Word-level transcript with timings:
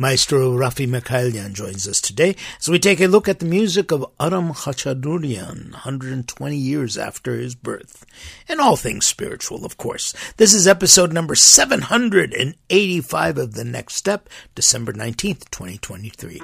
Maestro 0.00 0.56
Raffi 0.56 0.88
Mikaelian 0.88 1.52
joins 1.52 1.86
us 1.86 2.00
today 2.00 2.34
as 2.58 2.70
we 2.70 2.78
take 2.78 3.02
a 3.02 3.06
look 3.06 3.28
at 3.28 3.38
the 3.38 3.44
music 3.44 3.92
of 3.92 4.10
Aram 4.18 4.54
Khachaturian, 4.54 5.72
120 5.72 6.56
years 6.56 6.96
after 6.96 7.34
his 7.34 7.54
birth, 7.54 8.06
and 8.48 8.62
all 8.62 8.76
things 8.76 9.04
spiritual, 9.04 9.66
of 9.66 9.76
course. 9.76 10.14
This 10.38 10.54
is 10.54 10.66
episode 10.66 11.12
number 11.12 11.34
785 11.34 13.36
of 13.36 13.52
The 13.52 13.64
Next 13.64 13.96
Step, 13.96 14.30
December 14.54 14.94
19th, 14.94 15.50
2023. 15.50 16.40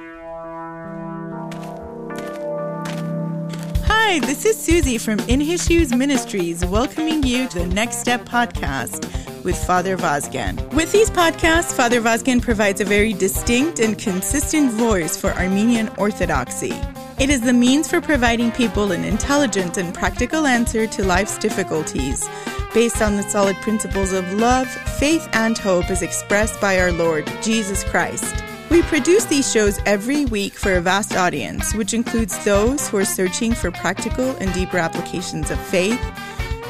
Hi, 3.86 4.18
this 4.18 4.44
is 4.44 4.62
Susie 4.62 4.98
from 4.98 5.18
In 5.20 5.40
His 5.40 5.66
Shoes 5.66 5.94
Ministries, 5.94 6.62
welcoming 6.66 7.22
you 7.22 7.48
to 7.48 7.60
the 7.60 7.68
Next 7.68 8.00
Step 8.00 8.26
podcast 8.26 9.34
with 9.46 9.56
Father 9.64 9.96
Vazgen. 9.96 10.60
With 10.74 10.90
these 10.90 11.08
podcasts, 11.08 11.72
Father 11.72 12.00
Vazgen 12.02 12.42
provides 12.42 12.80
a 12.80 12.84
very 12.84 13.12
distinct 13.12 13.78
and 13.78 13.96
consistent 13.96 14.72
voice 14.72 15.16
for 15.16 15.30
Armenian 15.34 15.88
Orthodoxy. 15.96 16.74
It 17.20 17.30
is 17.30 17.40
the 17.40 17.52
means 17.52 17.88
for 17.88 18.00
providing 18.00 18.50
people 18.50 18.90
an 18.90 19.04
intelligent 19.04 19.78
and 19.78 19.94
practical 19.94 20.46
answer 20.46 20.88
to 20.88 21.04
life's 21.04 21.38
difficulties 21.38 22.28
based 22.74 23.00
on 23.00 23.16
the 23.16 23.22
solid 23.22 23.56
principles 23.58 24.12
of 24.12 24.30
love, 24.34 24.68
faith, 24.98 25.26
and 25.32 25.56
hope 25.56 25.88
as 25.90 26.02
expressed 26.02 26.60
by 26.60 26.78
our 26.78 26.92
Lord 26.92 27.30
Jesus 27.40 27.84
Christ. 27.84 28.42
We 28.68 28.82
produce 28.82 29.26
these 29.26 29.50
shows 29.50 29.78
every 29.86 30.24
week 30.24 30.54
for 30.54 30.74
a 30.74 30.80
vast 30.80 31.14
audience, 31.14 31.72
which 31.72 31.94
includes 31.94 32.36
those 32.44 32.88
who 32.88 32.96
are 32.96 33.04
searching 33.04 33.54
for 33.54 33.70
practical 33.70 34.30
and 34.40 34.52
deeper 34.52 34.76
applications 34.76 35.52
of 35.52 35.60
faith, 35.60 36.00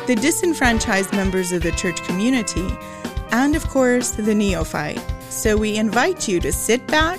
the 0.06 0.14
disenfranchised 0.14 1.12
members 1.12 1.50
of 1.50 1.62
the 1.62 1.72
church 1.72 2.00
community, 2.04 2.68
and 3.32 3.56
of 3.56 3.66
course, 3.68 4.10
the 4.10 4.34
neophyte. 4.34 5.02
So 5.30 5.56
we 5.56 5.76
invite 5.76 6.28
you 6.28 6.38
to 6.40 6.52
sit 6.52 6.86
back, 6.86 7.18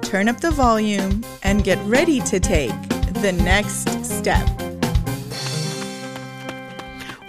turn 0.00 0.28
up 0.28 0.40
the 0.40 0.50
volume, 0.50 1.22
and 1.42 1.62
get 1.62 1.78
ready 1.84 2.20
to 2.20 2.40
take 2.40 2.72
the 3.20 3.32
next 3.32 3.88
step. 4.02 4.48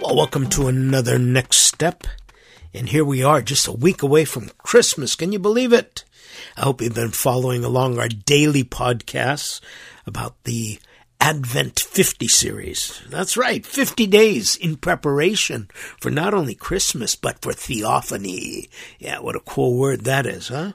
Well, 0.00 0.16
welcome 0.16 0.48
to 0.50 0.68
another 0.68 1.18
Next 1.18 1.58
Step. 1.58 2.04
And 2.72 2.88
here 2.88 3.04
we 3.04 3.22
are, 3.22 3.42
just 3.42 3.66
a 3.66 3.72
week 3.72 4.02
away 4.02 4.24
from 4.24 4.50
Christmas. 4.56 5.14
Can 5.14 5.30
you 5.30 5.38
believe 5.38 5.74
it? 5.74 6.04
I 6.56 6.62
hope 6.62 6.80
you've 6.80 6.94
been 6.94 7.10
following 7.10 7.64
along 7.64 7.98
our 7.98 8.08
daily 8.08 8.64
podcasts 8.64 9.60
about 10.06 10.42
the 10.44 10.78
Advent 11.20 11.80
50 11.80 12.28
series. 12.28 13.00
That's 13.08 13.36
right, 13.36 13.64
50 13.64 14.06
days 14.06 14.56
in 14.56 14.76
preparation 14.76 15.68
for 16.00 16.10
not 16.10 16.34
only 16.34 16.54
Christmas, 16.54 17.16
but 17.16 17.40
for 17.40 17.52
Theophany. 17.52 18.68
Yeah, 18.98 19.20
what 19.20 19.36
a 19.36 19.40
cool 19.40 19.78
word 19.78 20.02
that 20.02 20.26
is, 20.26 20.48
huh? 20.48 20.72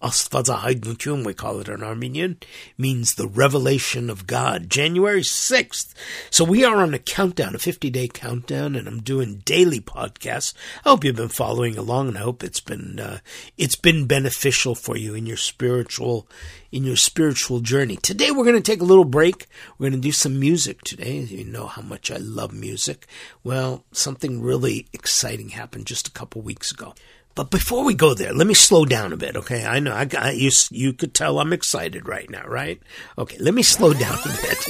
Asfaza 0.00 1.24
we 1.24 1.34
call 1.34 1.58
it 1.58 1.68
in 1.68 1.82
Armenian, 1.82 2.38
means 2.76 3.14
the 3.14 3.26
revelation 3.26 4.08
of 4.08 4.28
God, 4.28 4.70
January 4.70 5.22
6th. 5.22 5.92
So 6.30 6.44
we 6.44 6.64
are 6.64 6.76
on 6.76 6.94
a 6.94 7.00
countdown, 7.00 7.56
a 7.56 7.58
50 7.58 7.90
day 7.90 8.06
countdown, 8.06 8.76
and 8.76 8.86
I'm 8.86 9.02
doing 9.02 9.42
daily 9.44 9.80
podcasts. 9.80 10.54
I 10.84 10.90
hope 10.90 11.04
you've 11.04 11.16
been 11.16 11.28
following 11.28 11.76
along 11.76 12.08
and 12.08 12.18
I 12.18 12.20
hope 12.20 12.44
it's 12.44 12.60
been, 12.60 13.00
uh, 13.00 13.18
it's 13.56 13.74
been 13.74 14.06
beneficial 14.06 14.76
for 14.76 14.96
you 14.96 15.14
in 15.14 15.26
your 15.26 15.36
spiritual, 15.36 16.28
in 16.70 16.84
your 16.84 16.96
spiritual 16.96 17.58
journey. 17.58 17.96
Today 17.96 18.30
we're 18.30 18.44
going 18.44 18.54
to 18.54 18.60
take 18.60 18.80
a 18.80 18.84
little 18.84 19.04
break. 19.04 19.46
We're 19.78 19.90
going 19.90 20.00
to 20.00 20.06
do 20.08 20.12
some 20.12 20.38
music 20.38 20.82
today. 20.82 21.18
You 21.18 21.44
know 21.44 21.66
how 21.66 21.82
much 21.82 22.12
I 22.12 22.18
love 22.18 22.52
music. 22.52 23.06
Well, 23.42 23.84
something 23.90 24.42
really 24.42 24.86
exciting 24.92 25.50
happened 25.50 25.86
just 25.86 26.06
a 26.06 26.12
couple 26.12 26.40
weeks 26.42 26.70
ago. 26.70 26.94
But 27.38 27.52
before 27.52 27.84
we 27.84 27.94
go 27.94 28.14
there, 28.14 28.32
let 28.32 28.48
me 28.48 28.54
slow 28.54 28.84
down 28.84 29.12
a 29.12 29.16
bit, 29.16 29.36
okay? 29.36 29.64
I 29.64 29.78
know 29.78 29.94
I 29.94 30.06
got 30.06 30.36
you. 30.36 30.50
You 30.70 30.92
could 30.92 31.14
tell 31.14 31.38
I'm 31.38 31.52
excited 31.52 32.08
right 32.08 32.28
now, 32.28 32.44
right? 32.48 32.82
Okay, 33.16 33.36
let 33.38 33.54
me 33.54 33.62
slow 33.76 33.94
down 33.94 34.18
a 34.24 34.42
bit. 34.42 34.68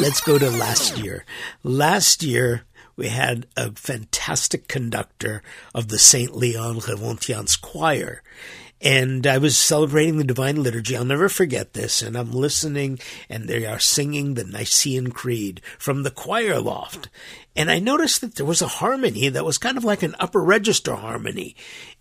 Let's 0.00 0.20
go 0.20 0.36
to 0.36 0.50
last 0.50 0.98
year. 0.98 1.24
Last 1.62 2.24
year 2.24 2.64
we 2.96 3.06
had 3.06 3.46
a 3.56 3.70
fantastic 3.70 4.66
conductor 4.66 5.44
of 5.72 5.86
the 5.86 5.98
Saint 6.00 6.34
Leon 6.34 6.80
Revontians 6.80 7.60
choir. 7.60 8.24
And 8.80 9.24
I 9.24 9.38
was 9.38 9.56
celebrating 9.56 10.18
the 10.18 10.24
Divine 10.24 10.60
Liturgy. 10.60 10.96
I'll 10.96 11.04
never 11.04 11.28
forget 11.28 11.72
this. 11.72 12.02
And 12.02 12.16
I'm 12.16 12.32
listening, 12.32 12.98
and 13.28 13.48
they 13.48 13.64
are 13.64 13.80
singing 13.80 14.34
the 14.34 14.44
Nicene 14.44 15.12
Creed 15.12 15.60
from 15.78 16.02
the 16.02 16.12
choir 16.12 16.60
loft. 16.60 17.08
And 17.56 17.70
I 17.72 17.80
noticed 17.80 18.20
that 18.20 18.36
there 18.36 18.46
was 18.46 18.62
a 18.62 18.68
harmony 18.68 19.28
that 19.28 19.44
was 19.44 19.58
kind 19.58 19.76
of 19.76 19.84
like 19.84 20.04
an 20.04 20.14
upper 20.20 20.40
register 20.40 20.94
harmony. 20.94 21.56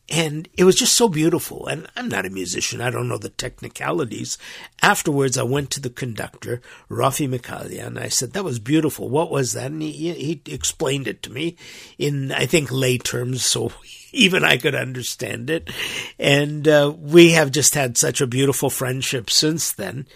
And 0.10 0.48
it 0.58 0.64
was 0.64 0.76
just 0.76 0.94
so 0.94 1.10
beautiful. 1.10 1.68
And 1.68 1.88
I'm 1.98 2.08
not 2.08 2.26
a 2.26 2.30
musician. 2.30 2.80
I 2.80 2.90
don't 2.90 3.10
know 3.10 3.18
the 3.18 3.30
technicalities. 3.30 4.38
Afterwards, 4.82 5.38
I 5.38 5.44
went 5.44 5.70
to 5.72 5.82
the 5.82 5.90
conductor, 5.90 6.62
Raffi 6.90 7.28
Mikaelian, 7.28 7.88
and 7.88 8.00
I 8.00 8.08
said, 8.08 8.32
that 8.32 8.46
was 8.46 8.60
beautiful. 8.60 9.10
What 9.10 9.32
was 9.32 9.52
that? 9.54 9.72
And 9.72 9.82
he, 9.82 10.14
he 10.14 10.42
explained 10.46 11.08
it 11.10 11.22
to 11.24 11.32
me 11.32 11.58
in, 11.98 12.32
I 12.32 12.46
think, 12.46 12.72
lay 12.72 12.98
terms. 12.98 13.46
So 13.46 13.74
even 14.14 14.46
I 14.46 14.58
could 14.58 14.76
understand 14.76 15.50
it. 15.50 15.70
And 16.18 16.68
uh, 16.68 16.94
we 16.98 17.32
have 17.32 17.52
just 17.52 17.76
had 17.76 17.98
such 17.98 18.22
a 18.22 18.28
beautiful 18.28 18.70
friendship 18.70 19.30
since 19.30 19.74
then. 19.74 20.08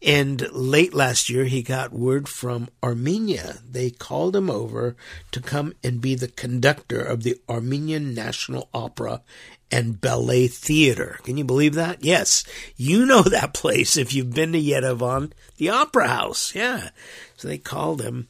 And 0.00 0.48
late 0.52 0.94
last 0.94 1.28
year, 1.28 1.44
he 1.44 1.62
got 1.62 1.92
word 1.92 2.28
from 2.28 2.68
Armenia. 2.82 3.58
They 3.68 3.90
called 3.90 4.36
him 4.36 4.48
over 4.48 4.94
to 5.32 5.40
come 5.40 5.74
and 5.82 6.00
be 6.00 6.14
the 6.14 6.28
conductor 6.28 7.00
of 7.00 7.24
the 7.24 7.40
Armenian 7.48 8.14
National 8.14 8.68
Opera 8.72 9.22
and 9.70 10.00
Ballet 10.00 10.46
Theater. 10.46 11.18
Can 11.24 11.36
you 11.36 11.44
believe 11.44 11.74
that? 11.74 12.04
Yes. 12.04 12.44
You 12.76 13.06
know 13.06 13.22
that 13.22 13.54
place 13.54 13.96
if 13.96 14.14
you've 14.14 14.34
been 14.34 14.52
to 14.52 14.60
Yerevan, 14.60 15.32
the 15.56 15.70
Opera 15.70 16.08
House. 16.08 16.54
Yeah. 16.54 16.90
So 17.36 17.48
they 17.48 17.58
called 17.58 18.00
him 18.00 18.28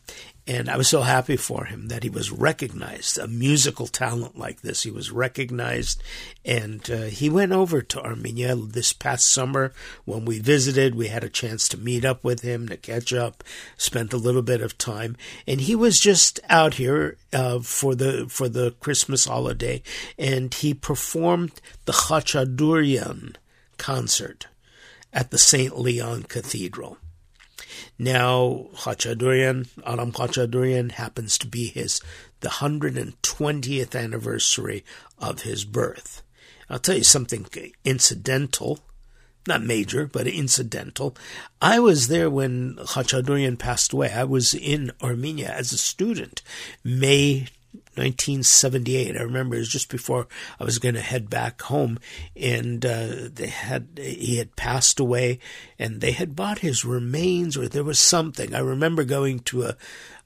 and 0.49 0.71
I 0.71 0.79
was 0.79 0.89
so 0.89 1.03
happy 1.03 1.37
for 1.37 1.67
him 1.67 1.89
that 1.89 2.03
he 2.03 2.09
was 2.09 2.33
recognized, 2.33 3.19
a 3.19 3.29
musical 3.29 3.87
talent 3.87 4.39
like 4.39 4.63
this. 4.63 4.83
He 4.83 4.91
was 4.91 5.11
recognized, 5.11 6.03
and 6.43 6.91
uh, 6.91 7.03
he 7.03 7.29
went 7.29 7.53
over 7.53 7.83
to 7.83 8.01
Armenia 8.01 8.57
this 8.57 8.95
past 8.95 9.31
summer 9.31 9.75
when 10.07 10.25
we 10.25 10.39
visited. 10.39 10.95
We 10.95 11.09
had 11.09 11.23
a 11.23 11.29
chance 11.29 11.69
to 11.69 11.77
meet 11.77 12.03
up 12.03 12.25
with 12.25 12.41
him, 12.41 12.67
to 12.69 12.79
catch 12.79 13.13
up, 13.13 13.45
spent 13.77 14.15
a 14.15 14.17
little 14.17 14.41
bit 14.41 14.63
of 14.63 14.79
time, 14.79 15.19
and 15.47 15.61
he 15.61 15.75
was 15.75 15.99
just 15.99 16.41
out 16.49 16.75
here 16.75 17.19
uh, 17.31 17.61
for 17.61 17.95
the 17.95 18.27
for 18.31 18.49
the 18.49 18.71
Christmas 18.81 19.27
holiday, 19.27 19.83
and 20.19 20.55
he 20.55 20.73
performed 20.73 21.61
the 21.85 21.93
Khachaturian 21.93 23.37
concert 23.77 24.47
at 25.13 25.31
the 25.31 25.39
Saint 25.39 25.79
Leon 25.79 26.23
Cathedral. 26.23 26.97
Now, 27.99 28.69
Khachaturian, 28.77 29.69
Aram 29.85 30.13
Khachaturian 30.13 30.93
happens 30.93 31.39
to 31.39 31.47
be 31.47 31.67
his 31.67 32.01
the 32.41 32.49
120th 32.49 33.97
anniversary 33.97 34.85
of 35.19 35.43
his 35.43 35.65
birth. 35.65 36.23
I'll 36.71 36.79
tell 36.79 36.97
you 36.97 37.05
something 37.05 37.47
incidental, 37.85 38.81
not 39.47 39.63
major, 39.63 40.07
but 40.07 40.27
incidental. 40.27 41.17
I 41.61 41.81
was 41.81 42.09
there 42.09 42.31
when 42.31 42.77
Khachaturian 42.77 43.59
passed 43.59 43.93
away. 43.93 44.13
I 44.13 44.25
was 44.25 44.55
in 44.55 44.93
Armenia 45.03 45.51
as 45.51 45.73
a 45.73 45.79
student, 45.79 46.43
May 46.85 47.49
1978. 47.99 49.17
I 49.17 49.23
remember 49.23 49.57
it 49.57 49.61
was 49.61 49.69
just 49.69 49.91
before 49.91 50.27
I 50.59 50.65
was 50.65 50.79
going 50.79 50.95
to 50.95 51.01
head 51.01 51.29
back 51.29 51.63
home, 51.63 51.99
and 52.37 52.85
uh, 52.85 53.29
they 53.33 53.49
had 53.49 53.89
he 54.01 54.37
had 54.37 54.57
passed 54.57 55.01
away, 55.01 55.39
and 55.79 56.01
they 56.01 56.13
had 56.13 56.37
bought 56.37 56.61
his 56.61 56.85
remains, 56.85 57.57
or 57.57 57.69
there 57.69 57.85
was 57.85 57.99
something. 57.99 58.55
I 58.55 58.61
remember 58.61 59.05
going 59.05 59.41
to 59.41 59.65
a 59.65 59.77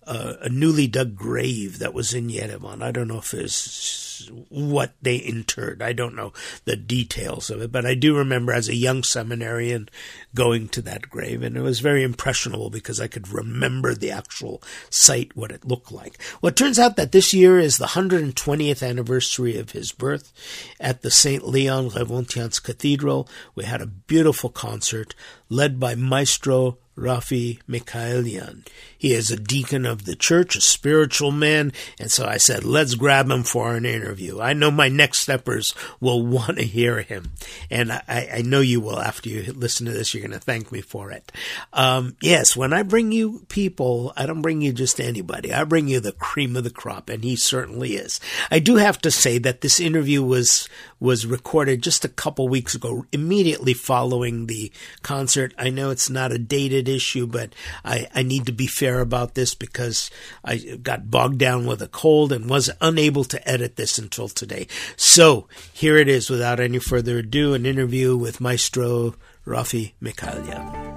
a, 0.04 0.36
a 0.42 0.48
newly 0.48 0.86
dug 0.86 1.14
grave 1.14 1.78
that 1.78 1.94
was 1.94 2.14
in 2.14 2.28
Yerevan. 2.28 2.82
I 2.82 2.90
don't 2.90 3.08
know 3.08 3.18
if 3.18 3.34
it's 3.34 4.11
what 4.48 4.94
they 5.00 5.16
interred. 5.16 5.82
I 5.82 5.92
don't 5.92 6.14
know 6.14 6.32
the 6.64 6.76
details 6.76 7.50
of 7.50 7.60
it, 7.62 7.72
but 7.72 7.86
I 7.86 7.94
do 7.94 8.16
remember 8.16 8.52
as 8.52 8.68
a 8.68 8.74
young 8.74 9.02
seminarian 9.02 9.88
going 10.34 10.68
to 10.68 10.82
that 10.82 11.10
grave, 11.10 11.42
and 11.42 11.56
it 11.56 11.60
was 11.60 11.80
very 11.80 12.02
impressionable 12.02 12.70
because 12.70 13.00
I 13.00 13.06
could 13.06 13.28
remember 13.28 13.94
the 13.94 14.10
actual 14.10 14.62
site, 14.90 15.36
what 15.36 15.52
it 15.52 15.66
looked 15.66 15.92
like. 15.92 16.18
Well, 16.40 16.50
it 16.50 16.56
turns 16.56 16.78
out 16.78 16.96
that 16.96 17.12
this 17.12 17.34
year 17.34 17.58
is 17.58 17.78
the 17.78 17.86
120th 17.86 18.86
anniversary 18.86 19.58
of 19.58 19.72
his 19.72 19.92
birth 19.92 20.32
at 20.80 21.02
the 21.02 21.10
St. 21.10 21.46
Leon 21.46 21.90
Revontians 21.90 22.62
Cathedral. 22.62 23.28
We 23.54 23.64
had 23.64 23.80
a 23.80 23.86
beautiful 23.86 24.50
concert 24.50 25.14
led 25.48 25.78
by 25.78 25.94
Maestro 25.94 26.78
Raffi 26.96 27.58
Mikaelian. 27.66 28.64
He 28.98 29.14
is 29.14 29.30
a 29.30 29.36
deacon 29.36 29.86
of 29.86 30.04
the 30.04 30.14
church, 30.14 30.56
a 30.56 30.60
spiritual 30.60 31.30
man, 31.30 31.72
and 31.98 32.10
so 32.10 32.26
I 32.26 32.36
said, 32.36 32.64
let's 32.64 32.94
grab 32.94 33.30
him 33.30 33.42
for 33.42 33.74
an 33.74 33.86
interview. 33.86 34.11
I 34.40 34.52
know 34.52 34.70
my 34.70 34.88
next 34.88 35.20
steppers 35.20 35.74
will 36.00 36.24
want 36.24 36.58
to 36.58 36.64
hear 36.64 37.02
him, 37.02 37.32
and 37.70 37.92
I, 37.92 38.30
I 38.36 38.42
know 38.42 38.60
you 38.60 38.80
will 38.80 38.98
after 38.98 39.28
you 39.28 39.52
listen 39.52 39.86
to 39.86 39.92
this. 39.92 40.12
You're 40.12 40.26
going 40.26 40.38
to 40.38 40.44
thank 40.44 40.72
me 40.72 40.80
for 40.80 41.10
it. 41.10 41.32
Um, 41.72 42.16
yes, 42.20 42.56
when 42.56 42.72
I 42.72 42.82
bring 42.82 43.12
you 43.12 43.44
people, 43.48 44.12
I 44.16 44.26
don't 44.26 44.42
bring 44.42 44.60
you 44.60 44.72
just 44.72 45.00
anybody. 45.00 45.52
I 45.52 45.64
bring 45.64 45.88
you 45.88 46.00
the 46.00 46.12
cream 46.12 46.56
of 46.56 46.64
the 46.64 46.70
crop, 46.70 47.08
and 47.08 47.24
he 47.24 47.36
certainly 47.36 47.94
is. 47.94 48.20
I 48.50 48.58
do 48.58 48.76
have 48.76 48.98
to 49.02 49.10
say 49.10 49.38
that 49.38 49.60
this 49.60 49.80
interview 49.80 50.22
was 50.22 50.68
was 51.02 51.26
recorded 51.26 51.82
just 51.82 52.04
a 52.04 52.08
couple 52.08 52.48
weeks 52.48 52.76
ago, 52.76 53.04
immediately 53.10 53.74
following 53.74 54.46
the 54.46 54.70
concert. 55.02 55.52
I 55.58 55.68
know 55.68 55.90
it's 55.90 56.08
not 56.08 56.30
a 56.30 56.38
dated 56.38 56.88
issue, 56.88 57.26
but 57.26 57.54
I, 57.84 58.06
I 58.14 58.22
need 58.22 58.46
to 58.46 58.52
be 58.52 58.68
fair 58.68 59.00
about 59.00 59.34
this 59.34 59.54
because 59.56 60.10
I 60.44 60.58
got 60.58 61.10
bogged 61.10 61.38
down 61.38 61.66
with 61.66 61.82
a 61.82 61.88
cold 61.88 62.32
and 62.32 62.48
was 62.48 62.70
unable 62.80 63.24
to 63.24 63.48
edit 63.48 63.74
this 63.74 63.98
until 64.02 64.28
today. 64.28 64.66
So 64.96 65.48
here 65.72 65.96
it 65.96 66.08
is, 66.08 66.28
without 66.28 66.60
any 66.60 66.78
further 66.78 67.18
ado, 67.18 67.54
an 67.54 67.64
interview 67.64 68.16
with 68.16 68.40
Maestro 68.40 69.14
Raffi 69.46 69.92
Mikaelian. 70.02 70.92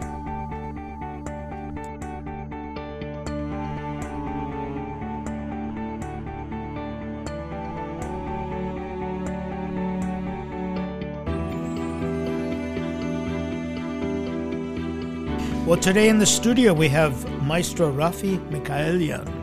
Well, 15.66 15.80
today 15.80 16.10
in 16.10 16.20
the 16.20 16.28
studio 16.28 16.74
we 16.74 16.90
have 16.90 17.26
Maestro 17.42 17.92
Raffi 17.92 18.38
Mikaelian. 18.52 19.35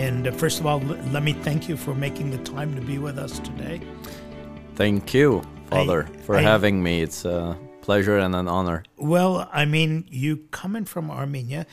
And 0.00 0.26
uh, 0.26 0.32
first 0.32 0.60
of 0.60 0.66
all, 0.66 0.80
l- 0.80 0.96
let 1.12 1.22
me 1.22 1.34
thank 1.34 1.68
you 1.68 1.76
for 1.76 1.94
making 1.94 2.30
the 2.30 2.38
time 2.38 2.74
to 2.74 2.80
be 2.80 2.96
with 2.98 3.18
us 3.18 3.38
today. 3.40 3.80
Thank 4.74 5.12
you, 5.12 5.42
Father, 5.66 6.08
I- 6.10 6.16
for 6.22 6.36
I- 6.36 6.40
having 6.42 6.82
me. 6.82 7.02
It's 7.02 7.26
a 7.26 7.58
pleasure 7.82 8.16
and 8.18 8.34
an 8.34 8.48
honor. 8.48 8.82
Well, 8.96 9.46
I 9.52 9.66
mean, 9.66 10.06
you 10.08 10.38
coming 10.52 10.86
from 10.86 11.10
Armenia, 11.10 11.66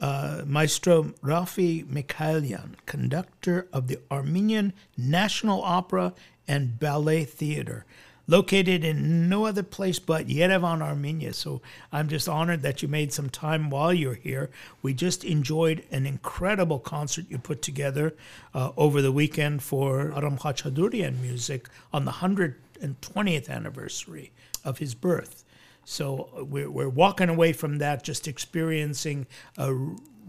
uh, 0.00 0.42
Maestro 0.46 0.96
Raffi 1.24 1.84
Mikaelian, 1.88 2.76
conductor 2.86 3.66
of 3.72 3.88
the 3.88 3.98
Armenian 4.12 4.74
National 4.96 5.60
Opera 5.62 6.14
and 6.46 6.78
Ballet 6.78 7.24
Theater, 7.24 7.84
located 8.26 8.84
in 8.84 9.28
no 9.28 9.44
other 9.46 9.62
place 9.62 9.98
but 9.98 10.28
Yerevan, 10.28 10.82
Armenia. 10.82 11.32
So 11.32 11.60
I'm 11.90 12.08
just 12.08 12.28
honored 12.28 12.62
that 12.62 12.82
you 12.82 12.88
made 12.88 13.12
some 13.12 13.28
time 13.28 13.70
while 13.70 13.92
you're 13.92 14.14
here. 14.14 14.50
We 14.82 14.94
just 14.94 15.24
enjoyed 15.24 15.84
an 15.90 16.06
incredible 16.06 16.78
concert 16.78 17.26
you 17.28 17.38
put 17.38 17.62
together 17.62 18.14
uh, 18.54 18.70
over 18.76 19.02
the 19.02 19.12
weekend 19.12 19.62
for 19.62 20.12
Aram 20.12 20.38
Khachadurian 20.38 21.20
music 21.20 21.68
on 21.92 22.04
the 22.04 22.12
120th 22.12 23.48
anniversary 23.48 24.32
of 24.64 24.78
his 24.78 24.94
birth. 24.94 25.44
So 25.84 26.46
we're, 26.48 26.70
we're 26.70 26.88
walking 26.88 27.28
away 27.28 27.52
from 27.52 27.78
that 27.78 28.04
just 28.04 28.28
experiencing 28.28 29.26
a 29.58 29.74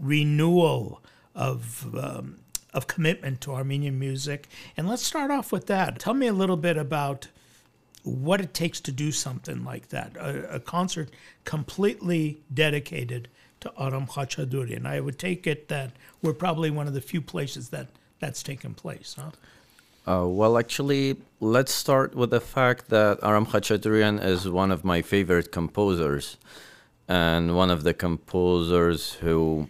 renewal 0.00 1.00
of 1.34 1.94
um, 1.96 2.38
of 2.74 2.88
commitment 2.88 3.40
to 3.40 3.52
Armenian 3.52 3.98
music. 3.98 4.48
And 4.76 4.88
let's 4.88 5.02
start 5.02 5.30
off 5.30 5.52
with 5.52 5.66
that. 5.68 6.00
Tell 6.00 6.12
me 6.12 6.26
a 6.26 6.32
little 6.32 6.56
bit 6.56 6.76
about 6.76 7.28
what 8.04 8.40
it 8.40 8.54
takes 8.54 8.80
to 8.80 8.92
do 8.92 9.10
something 9.10 9.64
like 9.64 9.88
that. 9.88 10.16
A, 10.16 10.56
a 10.56 10.60
concert 10.60 11.10
completely 11.44 12.42
dedicated 12.52 13.28
to 13.60 13.72
Aram 13.78 14.06
Khachadurian. 14.06 14.86
I 14.86 15.00
would 15.00 15.18
take 15.18 15.46
it 15.46 15.68
that 15.68 15.92
we're 16.22 16.34
probably 16.34 16.70
one 16.70 16.86
of 16.86 16.94
the 16.94 17.00
few 17.00 17.20
places 17.20 17.70
that 17.70 17.88
that's 18.20 18.42
taken 18.42 18.74
place, 18.74 19.16
huh? 19.18 19.30
Uh, 20.06 20.28
well, 20.28 20.58
actually, 20.58 21.16
let's 21.40 21.72
start 21.72 22.14
with 22.14 22.28
the 22.30 22.40
fact 22.40 22.90
that 22.90 23.18
Aram 23.22 23.46
Khachaturian 23.46 24.22
is 24.22 24.46
one 24.46 24.70
of 24.70 24.84
my 24.84 25.00
favorite 25.00 25.50
composers 25.50 26.36
and 27.08 27.56
one 27.56 27.70
of 27.70 27.84
the 27.84 27.94
composers 27.94 29.14
who 29.14 29.68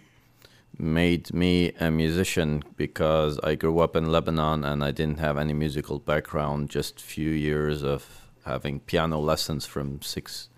made 0.77 1.33
me 1.33 1.71
a 1.79 1.89
musician 1.89 2.63
because 2.75 3.39
I 3.39 3.55
grew 3.55 3.79
up 3.79 3.95
in 3.95 4.11
Lebanon 4.11 4.65
and 4.65 4.83
I 4.83 4.91
didn't 4.91 5.19
have 5.19 5.37
any 5.37 5.53
musical 5.53 5.99
background, 5.99 6.69
just 6.69 6.99
few 6.99 7.29
years 7.29 7.81
of 7.81 8.24
having 8.45 8.79
piano 8.79 9.19
lessons 9.19 9.65
from 9.65 10.01
six 10.01 10.49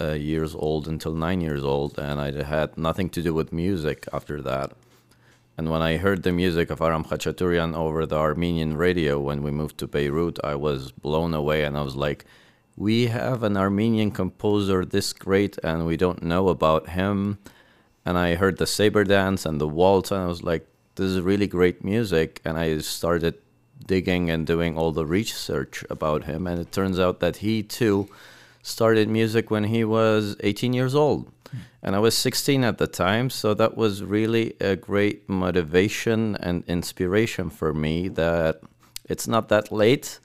uh, 0.00 0.12
years 0.12 0.54
old 0.54 0.86
until 0.86 1.14
nine 1.14 1.40
years 1.40 1.64
old, 1.64 1.98
and 1.98 2.20
I 2.20 2.42
had 2.42 2.76
nothing 2.76 3.08
to 3.10 3.22
do 3.22 3.32
with 3.32 3.52
music 3.52 4.06
after 4.12 4.42
that. 4.42 4.72
And 5.58 5.70
when 5.70 5.80
I 5.80 5.96
heard 5.96 6.22
the 6.22 6.32
music 6.32 6.68
of 6.68 6.82
Aram 6.82 7.04
Khachaturian 7.04 7.74
over 7.74 8.04
the 8.04 8.16
Armenian 8.16 8.76
radio 8.76 9.18
when 9.18 9.42
we 9.42 9.50
moved 9.50 9.78
to 9.78 9.86
Beirut, 9.86 10.38
I 10.44 10.54
was 10.54 10.92
blown 10.92 11.32
away 11.32 11.64
and 11.64 11.78
I 11.78 11.82
was 11.82 11.96
like, 11.96 12.26
we 12.76 13.06
have 13.06 13.42
an 13.42 13.56
Armenian 13.56 14.10
composer 14.10 14.84
this 14.84 15.14
great 15.14 15.56
and 15.62 15.86
we 15.86 15.96
don't 15.96 16.22
know 16.22 16.48
about 16.48 16.90
him. 16.90 17.38
And 18.04 18.18
I 18.18 18.34
heard 18.34 18.58
the 18.58 18.66
saber 18.66 19.02
dance 19.02 19.46
and 19.46 19.58
the 19.58 19.66
waltz 19.66 20.10
and 20.10 20.20
I 20.20 20.26
was 20.26 20.42
like, 20.42 20.68
this 20.96 21.06
is 21.06 21.20
really 21.22 21.46
great 21.46 21.82
music. 21.82 22.42
And 22.44 22.58
I 22.58 22.78
started 22.78 23.38
digging 23.84 24.30
and 24.30 24.46
doing 24.46 24.76
all 24.76 24.92
the 24.92 25.06
research 25.06 25.84
about 25.90 26.24
him. 26.24 26.46
And 26.46 26.60
it 26.60 26.72
turns 26.72 26.98
out 26.98 27.20
that 27.20 27.36
he 27.38 27.62
too 27.62 28.08
started 28.62 29.08
music 29.08 29.50
when 29.50 29.64
he 29.64 29.84
was 29.84 30.36
18 30.40 30.72
years 30.72 30.94
old. 30.94 31.30
Hmm. 31.50 31.58
And 31.82 31.96
I 31.96 31.98
was 32.00 32.16
16 32.16 32.64
at 32.64 32.78
the 32.78 32.86
time, 32.86 33.30
so 33.30 33.54
that 33.54 33.76
was 33.76 34.02
really 34.02 34.54
a 34.60 34.76
great 34.76 35.28
motivation 35.28 36.36
and 36.36 36.64
inspiration 36.66 37.50
for 37.50 37.72
me 37.72 38.08
that 38.08 38.60
it's 39.08 39.28
not 39.28 39.48
that 39.50 39.70
late. 39.70 40.18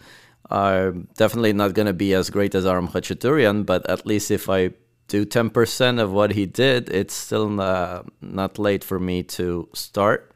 I'm 0.50 1.07
definitely 1.15 1.53
not 1.53 1.74
going 1.74 1.86
to 1.86 1.94
be 1.94 2.13
as 2.13 2.30
great 2.30 2.56
as 2.56 2.65
Aram 2.65 2.88
Khachaturian, 2.88 3.65
but 3.65 3.89
at 3.89 4.06
least 4.06 4.31
if 4.31 4.50
I 4.50 4.71
do 5.07 5.25
10% 5.25 6.01
of 6.01 6.12
what 6.12 6.31
he 6.31 6.45
did, 6.45 6.89
it's 6.89 7.13
still 7.13 7.50
not, 7.50 8.07
not 8.21 8.57
late 8.57 8.83
for 8.83 9.00
me 9.00 9.24
to 9.24 9.69
start. 9.74 10.31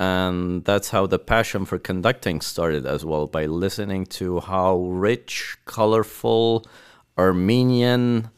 And 0.00 0.64
that's 0.64 0.88
how 0.88 1.06
the 1.06 1.18
passion 1.18 1.66
for 1.66 1.78
conducting 1.78 2.40
started 2.40 2.86
as 2.86 3.04
well 3.04 3.26
by 3.26 3.44
listening 3.44 4.06
to 4.18 4.40
how 4.40 4.78
rich, 4.78 5.58
colorful, 5.66 6.64
Armenian 7.18 8.30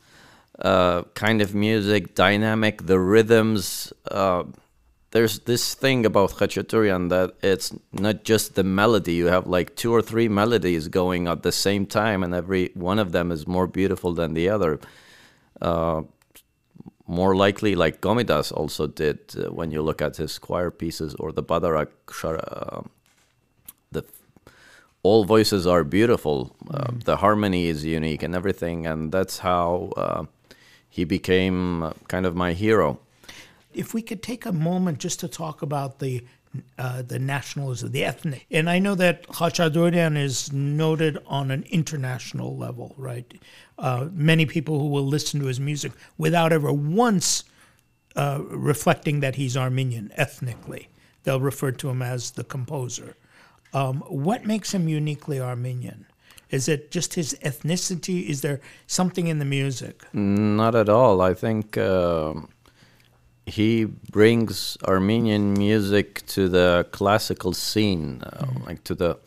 uh, 0.58 1.02
kind 1.14 1.40
of 1.40 1.54
music, 1.54 2.16
dynamic, 2.16 2.86
the 2.86 2.98
rhythms. 2.98 3.92
Uh, 4.10 4.42
there's 5.12 5.38
this 5.40 5.74
thing 5.74 6.04
about 6.04 6.30
Khachaturian 6.32 7.10
that 7.10 7.34
it's 7.44 7.72
not 7.92 8.24
just 8.24 8.56
the 8.56 8.64
melody. 8.64 9.12
You 9.12 9.26
have 9.26 9.46
like 9.46 9.76
two 9.76 9.94
or 9.94 10.02
three 10.02 10.26
melodies 10.26 10.88
going 10.88 11.28
at 11.28 11.44
the 11.44 11.52
same 11.52 11.86
time, 11.86 12.24
and 12.24 12.34
every 12.34 12.72
one 12.74 12.98
of 12.98 13.12
them 13.12 13.30
is 13.30 13.46
more 13.46 13.68
beautiful 13.68 14.12
than 14.14 14.34
the 14.34 14.48
other. 14.48 14.80
Uh, 15.60 16.02
more 17.06 17.34
likely, 17.34 17.74
like 17.74 18.00
Gomidas 18.00 18.52
also 18.52 18.86
did 18.86 19.18
uh, 19.36 19.50
when 19.52 19.70
you 19.70 19.82
look 19.82 20.00
at 20.00 20.16
his 20.16 20.38
choir 20.38 20.70
pieces 20.70 21.14
or 21.16 21.32
the 21.32 21.42
Badarak 21.42 21.88
uh, 22.24 22.82
the 23.90 24.04
all 25.02 25.24
voices 25.24 25.66
are 25.66 25.84
beautiful. 25.84 26.54
Uh, 26.70 26.92
the 27.04 27.16
harmony 27.16 27.66
is 27.66 27.84
unique 27.84 28.22
and 28.22 28.34
everything, 28.34 28.86
and 28.86 29.10
that's 29.12 29.38
how 29.38 29.92
uh, 29.96 30.24
he 30.88 31.04
became 31.04 31.82
uh, 31.82 31.92
kind 32.08 32.26
of 32.26 32.36
my 32.36 32.52
hero. 32.52 32.98
if 33.74 33.94
we 33.94 34.02
could 34.02 34.22
take 34.22 34.46
a 34.46 34.52
moment 34.52 34.98
just 34.98 35.20
to 35.20 35.28
talk 35.28 35.62
about 35.62 35.98
the 35.98 36.24
uh, 36.78 37.00
the 37.00 37.18
nationalism, 37.18 37.92
the 37.92 38.04
ethnic, 38.04 38.44
and 38.50 38.68
I 38.68 38.78
know 38.78 38.94
that 38.94 39.26
Khachadurian 39.28 40.18
is 40.18 40.52
noted 40.52 41.16
on 41.26 41.50
an 41.50 41.64
international 41.70 42.54
level, 42.58 42.94
right? 42.98 43.24
Uh, 43.82 44.08
many 44.12 44.46
people 44.46 44.78
who 44.78 44.86
will 44.86 45.04
listen 45.04 45.40
to 45.40 45.46
his 45.46 45.58
music 45.58 45.92
without 46.16 46.52
ever 46.52 46.72
once 46.72 47.42
uh, 48.14 48.38
reflecting 48.48 49.20
that 49.20 49.34
he's 49.34 49.56
Armenian 49.56 50.12
ethnically, 50.14 50.88
they'll 51.24 51.40
refer 51.40 51.72
to 51.72 51.90
him 51.90 52.00
as 52.00 52.30
the 52.30 52.44
composer. 52.44 53.16
Um, 53.74 53.96
what 54.06 54.46
makes 54.46 54.72
him 54.72 54.88
uniquely 54.88 55.40
Armenian? 55.40 56.06
Is 56.48 56.68
it 56.68 56.92
just 56.92 57.14
his 57.14 57.34
ethnicity? 57.42 58.28
Is 58.28 58.42
there 58.42 58.60
something 58.86 59.26
in 59.26 59.40
the 59.40 59.44
music? 59.44 60.04
Not 60.12 60.74
at 60.74 60.88
all. 60.88 61.20
I 61.20 61.34
think 61.34 61.76
um 61.76 62.48
he 63.46 63.84
brings 63.84 64.76
Armenian 64.84 65.54
music 65.54 66.24
to 66.26 66.48
the 66.48 66.86
classical 66.92 67.52
scene, 67.52 68.22
uh, 68.22 68.46
like 68.66 68.84
to 68.84 68.94
the 68.94 69.18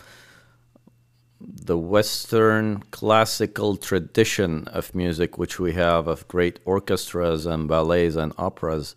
the 1.42 1.78
Western 1.78 2.82
classical 2.92 3.76
tradition 3.76 4.68
of 4.70 4.96
music, 4.96 5.38
which 5.38 5.60
we 5.60 5.74
have 5.74 6.08
of 6.08 6.28
great 6.28 6.60
orchestras 6.66 7.46
and 7.46 7.68
ballets 7.68 8.16
and 8.16 8.34
operas. 8.38 8.96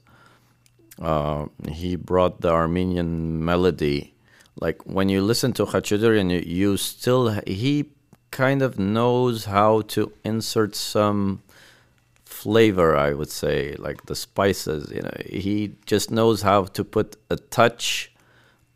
Uh, 1.01 1.47
he 1.69 1.97
brought 1.97 2.41
the 2.41 2.51
Armenian 2.51 3.45
melody. 3.45 4.15
Like 4.61 4.85
when 4.87 5.09
you 5.09 5.21
listen 5.21 5.53
to 5.55 5.67
Khachaturian, 5.67 6.31
you, 6.31 6.41
you 6.41 6.77
still 6.77 7.41
he 7.47 7.91
kind 8.31 8.63
of 8.63 8.79
knows 8.79 9.47
how 9.47 9.83
to 9.83 10.13
insert 10.25 10.75
some 10.75 11.43
flavor, 12.25 12.97
I 12.97 13.15
would 13.15 13.31
say, 13.31 13.75
like 13.79 14.07
the 14.07 14.17
spices. 14.17 14.91
You 14.91 15.03
know, 15.03 15.17
he 15.27 15.75
just 15.87 16.11
knows 16.11 16.43
how 16.43 16.65
to 16.65 16.85
put 16.85 17.17
a 17.31 17.37
touch 17.37 18.13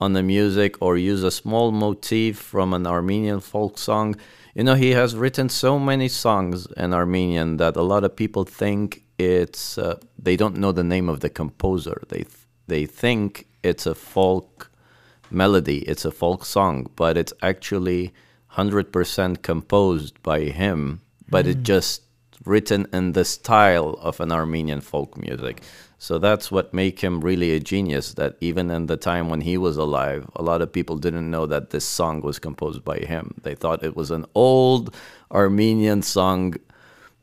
on 0.03 0.13
the 0.13 0.23
music 0.23 0.73
or 0.81 0.97
use 0.97 1.23
a 1.23 1.31
small 1.31 1.71
motif 1.71 2.37
from 2.37 2.75
an 2.75 2.87
Armenian 2.87 3.41
folk 3.41 3.79
song. 3.79 4.17
You 4.55 4.65
know, 4.65 4.75
he 4.75 4.91
has 4.91 5.15
written 5.15 5.49
so 5.49 5.79
many 5.79 6.09
songs 6.09 6.67
in 6.77 6.93
Armenian 6.93 7.57
that 7.57 7.77
a 7.77 7.83
lot 7.93 8.05
of 8.05 8.17
people 8.17 8.45
think 8.45 9.05
it's 9.19 9.79
uh, 9.79 9.99
they 10.19 10.37
don't 10.37 10.57
know 10.57 10.73
the 10.73 10.85
name 10.95 11.09
of 11.09 11.21
the 11.21 11.31
composer. 11.31 12.03
They 12.09 12.25
th- 12.25 12.47
they 12.67 12.85
think 12.87 13.47
it's 13.63 13.87
a 13.87 13.95
folk 13.95 14.71
melody, 15.31 15.79
it's 15.91 16.05
a 16.05 16.11
folk 16.11 16.45
song, 16.45 16.91
but 16.97 17.17
it's 17.17 17.33
actually 17.43 18.13
100% 18.57 19.43
composed 19.43 20.23
by 20.23 20.41
him, 20.63 21.01
but 21.29 21.47
mm. 21.47 21.51
it 21.51 21.63
just 21.63 22.03
written 22.45 22.87
in 22.93 23.13
the 23.13 23.25
style 23.25 23.99
of 24.01 24.21
an 24.21 24.33
Armenian 24.33 24.81
folk 24.81 25.17
music. 25.17 25.63
So 25.99 26.19
that's 26.19 26.51
what 26.51 26.75
make 26.75 26.99
him 26.99 27.21
really 27.21 27.53
a 27.53 27.61
genius 27.61 28.15
that 28.15 28.37
even 28.41 28.71
in 28.71 28.87
the 28.87 28.97
time 28.97 29.29
when 29.29 29.43
he 29.43 29.57
was 29.57 29.77
alive, 29.77 30.29
a 30.35 30.43
lot 30.43 30.61
of 30.61 30.73
people 30.73 30.97
didn't 30.97 31.31
know 31.31 31.47
that 31.47 31.71
this 31.71 31.85
song 31.85 32.23
was 32.23 32.41
composed 32.41 32.85
by 32.85 32.99
him. 32.99 33.35
They 33.43 33.55
thought 33.55 33.85
it 33.85 33.95
was 33.95 34.11
an 34.11 34.27
old 34.35 34.95
Armenian 35.31 36.03
song 36.03 36.55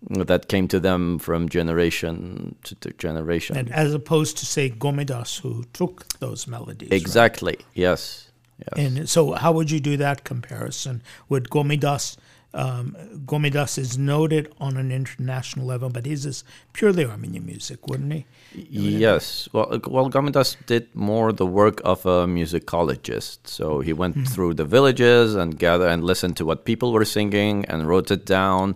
that 0.09 0.47
came 0.47 0.69
to 0.69 0.79
them 0.79 1.19
from 1.19 1.49
generation 1.49 2.55
to, 2.63 2.75
to 2.75 2.91
generation. 2.91 3.57
And 3.57 3.69
as 3.73 3.93
opposed 3.93 4.37
to 4.37 4.45
say 4.45 4.69
Gomidas 4.69 5.41
who 5.41 5.65
took 5.73 6.07
those 6.19 6.47
melodies. 6.47 6.89
Exactly. 6.91 7.57
Right? 7.57 7.65
Yes. 7.73 8.31
yes. 8.59 8.73
And 8.77 9.09
so 9.09 9.33
how 9.33 9.51
would 9.51 9.69
you 9.69 9.81
do 9.81 9.97
that 9.97 10.23
comparison? 10.23 11.01
Would 11.27 11.49
Gomidas 11.49 12.15
um, 12.53 12.95
Gomidas 13.25 13.77
is 13.77 13.97
noted 13.97 14.51
on 14.59 14.77
an 14.77 14.91
international 14.91 15.65
level, 15.65 15.89
but 15.89 16.05
his 16.05 16.25
is 16.25 16.43
purely 16.73 17.05
Armenian 17.05 17.45
music, 17.45 17.87
wouldn't 17.87 18.11
he? 18.11 18.25
Yes. 18.55 19.47
Well, 19.53 19.79
well, 19.87 20.09
Gomidas 20.09 20.55
did 20.65 20.93
more 20.95 21.31
the 21.31 21.45
work 21.45 21.81
of 21.85 22.05
a 22.05 22.25
musicologist. 22.25 23.39
So 23.45 23.81
he 23.81 23.93
went 23.93 24.15
mm-hmm. 24.15 24.25
through 24.25 24.55
the 24.55 24.65
villages 24.65 25.35
and 25.35 25.59
gathered 25.59 25.89
and 25.89 26.03
listened 26.03 26.37
to 26.37 26.45
what 26.45 26.65
people 26.65 26.91
were 26.91 27.05
singing 27.05 27.65
and 27.65 27.87
wrote 27.87 28.09
it 28.09 28.25
down 28.25 28.75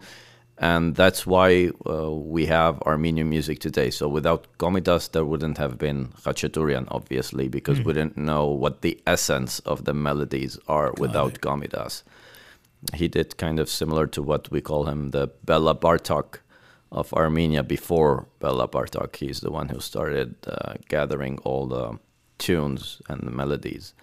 and 0.63 0.95
that's 0.95 1.25
why 1.25 1.71
uh, 1.85 2.11
we 2.11 2.45
have 2.45 2.81
Armenian 2.83 3.29
music 3.29 3.59
today. 3.59 3.89
So 3.89 4.07
without 4.07 4.47
Gomidas, 4.59 5.11
there 5.11 5.25
wouldn't 5.25 5.57
have 5.57 5.77
been 5.77 6.09
Khachaturian, 6.23 6.87
obviously, 6.89 7.47
because 7.47 7.79
mm. 7.79 7.85
we 7.85 7.93
didn't 7.93 8.17
know 8.17 8.45
what 8.45 8.81
the 8.81 8.97
essence 9.07 9.59
of 9.59 9.85
the 9.85 9.93
melodies 9.93 10.59
are 10.67 10.91
Got 10.91 10.99
without 10.99 11.35
it. 11.35 11.41
Gomidas. 11.41 12.03
He 12.93 13.07
did 13.07 13.37
kind 13.37 13.59
of 13.59 13.69
similar 13.69 14.07
to 14.07 14.21
what 14.21 14.51
we 14.51 14.61
call 14.61 14.85
him 14.85 15.11
the 15.11 15.31
Bela 15.43 15.75
Bartok 15.75 16.39
of 16.91 17.13
Armenia 17.13 17.63
before 17.63 18.27
Bela 18.39 18.67
Bartok. 18.67 19.15
He's 19.15 19.39
the 19.39 19.51
one 19.51 19.69
who 19.69 19.79
started 19.79 20.35
uh, 20.47 20.73
gathering 20.89 21.39
all 21.39 21.65
the 21.67 21.97
tunes 22.37 23.01
and 23.09 23.21
the 23.21 23.31
melodies. 23.31 23.93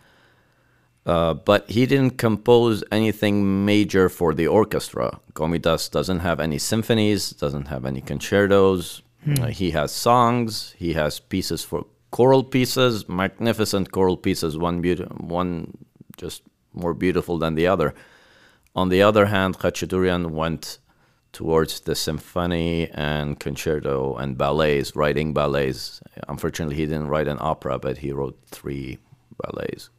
Uh, 1.07 1.35
but 1.35 1.71
he 1.71 1.87
didn't 1.87 2.19
compose 2.19 2.85
anything 2.93 3.65
major 3.65 4.09
for 4.09 4.35
the 4.35 4.47
orchestra. 4.47 5.21
Gomidas 5.35 5.91
doesn't 5.91 6.21
have 6.21 6.41
any 6.41 6.59
symphonies, 6.59 7.31
doesn't 7.31 7.69
have 7.69 7.85
any 7.87 8.01
concertos. 8.01 9.03
Hmm. 9.25 9.35
Uh, 9.43 9.47
he 9.49 9.71
has 9.71 9.93
songs, 9.93 10.75
he 10.79 10.93
has 10.95 11.21
pieces 11.21 11.65
for 11.65 11.87
choral 12.11 12.45
pieces, 12.45 13.09
magnificent 13.09 13.93
choral 13.93 14.17
pieces, 14.17 14.59
one, 14.59 14.81
be- 14.81 14.97
one 14.97 15.77
just 16.17 16.43
more 16.75 16.95
beautiful 16.95 17.39
than 17.39 17.55
the 17.55 17.67
other. 17.67 17.95
On 18.75 18.89
the 18.89 19.03
other 19.03 19.27
hand, 19.27 19.59
Khachaturian 19.59 20.31
went 20.31 20.79
towards 21.33 21.81
the 21.81 21.95
symphony 21.95 22.89
and 22.93 23.39
concerto 23.39 24.17
and 24.17 24.37
ballets, 24.37 24.97
writing 24.97 25.33
ballets. 25.33 26.01
Unfortunately, 26.29 26.77
he 26.77 26.87
didn't 26.87 27.09
write 27.09 27.29
an 27.29 27.39
opera, 27.41 27.79
but 27.79 27.99
he 27.99 28.13
wrote 28.13 28.39
three 28.47 28.99
ballets. 29.43 29.91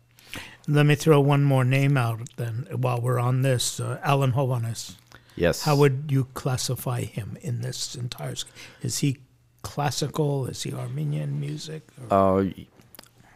Let 0.68 0.86
me 0.86 0.96
throw 0.96 1.20
one 1.20 1.44
more 1.44 1.64
name 1.64 1.98
out 1.98 2.22
then 2.38 2.68
while 2.76 3.02
we're 3.02 3.20
on 3.20 3.42
this 3.42 3.80
uh, 3.80 4.00
Alan 4.04 4.34
Hovhaness. 4.34 4.96
Yes. 5.36 5.64
How 5.64 5.76
would 5.76 6.06
you 6.10 6.26
classify 6.34 7.02
him 7.02 7.38
in 7.42 7.62
this 7.62 7.96
entire? 7.96 8.36
Is 8.82 9.00
he 9.00 9.18
classical? 9.64 10.46
Is 10.46 10.64
he 10.64 10.74
Armenian 10.74 11.40
music? 11.40 11.84
Uh, 12.10 12.44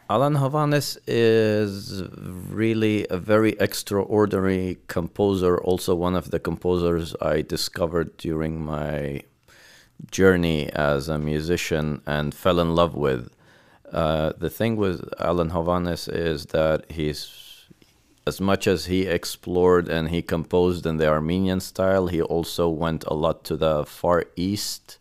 Alan 0.08 0.36
Hovhaness 0.36 1.00
is 1.08 2.04
really 2.14 3.08
a 3.10 3.18
very 3.18 3.54
extraordinary 3.60 4.78
composer. 4.88 5.58
Also, 5.58 5.96
one 5.96 6.16
of 6.16 6.30
the 6.30 6.40
composers 6.40 7.16
I 7.20 7.42
discovered 7.42 8.16
during 8.18 8.64
my 8.64 9.22
journey 10.12 10.70
as 10.74 11.10
a 11.10 11.18
musician 11.18 12.04
and 12.06 12.36
fell 12.36 12.60
in 12.60 12.76
love 12.76 12.94
with. 12.94 13.34
Uh, 13.92 14.34
the 14.38 14.50
thing 14.52 14.76
with 14.76 15.10
Alan 15.20 15.50
Hovhaness 15.50 16.08
is 16.08 16.48
that 16.48 16.92
he's 16.92 17.66
as 18.28 18.40
much 18.40 18.68
as 18.68 18.86
he 18.86 19.08
explored 19.08 19.88
and 19.88 20.10
he 20.10 20.22
composed 20.22 20.86
in 20.86 20.98
the 20.98 21.08
Armenian 21.08 21.60
style, 21.60 22.08
he 22.08 22.22
also 22.22 22.70
went 22.70 23.04
a 23.06 23.14
lot 23.16 23.44
to 23.46 23.58
the 23.58 23.86
Far 23.86 24.26
East. 24.36 25.00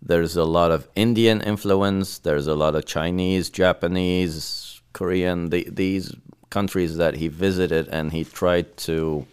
There's 0.00 0.36
a 0.36 0.44
lot 0.44 0.70
of 0.70 0.88
Indian 0.94 1.40
influence. 1.40 2.18
There's 2.18 2.46
a 2.46 2.54
lot 2.54 2.74
of 2.74 2.86
Chinese, 2.86 3.50
Japanese, 3.50 4.80
Korean. 4.92 5.50
The, 5.50 5.68
these 5.70 6.14
countries 6.50 6.96
that 6.96 7.14
he 7.16 7.28
visited, 7.28 7.88
and 7.88 8.12
he 8.12 8.24
tried 8.24 8.76
to. 8.78 9.26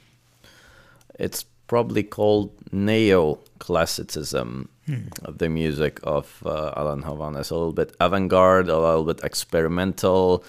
It's 1.18 1.46
probably 1.68 2.04
called 2.04 2.52
neoclassicism 2.72 4.68
hmm. 4.86 5.02
of 5.24 5.38
the 5.38 5.50
music 5.50 6.00
of 6.04 6.44
uh, 6.46 6.74
Alan 6.76 7.04
Hovhaness. 7.04 7.52
A 7.52 7.56
little 7.56 7.74
bit 7.74 7.96
avant 8.00 8.30
garde, 8.30 8.70
a 8.70 8.78
little 8.78 9.06
bit 9.06 9.24
experimental, 9.24 10.44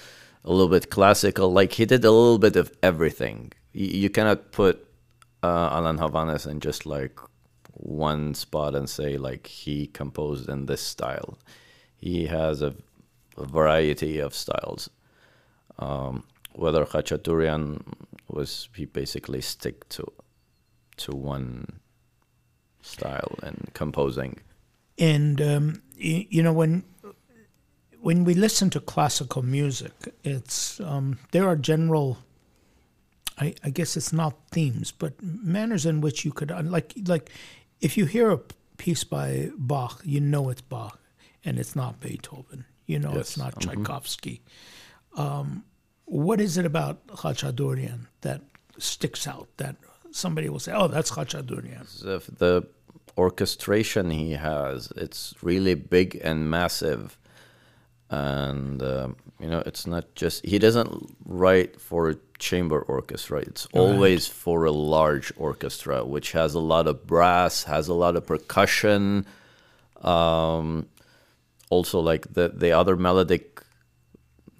a 0.44 0.50
little 0.50 0.68
bit 0.68 0.90
classical. 0.90 1.52
Like 1.52 1.73
he 1.73 1.85
did 1.85 2.04
a 2.04 2.11
little 2.11 2.38
bit 2.38 2.56
of 2.56 2.73
everything. 2.82 3.52
You, 3.73 3.87
you 3.87 4.11
cannot 4.11 4.52
put 4.52 4.87
uh, 5.42 5.68
Alan 5.73 5.99
Hovhaness 5.99 6.46
in 6.50 6.61
just 6.61 6.87
like 6.87 7.18
one 7.76 8.35
spot 8.35 8.75
and 8.75 8.88
say 8.88 9.16
like 9.18 9.47
he 9.47 9.87
composed 9.87 10.49
in 10.49 10.66
this 10.66 10.80
style. 10.80 11.38
He 11.97 12.26
has 12.26 12.62
a, 12.62 12.75
a 13.37 13.45
variety 13.45 14.18
of 14.18 14.35
styles. 14.35 14.90
Um, 15.78 16.25
whether 16.52 16.85
Khachaturian 16.87 17.83
was 18.28 18.68
he 18.75 18.87
basically 18.87 19.40
stick 19.40 19.88
to 19.90 20.11
to 20.97 21.12
one 21.12 21.80
style 22.80 23.38
and 23.42 23.71
composing. 23.75 24.38
And 24.99 25.40
um, 25.42 25.83
you, 25.97 26.25
you, 26.30 26.42
know 26.42 26.52
when 26.52 26.85
when 28.00 28.25
we 28.25 28.35
listen 28.35 28.71
to 28.71 28.80
classical 28.80 29.42
music, 29.42 30.14
it's 30.25 30.80
um, 30.80 31.18
there 31.33 31.47
are 31.47 31.56
general. 31.56 32.18
I, 33.38 33.54
I, 33.62 33.68
guess 33.68 33.99
it's 33.99 34.14
not 34.14 34.35
themes, 34.50 34.92
but 34.92 35.12
manners 35.23 35.85
in 35.85 36.00
which 36.00 36.25
you 36.25 36.33
could 36.33 36.50
like 36.71 36.95
like 37.04 37.30
if 37.80 37.97
you 37.97 38.06
hear 38.06 38.30
a 38.30 38.40
piece 38.76 39.04
by 39.04 39.50
Bach, 39.56 40.00
you 40.04 40.21
know 40.21 40.49
it's 40.49 40.61
Bach, 40.61 41.00
and 41.45 41.59
it's 41.59 41.76
not 41.76 42.00
Beethoven. 42.00 42.64
You 42.87 42.99
know 42.99 43.12
yes. 43.12 43.21
it's 43.21 43.37
not 43.37 43.54
mm-hmm. 43.54 43.83
Tchaikovsky. 43.83 44.42
Um, 45.16 45.64
what 46.04 46.40
is 46.40 46.56
it 46.56 46.66
about 46.66 47.06
Khachaturian 47.09 48.06
that 48.21 48.42
sticks 48.78 49.26
out 49.26 49.49
that 49.56 49.76
somebody 50.11 50.49
will 50.49 50.61
say, 50.61 50.73
"Oh, 50.73 50.88
that's 50.88 51.11
Khachaturian." 51.11 51.87
The 52.38 52.66
orchestration 53.18 54.11
he 54.11 54.33
has, 54.33 54.92
it's 54.97 55.35
really 55.42 55.75
big 55.75 56.21
and 56.23 56.50
massive, 56.50 57.18
and 58.11 58.83
uh, 58.83 59.09
you 59.40 59.49
know, 59.49 59.62
it's 59.66 59.87
not 59.87 60.14
just 60.14 60.45
he 60.45 60.59
doesn't 60.59 61.16
write 61.25 61.80
for 61.80 62.14
chamber 62.38 62.81
orchestra. 62.81 63.38
It's 63.40 63.66
right. 63.73 63.81
always 63.81 64.26
for 64.26 64.64
a 64.64 64.73
large 64.73 65.33
orchestra, 65.37 66.05
which 66.05 66.33
has 66.33 66.55
a 66.55 66.61
lot 66.61 66.87
of 66.87 67.07
brass, 67.07 67.64
has 67.64 67.88
a 67.88 67.95
lot 67.95 68.16
of 68.16 68.26
percussion. 68.26 69.26
Um, 70.02 70.88
also, 71.71 72.00
like 72.00 72.33
the 72.35 72.49
the 72.49 72.73
other 72.73 72.97
melodic 72.97 73.62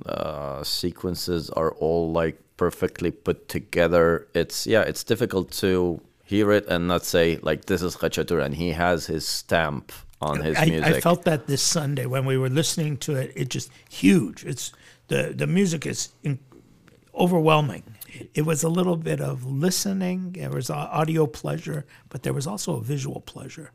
uh, 0.05 0.63
sequences 0.65 1.51
are 1.51 1.73
all 1.73 2.13
like 2.13 2.41
perfectly 2.57 3.11
put 3.11 3.49
together. 3.49 4.27
It's 4.35 4.67
yeah, 4.67 4.83
it's 4.83 5.05
difficult 5.05 5.51
to 5.53 6.01
hear 6.25 6.51
it 6.51 6.67
and 6.67 6.89
not 6.89 7.05
say 7.05 7.39
like 7.43 7.67
this 7.67 7.83
is 7.83 7.97
Khachatur 7.97 8.45
and 8.45 8.55
he 8.55 8.73
has 8.73 9.07
his 9.07 9.27
stamp 9.27 9.93
on 10.21 10.41
his 10.41 10.57
I, 10.59 10.67
music. 10.67 10.97
I 10.97 11.01
felt 11.01 11.25
that 11.25 11.47
this 11.47 11.63
Sunday 11.63 12.07
when 12.07 12.25
we 12.25 12.37
were 12.37 12.49
listening 12.49 12.97
to 12.99 13.15
it. 13.15 13.33
It 13.37 13.49
just 13.49 13.71
huge. 13.89 14.45
It's 14.45 14.73
the 15.09 15.33
the 15.35 15.47
music 15.47 15.87
is 15.87 16.11
in, 16.23 16.39
overwhelming. 17.17 17.83
It 18.35 18.47
was 18.47 18.63
a 18.63 18.69
little 18.69 18.97
bit 18.97 19.21
of 19.21 19.45
listening. 19.45 20.33
There 20.33 20.51
was 20.51 20.71
audio 20.71 21.27
pleasure, 21.27 21.85
but 22.09 22.23
there 22.23 22.33
was 22.33 22.47
also 22.47 22.77
a 22.77 22.81
visual 22.83 23.21
pleasure. 23.21 23.73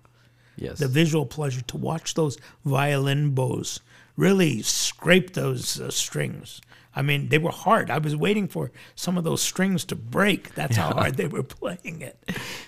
Yes, 0.57 0.79
the 0.79 0.88
visual 0.88 1.25
pleasure 1.25 1.62
to 1.62 1.77
watch 1.77 2.13
those 2.13 2.38
violin 2.65 3.31
bows 3.31 3.79
really 4.17 4.62
scrape 4.62 5.33
those 5.33 5.79
uh, 5.79 5.89
strings 5.89 6.62
I 6.93 7.01
mean, 7.01 7.29
they 7.29 7.38
were 7.38 7.51
hard. 7.51 7.89
I 7.89 7.98
was 8.00 8.15
waiting 8.15 8.48
for 8.48 8.71
some 8.95 9.17
of 9.17 9.24
those 9.24 9.41
strings 9.41 9.86
to 9.86 9.95
break. 9.95 10.53
That's 10.55 10.75
yeah. 10.75 10.89
how 10.89 10.93
hard 10.93 11.15
they 11.15 11.27
were 11.27 11.43
playing 11.43 12.01
it, 12.01 12.17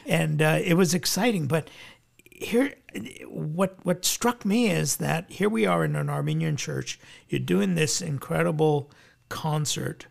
and 0.06 0.42
uh, 0.42 0.60
it 0.64 0.76
was 0.76 0.94
exciting. 0.94 1.48
But 1.48 1.70
here, 2.24 2.74
what 3.28 3.78
what 3.84 4.06
struck 4.06 4.46
me 4.46 4.70
is 4.70 4.98
that 4.98 5.30
here 5.30 5.50
we 5.50 5.66
are 5.66 5.84
in 5.84 5.96
an 5.96 6.10
Armenian 6.10 6.56
church. 6.56 7.00
You're 7.28 7.40
doing 7.40 7.76
this 7.76 8.02
incredible 8.02 8.90
concert, 9.28 10.08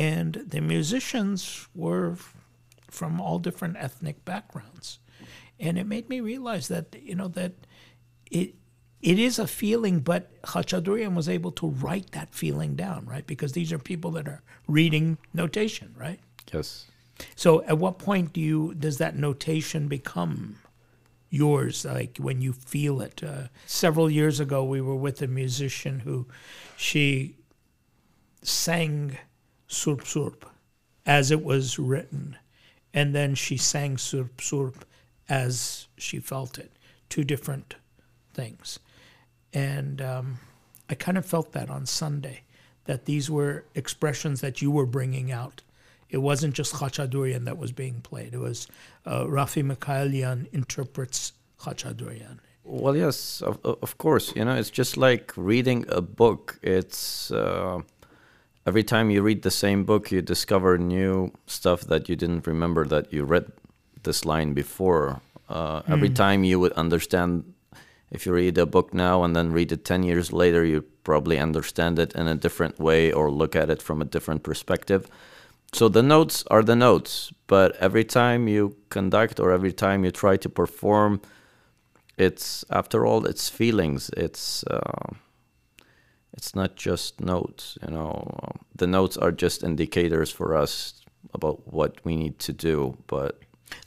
and 0.00 0.42
the 0.46 0.62
musicians 0.62 1.68
were 1.74 2.16
from 2.88 3.20
all 3.20 3.38
different 3.38 3.76
ethnic 3.76 4.24
backgrounds, 4.24 4.98
and 5.60 5.78
it 5.78 5.86
made 5.86 6.08
me 6.08 6.20
realize 6.20 6.68
that 6.68 6.96
you 7.00 7.14
know 7.14 7.28
that 7.28 7.52
it 8.30 8.54
it 9.02 9.18
is 9.18 9.38
a 9.38 9.46
feeling, 9.46 10.00
but 10.00 10.40
Khachaturian 10.42 11.14
was 11.14 11.28
able 11.28 11.52
to 11.52 11.66
write 11.66 12.12
that 12.12 12.34
feeling 12.34 12.76
down, 12.76 13.04
right? 13.04 13.26
Because 13.26 13.52
these 13.52 13.72
are 13.72 13.78
people 13.78 14.10
that 14.12 14.26
are 14.26 14.42
reading 14.66 15.18
notation, 15.34 15.94
right? 15.98 16.20
Yes. 16.52 16.86
So, 17.36 17.62
at 17.64 17.76
what 17.76 17.98
point 17.98 18.32
do 18.32 18.40
you 18.40 18.74
does 18.74 18.96
that 18.98 19.16
notation 19.16 19.86
become 19.86 20.56
yours? 21.28 21.84
Like 21.84 22.16
when 22.16 22.40
you 22.40 22.54
feel 22.54 23.02
it? 23.02 23.22
Uh, 23.22 23.48
several 23.66 24.10
years 24.10 24.40
ago, 24.40 24.64
we 24.64 24.80
were 24.80 24.96
with 24.96 25.20
a 25.20 25.26
musician 25.26 26.00
who 26.00 26.26
she 26.78 27.36
sang 28.42 29.18
Surp 29.70 30.00
Surp 30.02 30.42
as 31.06 31.30
it 31.30 31.42
was 31.42 31.78
written, 31.78 32.36
and 32.92 33.14
then 33.14 33.34
she 33.34 33.56
sang 33.56 33.96
Surp 33.96 34.36
Surp 34.36 34.74
as 35.28 35.86
she 35.96 36.18
felt 36.18 36.58
it. 36.58 36.72
Two 37.08 37.24
different 37.24 37.76
things, 38.34 38.78
and 39.52 40.02
um, 40.02 40.38
I 40.88 40.94
kind 40.94 41.16
of 41.16 41.24
felt 41.24 41.52
that 41.52 41.70
on 41.70 41.86
Sunday 41.86 42.42
that 42.84 43.04
these 43.04 43.30
were 43.30 43.64
expressions 43.74 44.40
that 44.42 44.60
you 44.60 44.70
were 44.70 44.86
bringing 44.86 45.32
out 45.32 45.62
it 46.10 46.18
wasn't 46.18 46.54
just 46.54 46.74
Khachaturian 46.74 47.44
that 47.44 47.56
was 47.56 47.72
being 47.72 48.00
played. 48.00 48.34
It 48.34 48.38
was 48.38 48.66
uh, 49.06 49.24
Raffi 49.24 49.64
Mikaelian 49.64 50.48
interprets 50.52 51.32
Khachaturian. 51.60 52.38
Well, 52.64 52.96
yes, 52.96 53.42
of, 53.42 53.58
of 53.64 53.98
course. 53.98 54.34
You 54.36 54.44
know, 54.44 54.54
it's 54.54 54.70
just 54.70 54.96
like 54.96 55.32
reading 55.36 55.84
a 55.88 56.00
book. 56.00 56.58
It's 56.62 57.30
uh, 57.30 57.80
every 58.66 58.82
time 58.82 59.10
you 59.10 59.22
read 59.22 59.42
the 59.42 59.50
same 59.50 59.84
book, 59.84 60.10
you 60.10 60.22
discover 60.22 60.78
new 60.78 61.32
stuff 61.46 61.82
that 61.82 62.08
you 62.08 62.16
didn't 62.16 62.46
remember 62.46 62.84
that 62.86 63.12
you 63.12 63.24
read 63.24 63.50
this 64.02 64.24
line 64.24 64.54
before. 64.54 65.20
Uh, 65.48 65.82
mm. 65.82 65.90
Every 65.90 66.08
hmm. 66.08 66.14
time 66.14 66.44
you 66.44 66.60
would 66.60 66.72
understand, 66.72 67.52
if 68.10 68.26
you 68.26 68.32
read 68.32 68.56
a 68.58 68.66
book 68.66 68.94
now 68.94 69.24
and 69.24 69.34
then 69.34 69.52
read 69.52 69.72
it 69.72 69.84
10 69.84 70.02
years 70.04 70.32
later, 70.32 70.64
you 70.64 70.82
probably 71.04 71.38
understand 71.38 71.98
it 71.98 72.12
in 72.14 72.28
a 72.28 72.34
different 72.34 72.78
way 72.78 73.12
or 73.12 73.30
look 73.30 73.56
at 73.56 73.70
it 73.70 73.82
from 73.82 74.00
a 74.00 74.04
different 74.04 74.42
perspective 74.42 75.08
so 75.72 75.88
the 75.88 76.02
notes 76.02 76.44
are 76.50 76.62
the 76.62 76.76
notes 76.76 77.32
but 77.46 77.76
every 77.76 78.04
time 78.04 78.48
you 78.48 78.76
conduct 78.88 79.38
or 79.38 79.52
every 79.52 79.72
time 79.72 80.04
you 80.04 80.10
try 80.10 80.36
to 80.36 80.48
perform 80.48 81.20
it's 82.16 82.64
after 82.70 83.06
all 83.06 83.24
it's 83.26 83.48
feelings 83.48 84.10
it's 84.16 84.64
uh, 84.64 85.14
it's 86.40 86.54
not 86.54 86.74
just 86.74 87.20
notes 87.20 87.76
you 87.84 87.90
know 87.90 88.16
the 88.74 88.86
notes 88.86 89.18
are 89.18 89.30
just 89.30 89.62
indicators 89.62 90.30
for 90.30 90.56
us 90.56 91.02
about 91.34 91.70
what 91.70 92.02
we 92.02 92.16
need 92.16 92.38
to 92.38 92.50
do 92.50 92.96
but 93.06 93.38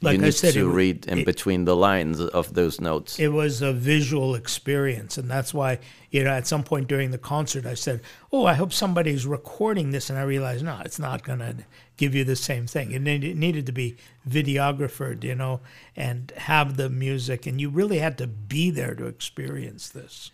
like 0.01 0.13
you 0.13 0.17
need 0.19 0.27
I 0.27 0.31
said, 0.31 0.53
to 0.53 0.69
it, 0.69 0.73
read 0.73 1.05
in 1.07 1.19
it, 1.19 1.25
between 1.25 1.65
the 1.65 1.75
lines 1.75 2.19
of 2.19 2.53
those 2.53 2.79
notes. 2.79 3.19
It 3.19 3.29
was 3.29 3.61
a 3.61 3.73
visual 3.73 4.35
experience, 4.35 5.17
and 5.17 5.29
that's 5.29 5.53
why 5.53 5.79
you 6.11 6.23
know 6.23 6.29
at 6.29 6.47
some 6.47 6.63
point 6.63 6.87
during 6.87 7.11
the 7.11 7.17
concert 7.17 7.65
I 7.65 7.73
said, 7.73 8.01
"Oh, 8.31 8.45
I 8.45 8.53
hope 8.53 8.71
somebody's 8.71 9.25
recording 9.25 9.91
this," 9.91 10.09
and 10.09 10.17
I 10.17 10.23
realized 10.23 10.63
no, 10.63 10.79
it's 10.85 10.99
not 10.99 11.23
going 11.23 11.39
to 11.39 11.55
give 11.97 12.15
you 12.15 12.23
the 12.23 12.35
same 12.35 12.67
thing. 12.67 12.93
And 12.93 13.07
it 13.07 13.35
needed 13.35 13.65
to 13.65 13.71
be 13.71 13.97
videographed, 14.27 15.23
you 15.23 15.35
know, 15.35 15.59
and 15.95 16.31
have 16.37 16.77
the 16.77 16.89
music, 16.89 17.45
and 17.45 17.59
you 17.59 17.69
really 17.69 17.99
had 17.99 18.17
to 18.19 18.27
be 18.27 18.69
there 18.69 18.95
to 18.95 19.05
experience 19.05 19.89
this. 19.89 20.31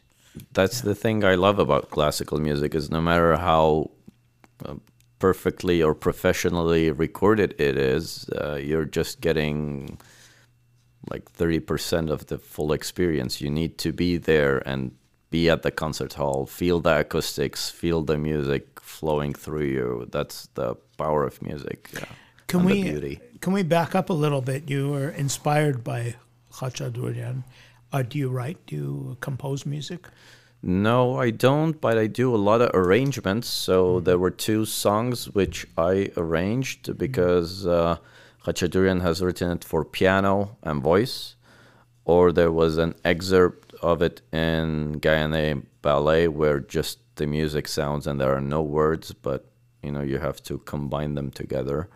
That's 0.53 0.81
the 0.81 0.95
thing 0.95 1.23
I 1.23 1.35
love 1.35 1.59
about 1.59 1.89
classical 1.89 2.39
music 2.39 2.75
is 2.75 2.89
no 2.89 3.01
matter 3.01 3.37
how 3.37 3.91
uh, 4.65 4.75
perfectly 5.19 5.81
or 5.83 5.93
professionally 5.93 6.91
recorded 6.91 7.53
it 7.59 7.77
is, 7.77 8.29
uh, 8.29 8.55
you're 8.55 8.85
just 8.85 9.21
getting 9.21 9.97
like 11.09 11.31
30% 11.31 12.09
of 12.09 12.27
the 12.27 12.37
full 12.37 12.71
experience. 12.73 13.41
You 13.41 13.49
need 13.49 13.77
to 13.79 13.91
be 13.91 14.17
there 14.17 14.57
and 14.67 14.91
be 15.29 15.49
at 15.49 15.61
the 15.61 15.71
concert 15.71 16.13
hall, 16.13 16.45
feel 16.45 16.79
the 16.79 17.01
acoustics, 17.01 17.69
feel 17.69 18.01
the 18.01 18.17
music 18.17 18.79
flowing 18.81 19.33
through 19.33 19.65
you. 19.65 20.07
That's 20.11 20.47
the 20.55 20.75
power 20.97 21.25
of 21.25 21.41
music. 21.41 21.89
Yeah. 21.93 22.05
Can 22.47 22.63
we 22.63 23.19
can 23.41 23.53
we 23.53 23.61
back 23.61 23.93
up 23.93 24.09
a 24.09 24.13
little 24.13 24.41
bit? 24.41 24.69
You 24.69 24.89
were 24.89 25.09
inspired 25.09 25.83
by 25.83 26.15
Khachaturian. 26.51 27.43
Uh, 27.91 28.03
do 28.03 28.17
you 28.17 28.29
write? 28.29 28.57
Do 28.67 28.75
you 28.75 29.17
compose 29.19 29.65
music? 29.65 30.07
No, 30.61 31.17
I 31.17 31.29
don't, 31.29 31.79
but 31.79 31.97
I 31.97 32.07
do 32.07 32.35
a 32.35 32.37
lot 32.37 32.61
of 32.61 32.71
arrangements. 32.73 33.47
So 33.47 33.95
mm-hmm. 33.95 34.03
there 34.03 34.19
were 34.19 34.31
two 34.31 34.65
songs 34.65 35.29
which 35.29 35.65
I 35.77 36.11
arranged 36.17 36.83
mm-hmm. 36.83 36.97
because 36.97 37.65
uh, 37.65 37.97
Khachaturian 38.45 39.01
has 39.01 39.21
written 39.21 39.51
it 39.51 39.63
for 39.63 39.85
piano 39.85 40.57
and 40.63 40.81
voice, 40.81 41.35
or 42.05 42.31
there 42.31 42.51
was 42.51 42.77
an 42.77 42.95
excerpt 43.05 43.73
of 43.81 44.01
it 44.01 44.21
in 44.33 44.99
Gayane 44.99 45.65
Ballet 45.81 46.27
where 46.27 46.59
just 46.59 46.99
the 47.15 47.27
music 47.27 47.67
sounds 47.67 48.07
and 48.07 48.19
there 48.19 48.35
are 48.35 48.41
no 48.41 48.61
words, 48.61 49.13
but 49.13 49.45
you 49.81 49.91
know 49.91 50.01
you 50.01 50.19
have 50.19 50.43
to 50.43 50.57
combine 50.59 51.15
them 51.15 51.31
together. 51.31 51.89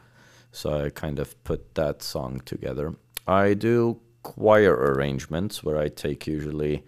So 0.52 0.86
I 0.86 0.90
kind 0.90 1.20
of 1.20 1.42
put 1.44 1.76
that 1.76 2.04
song 2.04 2.42
together. 2.46 2.96
I 3.28 3.54
do 3.56 4.00
choir 4.24 4.74
arrangements 4.74 5.64
where 5.64 5.78
I 5.78 5.90
take 5.90 6.26
usually 6.26 6.84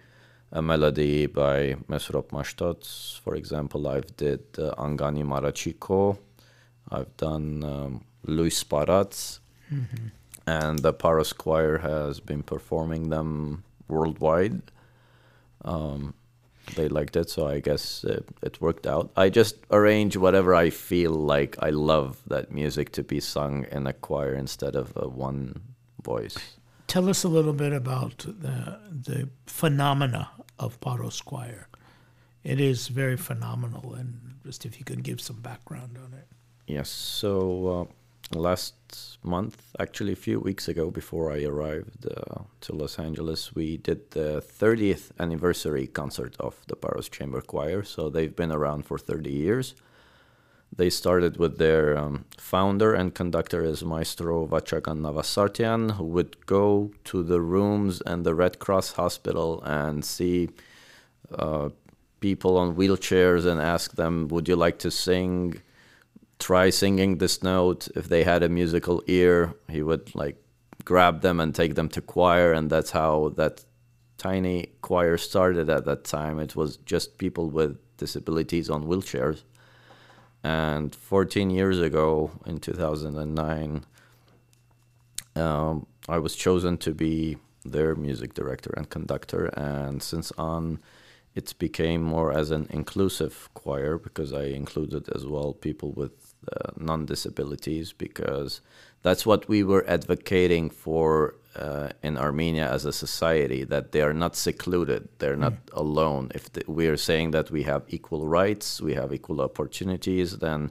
a 0.52 0.62
melody 0.62 1.26
by 1.26 1.74
Mesrop 1.88 2.28
Mashtots. 2.28 3.20
For 3.20 3.34
example, 3.34 3.86
I've 3.88 4.16
did 4.16 4.42
uh, 4.58 4.74
Angani 4.78 5.22
Marachiko. 5.22 6.18
I've 6.90 7.16
done 7.16 7.62
um, 7.64 8.04
Luis 8.24 8.62
Paratz. 8.64 9.40
Mm-hmm. 9.72 10.06
And 10.46 10.78
the 10.78 10.92
Paros 10.92 11.32
Choir 11.32 11.78
has 11.78 12.20
been 12.20 12.42
performing 12.42 13.10
them 13.10 13.64
worldwide. 13.88 14.62
Um, 15.64 16.14
they 16.74 16.88
liked 16.88 17.16
it, 17.16 17.30
so 17.30 17.46
I 17.46 17.60
guess 17.60 18.04
it, 18.04 18.26
it, 18.42 18.60
worked 18.60 18.86
out. 18.86 19.10
I 19.16 19.28
just 19.28 19.56
arrange 19.70 20.16
whatever 20.16 20.54
I 20.54 20.70
feel 20.70 21.12
like. 21.12 21.56
I 21.60 21.70
love 21.70 22.22
that 22.26 22.50
music 22.50 22.90
to 22.92 23.02
be 23.02 23.20
sung 23.20 23.66
in 23.70 23.86
a 23.86 23.92
choir 23.92 24.34
instead 24.34 24.74
of 24.74 24.92
a 24.96 25.08
one 25.08 25.60
voice. 26.02 26.55
Tell 26.86 27.08
us 27.08 27.24
a 27.24 27.28
little 27.28 27.52
bit 27.52 27.72
about 27.72 28.18
the 28.18 28.78
the 28.90 29.28
phenomena 29.46 30.30
of 30.58 30.80
Paros 30.80 31.20
Choir. 31.20 31.68
It 32.44 32.60
is 32.60 32.88
very 32.88 33.16
phenomenal, 33.16 33.94
and 33.94 34.36
just 34.44 34.64
if 34.64 34.78
you 34.78 34.84
can 34.84 35.00
give 35.00 35.20
some 35.20 35.40
background 35.40 35.98
on 35.98 36.14
it. 36.14 36.26
Yes. 36.66 36.88
So 36.88 37.88
uh, 38.32 38.38
last 38.38 38.74
month, 39.22 39.62
actually 39.78 40.12
a 40.12 40.16
few 40.16 40.40
weeks 40.40 40.68
ago, 40.68 40.90
before 40.90 41.32
I 41.32 41.42
arrived 41.44 42.06
uh, 42.06 42.42
to 42.62 42.72
Los 42.72 42.98
Angeles, 42.98 43.54
we 43.54 43.76
did 43.76 44.10
the 44.10 44.42
30th 44.42 45.10
anniversary 45.18 45.86
concert 45.86 46.36
of 46.40 46.54
the 46.66 46.76
Paros 46.76 47.08
Chamber 47.08 47.40
Choir. 47.40 47.82
So 47.82 48.08
they've 48.08 48.34
been 48.34 48.52
around 48.52 48.86
for 48.86 48.98
30 48.98 49.30
years. 49.30 49.74
They 50.74 50.90
started 50.90 51.38
with 51.38 51.58
their 51.58 51.96
um, 51.96 52.26
founder 52.36 52.92
and 52.92 53.14
conductor 53.14 53.64
is 53.64 53.82
Maestro 53.82 54.46
Vachagan 54.46 55.00
Navasartian, 55.00 55.92
who 55.92 56.04
would 56.04 56.44
go 56.46 56.90
to 57.04 57.22
the 57.22 57.40
rooms 57.40 58.02
and 58.02 58.24
the 58.24 58.34
Red 58.34 58.58
Cross 58.58 58.92
Hospital 58.92 59.62
and 59.62 60.04
see 60.04 60.50
uh, 61.36 61.70
people 62.20 62.58
on 62.58 62.76
wheelchairs 62.76 63.46
and 63.46 63.60
ask 63.60 63.96
them, 63.96 64.28
"Would 64.28 64.48
you 64.48 64.56
like 64.56 64.78
to 64.80 64.90
sing?" 64.90 65.62
Try 66.38 66.68
singing 66.68 67.16
this 67.16 67.42
note. 67.42 67.88
If 67.96 68.10
they 68.10 68.22
had 68.22 68.42
a 68.42 68.50
musical 68.50 69.02
ear, 69.06 69.54
he 69.70 69.82
would 69.82 70.14
like 70.14 70.36
grab 70.84 71.22
them 71.22 71.40
and 71.40 71.54
take 71.54 71.74
them 71.76 71.88
to 71.88 72.02
choir, 72.02 72.52
and 72.52 72.68
that's 72.68 72.90
how 72.90 73.32
that 73.36 73.64
tiny 74.18 74.72
choir 74.82 75.16
started 75.16 75.70
at 75.70 75.86
that 75.86 76.04
time. 76.04 76.38
It 76.38 76.54
was 76.54 76.76
just 76.76 77.16
people 77.16 77.48
with 77.48 77.78
disabilities 77.96 78.68
on 78.68 78.84
wheelchairs 78.84 79.44
and 80.46 80.94
14 80.94 81.50
years 81.50 81.80
ago, 81.80 82.30
in 82.46 82.60
2009, 82.60 83.84
um, 85.34 85.86
I 86.08 86.18
was 86.18 86.36
chosen 86.36 86.78
to 86.78 86.94
be 86.94 87.38
their 87.64 87.96
music 87.96 88.32
director 88.32 88.72
and 88.76 88.88
conductor. 88.88 89.46
And 89.56 90.00
since 90.00 90.30
on, 90.38 90.78
it 91.34 91.52
became 91.58 92.00
more 92.00 92.30
as 92.30 92.52
an 92.52 92.68
inclusive 92.70 93.48
choir 93.54 93.98
because 93.98 94.32
I 94.32 94.44
included 94.44 95.08
as 95.16 95.26
well 95.26 95.52
people 95.52 95.90
with 95.90 96.12
uh, 96.52 96.70
non 96.76 97.06
disabilities 97.06 97.92
because 97.92 98.60
that's 99.02 99.26
what 99.26 99.48
we 99.48 99.64
were 99.64 99.84
advocating 99.88 100.70
for 100.70 101.34
uh, 101.56 101.88
in 102.02 102.16
Armenia 102.16 102.70
as 102.70 102.84
a 102.84 102.92
society 102.92 103.64
that 103.64 103.92
they 103.92 104.02
are 104.02 104.12
not 104.14 104.36
secluded, 104.36 105.08
they're 105.18 105.36
not 105.36 105.54
mm. 105.54 105.72
alone. 105.72 106.30
If 106.34 106.52
the, 106.52 106.62
we 106.66 106.86
are 106.86 106.96
saying 106.96 107.30
that 107.32 107.50
we 107.50 107.62
have 107.64 107.82
equal 107.88 108.26
rights, 108.26 108.80
we 108.80 108.94
have 108.94 109.12
equal 109.12 109.40
opportunities, 109.40 110.38
then 110.38 110.70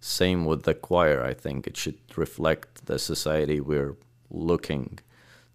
same 0.00 0.44
with 0.44 0.62
the 0.62 0.74
choir. 0.74 1.24
I 1.24 1.34
think 1.34 1.66
it 1.66 1.76
should 1.76 1.98
reflect 2.16 2.86
the 2.86 2.98
society 2.98 3.60
we're 3.60 3.96
looking 4.30 4.98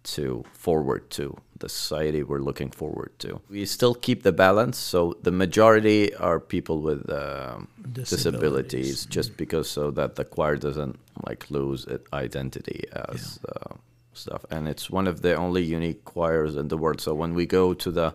to 0.03 0.43
forward 0.53 1.09
to 1.09 1.35
the 1.57 1.69
society 1.69 2.21
we're 2.21 2.39
looking 2.39 2.69
forward 2.69 3.11
to. 3.19 3.41
We 3.49 3.65
still 3.65 3.95
keep 3.95 4.23
the 4.23 4.31
balance, 4.31 4.77
so 4.77 5.17
the 5.21 5.31
majority 5.31 6.13
are 6.15 6.39
people 6.39 6.81
with 6.81 7.09
uh, 7.09 7.59
disabilities. 7.91 8.09
disabilities, 8.09 9.05
just 9.05 9.37
because 9.37 9.69
so 9.69 9.91
that 9.91 10.15
the 10.15 10.25
choir 10.25 10.57
doesn't 10.57 10.99
like 11.25 11.49
lose 11.49 11.85
its 11.85 12.07
identity 12.13 12.83
as 12.91 13.39
yeah. 13.41 13.71
uh, 13.71 13.75
stuff. 14.17 14.45
And 14.49 14.67
it's 14.67 14.89
one 14.89 15.07
of 15.07 15.21
the 15.21 15.35
only 15.35 15.63
unique 15.63 16.05
choirs 16.05 16.55
in 16.55 16.67
the 16.69 16.77
world. 16.77 17.01
So 17.01 17.13
when 17.13 17.33
we 17.33 17.45
go 17.45 17.73
to 17.73 17.91
the 17.91 18.13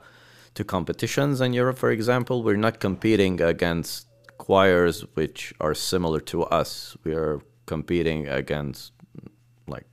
to 0.55 0.65
competitions 0.65 1.41
in 1.41 1.53
Europe, 1.53 1.79
for 1.79 1.91
example, 1.91 2.43
we're 2.43 2.57
not 2.57 2.81
competing 2.81 3.41
against 3.41 4.07
choirs 4.39 5.03
which 5.15 5.55
are 5.61 5.75
similar 5.75 6.21
to 6.21 6.43
us. 6.45 6.97
We 7.05 7.15
are 7.15 7.41
competing 7.67 8.27
against 8.27 8.93
like 9.69 9.87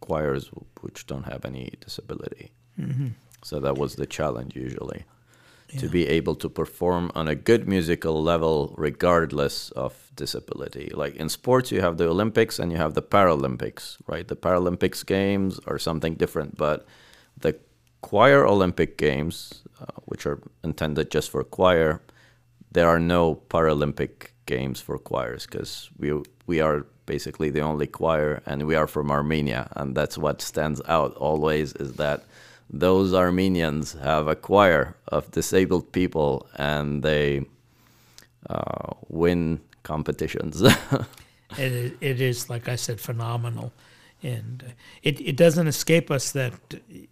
choirs 0.00 0.50
which 0.80 1.06
don't 1.06 1.24
have 1.24 1.44
any 1.44 1.74
disability. 1.80 2.52
Mm-hmm. 2.80 3.08
So 3.42 3.60
that 3.60 3.76
was 3.76 3.96
the 3.96 4.06
challenge 4.06 4.56
usually. 4.56 5.04
Yeah. 5.68 5.80
To 5.80 5.88
be 5.88 6.06
able 6.06 6.36
to 6.36 6.48
perform 6.48 7.10
on 7.16 7.26
a 7.26 7.34
good 7.34 7.66
musical 7.66 8.22
level 8.22 8.72
regardless 8.78 9.70
of 9.72 10.12
disability. 10.14 10.90
Like 10.94 11.16
in 11.16 11.28
sports, 11.28 11.72
you 11.72 11.80
have 11.80 11.96
the 11.96 12.08
Olympics 12.08 12.58
and 12.60 12.70
you 12.70 12.78
have 12.78 12.94
the 12.94 13.02
Paralympics, 13.02 13.96
right? 14.06 14.26
The 14.26 14.36
Paralympics 14.36 15.04
games 15.04 15.58
are 15.66 15.78
something 15.78 16.14
different, 16.14 16.56
but 16.56 16.86
the 17.36 17.58
choir 18.00 18.46
Olympic 18.46 18.96
games, 18.96 19.62
uh, 19.80 19.86
which 20.04 20.24
are 20.24 20.40
intended 20.62 21.10
just 21.10 21.30
for 21.30 21.42
choir, 21.42 22.00
there 22.70 22.88
are 22.88 23.00
no 23.00 23.34
Paralympic 23.48 24.28
games 24.46 24.80
for 24.80 24.98
choirs 24.98 25.46
because 25.46 25.90
we 25.98 26.22
we 26.46 26.60
are 26.60 26.86
basically 27.06 27.50
the 27.50 27.60
only 27.60 27.86
choir 27.86 28.42
and 28.46 28.66
we 28.66 28.74
are 28.74 28.86
from 28.86 29.10
Armenia 29.10 29.68
and 29.76 29.96
that's 29.96 30.18
what 30.18 30.42
stands 30.42 30.80
out 30.86 31.14
always 31.16 31.72
is 31.74 31.94
that 31.94 32.24
those 32.68 33.14
Armenians 33.14 33.92
have 33.94 34.26
a 34.26 34.36
choir 34.36 34.96
of 35.08 35.30
disabled 35.30 35.92
people 35.92 36.46
and 36.56 37.02
they 37.02 37.44
uh, 38.48 38.92
win 39.08 39.60
competitions. 39.82 40.62
it, 40.62 41.06
is, 41.58 41.92
it 42.00 42.20
is, 42.20 42.50
like 42.50 42.68
I 42.68 42.76
said, 42.76 43.00
phenomenal. 43.00 43.72
And 44.22 44.64
uh, 44.66 44.70
it, 45.02 45.20
it 45.20 45.36
doesn't 45.36 45.66
escape 45.66 46.10
us 46.10 46.32
that 46.32 46.54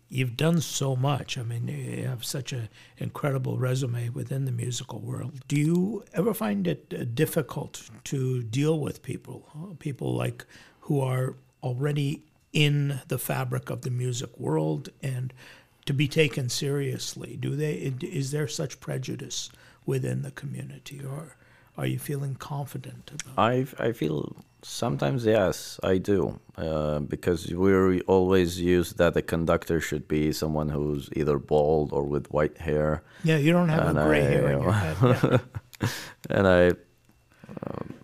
you've 0.08 0.36
done 0.36 0.60
so 0.60 0.96
much. 0.96 1.38
I 1.38 1.42
mean, 1.42 1.68
you 1.68 2.06
have 2.08 2.24
such 2.24 2.52
an 2.52 2.68
incredible 2.98 3.58
resume 3.58 4.08
within 4.08 4.46
the 4.46 4.52
musical 4.52 5.00
world. 5.00 5.40
Do 5.46 5.56
you 5.56 6.04
ever 6.14 6.34
find 6.34 6.66
it 6.66 6.92
uh, 6.92 7.04
difficult 7.04 7.90
to 8.04 8.42
deal 8.42 8.80
with 8.80 9.02
people, 9.02 9.76
people 9.78 10.14
like 10.14 10.44
who 10.80 11.00
are 11.00 11.36
already 11.62 12.24
in 12.54 13.00
the 13.08 13.18
fabric 13.18 13.68
of 13.68 13.82
the 13.82 13.90
music 13.90 14.38
world 14.38 14.88
and 15.02 15.34
to 15.84 15.92
be 15.92 16.08
taken 16.08 16.48
seriously? 16.48 17.36
Do 17.36 17.54
they? 17.56 17.74
Is 18.00 18.30
there 18.30 18.48
such 18.48 18.80
prejudice 18.80 19.50
within 19.84 20.22
the 20.22 20.30
community, 20.30 21.02
or 21.04 21.36
are 21.76 21.84
you 21.84 21.98
feeling 21.98 22.36
confident 22.36 23.10
about? 23.12 23.38
I 23.38 23.66
I 23.78 23.92
feel 23.92 24.34
sometimes 24.62 25.26
yes, 25.26 25.78
I 25.82 25.98
do, 25.98 26.40
uh, 26.56 27.00
because 27.00 27.46
we 27.52 28.00
always 28.02 28.60
use 28.60 28.94
that 28.94 29.12
the 29.14 29.22
conductor 29.22 29.80
should 29.80 30.08
be 30.08 30.32
someone 30.32 30.70
who's 30.70 31.10
either 31.14 31.38
bald 31.38 31.92
or 31.92 32.04
with 32.04 32.32
white 32.32 32.58
hair. 32.58 33.02
Yeah, 33.24 33.36
you 33.36 33.52
don't 33.52 33.68
have 33.68 33.88
and 33.88 33.98
a 33.98 34.04
gray 34.04 34.26
I, 34.26 34.30
hair 34.30 34.50
in 34.50 34.62
your 34.62 34.72
head. 34.72 34.96
Yeah. 35.02 35.88
and 36.30 36.46
I. 36.46 36.68
Um, 37.66 37.94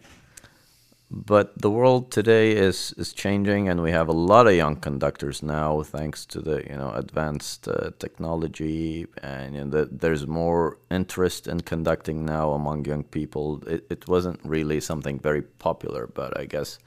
but 1.10 1.58
the 1.60 1.70
world 1.70 2.12
today 2.12 2.52
is 2.52 2.94
is 2.96 3.12
changing 3.12 3.68
and 3.68 3.82
we 3.82 3.90
have 3.90 4.08
a 4.08 4.12
lot 4.12 4.46
of 4.46 4.54
young 4.54 4.76
conductors 4.76 5.42
now 5.42 5.82
thanks 5.82 6.24
to 6.24 6.40
the 6.40 6.62
you 6.70 6.76
know 6.76 6.92
advanced 6.94 7.66
uh, 7.66 7.90
technology. 7.98 9.06
And 9.22 9.54
you 9.54 9.64
know, 9.64 9.70
the, 9.70 9.88
there's 9.90 10.26
more 10.26 10.78
interest 10.90 11.48
in 11.48 11.60
conducting 11.62 12.24
now 12.24 12.52
among 12.52 12.84
young 12.84 13.02
people. 13.02 13.62
It, 13.66 13.86
it 13.90 14.08
wasn't 14.08 14.40
really 14.44 14.80
something 14.80 15.18
very 15.18 15.42
popular 15.42 16.06
but 16.06 16.38
i 16.38 16.44
guess 16.44 16.78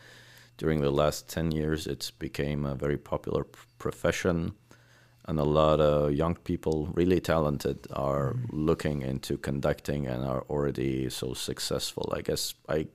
during 0.57 0.81
the 0.81 0.91
last 0.91 1.27
10 1.29 1.51
years 1.51 1.87
it's 1.87 2.11
became 2.11 2.65
a 2.65 2.75
very 2.75 2.97
popular 2.97 3.43
p- 3.43 3.59
profession. 3.79 4.53
And 5.25 5.39
a 5.39 5.43
lot 5.43 5.79
of 5.79 6.13
young 6.13 6.35
people 6.35 6.89
really 6.93 7.21
talented 7.21 7.87
are 7.93 8.33
mm. 8.33 8.45
looking 8.51 9.01
into 9.01 9.37
conducting 9.37 10.05
and 10.05 10.23
are 10.25 10.43
already 10.49 11.09
so 11.09 11.33
successful. 11.33 12.11
I 12.15 12.21
guess 12.21 12.53
i 12.67 12.87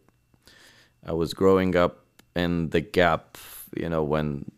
I 1.05 1.13
was 1.13 1.35
growing 1.35 1.77
up 1.77 2.05
in 2.35 2.71
the 2.71 2.81
gap, 2.81 3.39
you 3.77 3.89
know, 3.89 4.03
when 4.03 4.51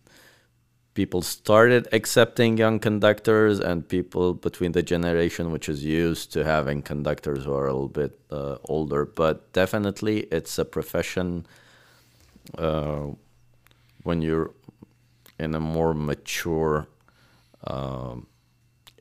people 0.94 1.22
started 1.22 1.88
accepting 1.92 2.56
young 2.56 2.78
conductors 2.78 3.60
and 3.60 3.88
people 3.88 4.34
between 4.34 4.72
the 4.72 4.82
generation 4.82 5.52
which 5.52 5.68
is 5.68 5.84
used 5.84 6.32
to 6.32 6.44
having 6.44 6.82
conductors 6.82 7.44
who 7.44 7.54
are 7.54 7.68
a 7.68 7.72
little 7.72 7.88
bit 7.88 8.18
uh, 8.30 8.56
older. 8.64 9.04
But 9.06 9.52
definitely, 9.52 10.20
it's 10.32 10.58
a 10.58 10.64
profession 10.64 11.46
uh, 12.58 13.06
when 14.02 14.20
you're 14.22 14.50
in 15.38 15.54
a 15.54 15.60
more 15.60 15.94
mature 15.94 16.86
um, 17.64 18.26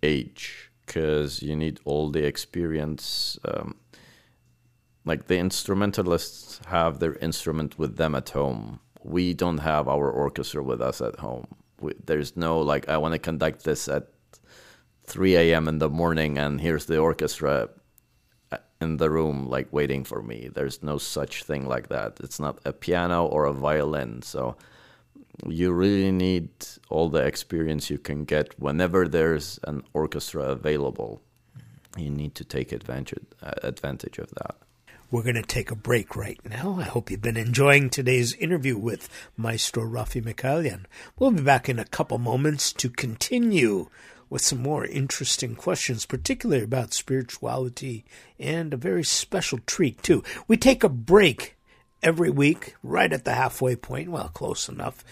age 0.04 0.72
because 0.86 1.42
you 1.42 1.56
need 1.56 1.80
all 1.86 2.10
the 2.10 2.26
experience. 2.26 3.38
Um, 3.46 3.76
like 5.10 5.26
the 5.26 5.40
instrumentalists 5.40 6.62
have 6.68 7.00
their 7.00 7.16
instrument 7.16 7.80
with 7.80 7.98
them 7.98 8.14
at 8.14 8.30
home. 8.30 8.80
We 9.04 9.34
don't 9.34 9.58
have 9.58 9.88
our 9.88 10.08
orchestra 10.12 10.62
with 10.64 10.82
us 10.82 11.02
at 11.02 11.16
home. 11.20 11.48
We, 11.82 11.94
there's 12.06 12.38
no 12.38 12.60
like 12.72 12.88
I 12.88 12.98
want 12.98 13.14
to 13.16 13.20
conduct 13.20 13.64
this 13.64 13.88
at 13.88 14.06
3 15.06 15.36
a.m. 15.36 15.68
in 15.68 15.80
the 15.80 15.90
morning 15.90 16.38
and 16.38 16.62
here's 16.62 16.86
the 16.86 17.00
orchestra 17.00 17.70
uh, 18.52 18.58
in 18.80 18.98
the 18.98 19.10
room 19.10 19.48
like 19.50 19.74
waiting 19.74 20.04
for 20.04 20.22
me. 20.22 20.50
There's 20.54 20.84
no 20.84 21.00
such 21.00 21.44
thing 21.44 21.68
like 21.68 21.90
that. 21.90 22.20
It's 22.20 22.40
not 22.40 22.60
a 22.64 22.72
piano 22.72 23.26
or 23.26 23.46
a 23.46 23.54
violin. 23.54 24.22
So 24.22 24.58
you 25.48 25.72
really 25.72 26.12
need 26.12 26.50
all 26.90 27.10
the 27.10 27.26
experience 27.26 27.90
you 27.90 27.98
can 27.98 28.26
get 28.26 28.60
whenever 28.60 29.08
there's 29.08 29.60
an 29.64 29.82
orchestra 29.94 30.44
available. 30.44 31.24
You 31.98 32.12
need 32.12 32.36
to 32.36 32.46
take 32.46 32.72
advantage 32.72 33.26
uh, 33.42 33.54
advantage 33.64 34.20
of 34.20 34.30
that. 34.42 34.69
We're 35.12 35.24
going 35.24 35.36
to 35.36 35.42
take 35.42 35.72
a 35.72 35.76
break 35.76 36.16
right 36.16 36.40
now. 36.48 36.78
I 36.80 36.84
hope 36.84 37.10
you've 37.10 37.24
been 37.24 37.36
enjoying 37.36 37.90
today's 37.90 38.36
interview 38.36 38.78
with 38.78 39.10
Maestro 39.36 39.84
Raffi 39.84 40.24
Mikaelian. 40.24 40.86
We'll 41.18 41.32
be 41.32 41.42
back 41.42 41.68
in 41.68 41.80
a 41.80 41.86
couple 41.86 42.20
moments 42.20 42.72
to 42.74 42.92
continue 42.92 43.90
with 44.30 44.44
some 44.44 44.62
more 44.62 44.86
interesting 44.86 45.56
questions, 45.56 46.06
particularly 46.06 46.64
about 46.64 46.94
spirituality 46.94 48.06
and 48.38 48.72
a 48.72 48.78
very 48.78 49.04
special 49.04 49.58
treat, 49.66 50.04
too. 50.04 50.24
We 50.48 50.58
take 50.58 50.84
a 50.84 50.90
break 50.90 51.58
every 52.04 52.30
week, 52.30 52.76
right 52.84 53.12
at 53.12 53.26
the 53.26 53.34
halfway 53.34 53.76
point, 53.76 54.12
well, 54.12 54.30
close 54.30 54.70
enough, 54.70 55.04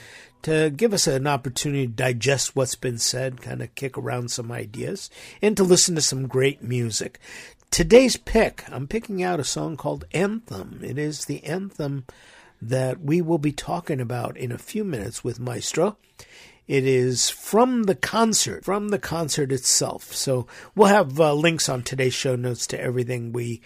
to 0.44 0.70
give 0.70 0.94
us 0.94 1.08
an 1.08 1.28
opportunity 1.28 1.88
to 1.88 1.94
digest 1.94 2.56
what's 2.56 2.76
been 2.76 2.98
said, 2.98 3.42
kind 3.42 3.62
of 3.62 3.74
kick 3.76 3.98
around 3.98 4.32
some 4.32 4.52
ideas, 4.52 5.10
and 5.42 5.58
to 5.58 5.64
listen 5.64 5.96
to 5.96 6.02
some 6.02 6.28
great 6.28 6.62
music. 6.62 7.20
Today's 7.70 8.16
pick, 8.18 8.64
I'm 8.72 8.88
picking 8.88 9.22
out 9.22 9.40
a 9.40 9.44
song 9.44 9.78
called 9.78 10.06
Anthem. 10.14 10.80
It 10.84 10.98
is 10.98 11.26
the 11.26 11.44
anthem 11.44 12.06
that 12.62 13.02
we 13.02 13.22
will 13.22 13.38
be 13.38 13.52
talking 13.52 14.00
about 14.00 14.38
in 14.38 14.52
a 14.52 14.58
few 14.58 14.84
minutes 14.84 15.24
with 15.24 15.40
Maestro. 15.40 15.98
It 16.68 16.86
is 16.86 17.30
from 17.30 17.84
the 17.84 17.96
concert, 17.96 18.66
from 18.66 18.90
the 18.90 19.00
concert 19.00 19.52
itself. 19.52 20.14
So 20.14 20.48
we'll 20.76 20.88
have 20.88 21.20
uh, 21.20 21.34
links 21.34 21.70
on 21.70 21.84
today's 21.84 22.14
show 22.14 22.36
notes 22.36 22.68
to 22.68 22.82
everything 22.82 23.32
we 23.32 23.62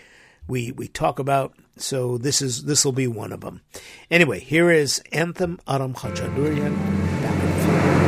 we 0.47 0.71
we 0.71 0.87
talk 0.87 1.17
about. 1.17 1.53
So 1.77 2.17
this 2.17 2.41
is 2.41 2.65
this 2.65 2.85
will 2.85 2.91
be 2.91 3.07
one 3.07 3.31
of 3.31 3.41
them. 3.41 3.61
Anyway, 4.09 4.39
here 4.39 4.71
is 4.71 5.01
Anthem 5.11 5.59
Aram 5.67 5.93
Khachaturian. 5.93 8.00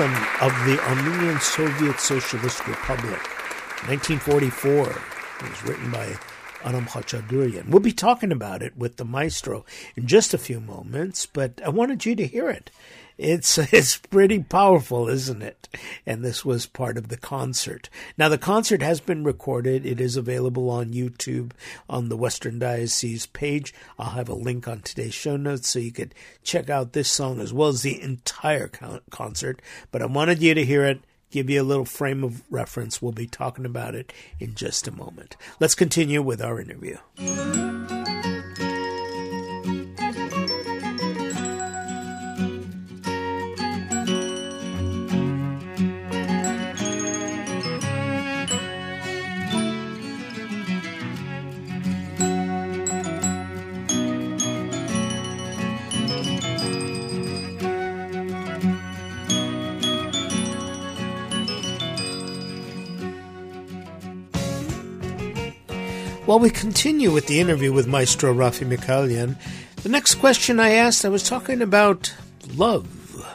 Of 0.00 0.52
the 0.64 0.78
Armenian 0.88 1.40
Soviet 1.40 1.98
Socialist 1.98 2.68
Republic, 2.68 3.20
1944. 3.88 4.90
It 4.90 5.50
was 5.50 5.64
written 5.64 5.90
by 5.90 6.16
Aram 6.64 6.86
Khachaturian. 6.86 7.68
We'll 7.68 7.80
be 7.80 7.92
talking 7.92 8.30
about 8.30 8.62
it 8.62 8.76
with 8.76 8.96
the 8.96 9.04
maestro 9.04 9.64
in 9.96 10.06
just 10.06 10.32
a 10.32 10.38
few 10.38 10.60
moments, 10.60 11.26
but 11.26 11.60
I 11.64 11.70
wanted 11.70 12.06
you 12.06 12.14
to 12.14 12.26
hear 12.28 12.48
it. 12.48 12.70
It's 13.18 13.58
it's 13.72 13.96
pretty 13.96 14.42
powerful, 14.42 15.08
isn't 15.08 15.42
it? 15.42 15.68
And 16.06 16.24
this 16.24 16.44
was 16.44 16.66
part 16.66 16.96
of 16.96 17.08
the 17.08 17.16
concert. 17.16 17.90
Now 18.16 18.28
the 18.28 18.38
concert 18.38 18.80
has 18.80 19.00
been 19.00 19.24
recorded. 19.24 19.84
It 19.84 20.00
is 20.00 20.16
available 20.16 20.70
on 20.70 20.92
YouTube 20.92 21.50
on 21.90 22.08
the 22.08 22.16
Western 22.16 22.58
Diocese 22.58 23.26
page. 23.26 23.74
I'll 23.98 24.10
have 24.10 24.28
a 24.28 24.34
link 24.34 24.68
on 24.68 24.80
today's 24.80 25.14
show 25.14 25.36
notes 25.36 25.68
so 25.68 25.80
you 25.80 25.92
could 25.92 26.14
check 26.42 26.70
out 26.70 26.92
this 26.92 27.10
song 27.10 27.40
as 27.40 27.52
well 27.52 27.68
as 27.68 27.82
the 27.82 28.00
entire 28.00 28.70
concert. 29.10 29.60
But 29.90 30.02
I 30.02 30.06
wanted 30.06 30.40
you 30.40 30.54
to 30.54 30.64
hear 30.64 30.84
it. 30.84 31.00
Give 31.30 31.50
you 31.50 31.60
a 31.60 31.62
little 31.62 31.84
frame 31.84 32.24
of 32.24 32.42
reference. 32.50 33.02
We'll 33.02 33.12
be 33.12 33.26
talking 33.26 33.66
about 33.66 33.94
it 33.94 34.14
in 34.40 34.54
just 34.54 34.88
a 34.88 34.92
moment. 34.92 35.36
Let's 35.60 35.74
continue 35.74 36.22
with 36.22 36.40
our 36.40 36.58
interview. 36.58 36.96
While 66.28 66.40
we 66.40 66.50
continue 66.50 67.10
with 67.10 67.26
the 67.26 67.40
interview 67.40 67.72
with 67.72 67.86
Maestro 67.86 68.34
Raffi 68.34 68.68
Mikaelian, 68.68 69.38
the 69.76 69.88
next 69.88 70.16
question 70.16 70.60
I 70.60 70.72
asked, 70.72 71.06
I 71.06 71.08
was 71.08 71.22
talking 71.22 71.62
about 71.62 72.14
love. 72.54 73.26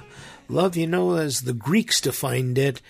Love, 0.47 0.77
you 0.77 0.85
know, 0.85 1.15
as 1.15 1.41
the 1.41 1.53
Greeks 1.53 1.99
defined 1.99 2.59
it, 2.59 2.83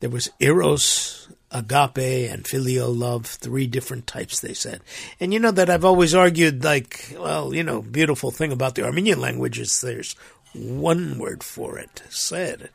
there 0.00 0.10
was 0.10 0.28
eros, 0.40 1.26
agape, 1.50 2.30
and 2.30 2.46
filial 2.46 2.92
love, 2.92 3.24
three 3.24 3.66
different 3.66 4.06
types, 4.06 4.40
they 4.40 4.52
said. 4.52 4.82
And 5.20 5.32
you 5.32 5.40
know 5.40 5.52
that 5.52 5.70
I've 5.70 5.86
always 5.86 6.14
argued, 6.14 6.62
like, 6.62 7.16
well, 7.18 7.54
you 7.54 7.62
know, 7.62 7.80
beautiful 7.80 8.30
thing 8.30 8.52
about 8.52 8.74
the 8.74 8.84
Armenian 8.84 9.22
language 9.22 9.58
is 9.58 9.80
there's 9.80 10.16
one 10.52 11.18
word 11.18 11.42
for 11.42 11.78
it, 11.78 12.02
said. 12.10 12.68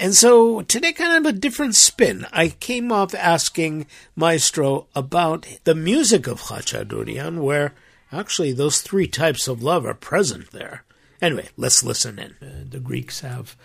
And 0.00 0.14
so 0.14 0.62
today, 0.62 0.92
kind 0.92 1.26
of 1.26 1.28
a 1.28 1.36
different 1.36 1.74
spin. 1.74 2.24
I 2.32 2.50
came 2.50 2.92
off 2.92 3.16
asking 3.16 3.88
Maestro 4.14 4.86
about 4.94 5.44
the 5.64 5.74
music 5.74 6.28
of 6.28 6.42
Khachaturian, 6.42 7.42
where 7.42 7.74
actually 8.12 8.52
those 8.52 8.80
three 8.80 9.08
types 9.08 9.48
of 9.48 9.60
love 9.60 9.84
are 9.84 9.94
present 9.94 10.52
there. 10.52 10.84
Anyway, 11.20 11.48
let's 11.56 11.82
listen 11.82 12.20
in. 12.20 12.36
Uh, 12.40 12.64
the 12.70 12.78
Greeks 12.78 13.22
have 13.22 13.56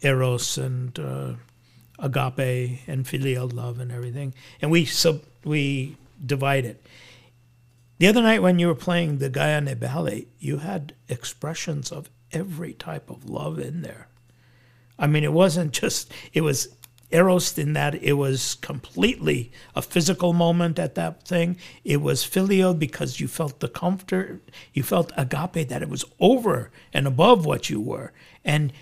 eros 0.00 0.56
and 0.56 0.98
uh, 0.98 1.34
agape 1.98 2.80
and 2.86 3.06
filial 3.06 3.48
love 3.48 3.78
and 3.78 3.92
everything, 3.92 4.32
and 4.62 4.70
we 4.70 4.86
sub 4.86 5.20
we 5.44 5.98
divide 6.24 6.64
it. 6.64 6.82
The 7.98 8.06
other 8.06 8.22
night 8.22 8.40
when 8.40 8.58
you 8.58 8.68
were 8.68 8.74
playing 8.74 9.18
the 9.18 9.28
Gayane 9.28 9.78
ballet, 9.78 10.28
you 10.38 10.58
had 10.58 10.94
expressions 11.06 11.92
of 11.92 12.08
every 12.32 12.72
type 12.72 13.10
of 13.10 13.28
love 13.28 13.58
in 13.58 13.82
there. 13.82 14.08
I 14.98 15.06
mean, 15.06 15.24
it 15.24 15.32
wasn't 15.32 15.72
just, 15.72 16.12
it 16.32 16.40
was 16.40 16.68
eros 17.10 17.56
in 17.56 17.72
that 17.74 17.94
it 18.02 18.14
was 18.14 18.56
completely 18.56 19.52
a 19.74 19.82
physical 19.82 20.32
moment 20.32 20.78
at 20.78 20.94
that 20.96 21.22
thing. 21.22 21.56
It 21.84 22.02
was 22.02 22.24
filial 22.24 22.74
because 22.74 23.20
you 23.20 23.28
felt 23.28 23.60
the 23.60 23.68
comfort, 23.68 24.40
you 24.72 24.82
felt 24.82 25.12
agape 25.16 25.68
that 25.68 25.82
it 25.82 25.88
was 25.88 26.04
over 26.18 26.70
and 26.92 27.06
above 27.06 27.46
what 27.46 27.70
you 27.70 27.80
were. 27.80 28.12
And 28.44 28.72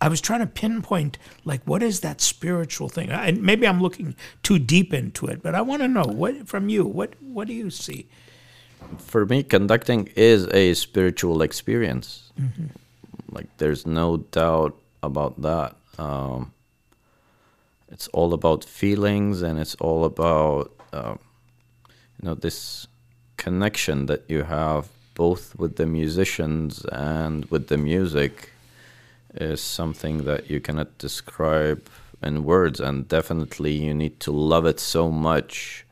I 0.00 0.08
was 0.08 0.20
trying 0.20 0.40
to 0.40 0.46
pinpoint, 0.46 1.18
like, 1.44 1.62
what 1.64 1.82
is 1.82 2.00
that 2.00 2.20
spiritual 2.20 2.88
thing? 2.88 3.12
I, 3.12 3.32
maybe 3.32 3.66
I'm 3.66 3.80
looking 3.80 4.16
too 4.42 4.58
deep 4.58 4.92
into 4.92 5.26
it, 5.26 5.42
but 5.42 5.54
I 5.54 5.62
want 5.62 5.82
to 5.82 5.88
know 5.88 6.04
what 6.04 6.46
from 6.48 6.68
you. 6.68 6.84
What 6.84 7.14
what 7.22 7.46
do 7.48 7.54
you 7.54 7.70
see? 7.70 8.08
For 8.98 9.24
me, 9.24 9.42
conducting 9.42 10.10
is 10.14 10.46
a 10.52 10.74
spiritual 10.74 11.40
experience. 11.42 12.32
Mm-hmm. 12.38 12.66
Like, 13.30 13.46
there's 13.56 13.86
no 13.86 14.18
doubt 14.18 14.78
about 15.06 15.40
that. 15.42 15.76
Um, 15.98 16.52
it's 17.88 18.08
all 18.08 18.32
about 18.32 18.64
feelings, 18.64 19.42
and 19.42 19.58
it's 19.58 19.76
all 19.76 20.04
about 20.04 20.72
uh, 20.92 21.14
you 22.20 22.28
know 22.28 22.34
this 22.34 22.86
connection 23.36 24.06
that 24.06 24.22
you 24.28 24.42
have 24.42 24.88
both 25.14 25.56
with 25.56 25.76
the 25.76 25.86
musicians 25.86 26.84
and 26.86 27.44
with 27.46 27.68
the 27.68 27.76
music 27.76 28.50
is 29.34 29.60
something 29.60 30.24
that 30.24 30.50
you 30.50 30.60
cannot 30.60 30.96
describe 30.98 31.88
in 32.22 32.44
words, 32.44 32.80
and 32.80 33.08
definitely 33.08 33.72
you 33.72 33.94
need 33.94 34.18
to 34.20 34.32
love 34.32 34.66
it 34.66 34.80
so 34.80 35.10
much 35.10 35.84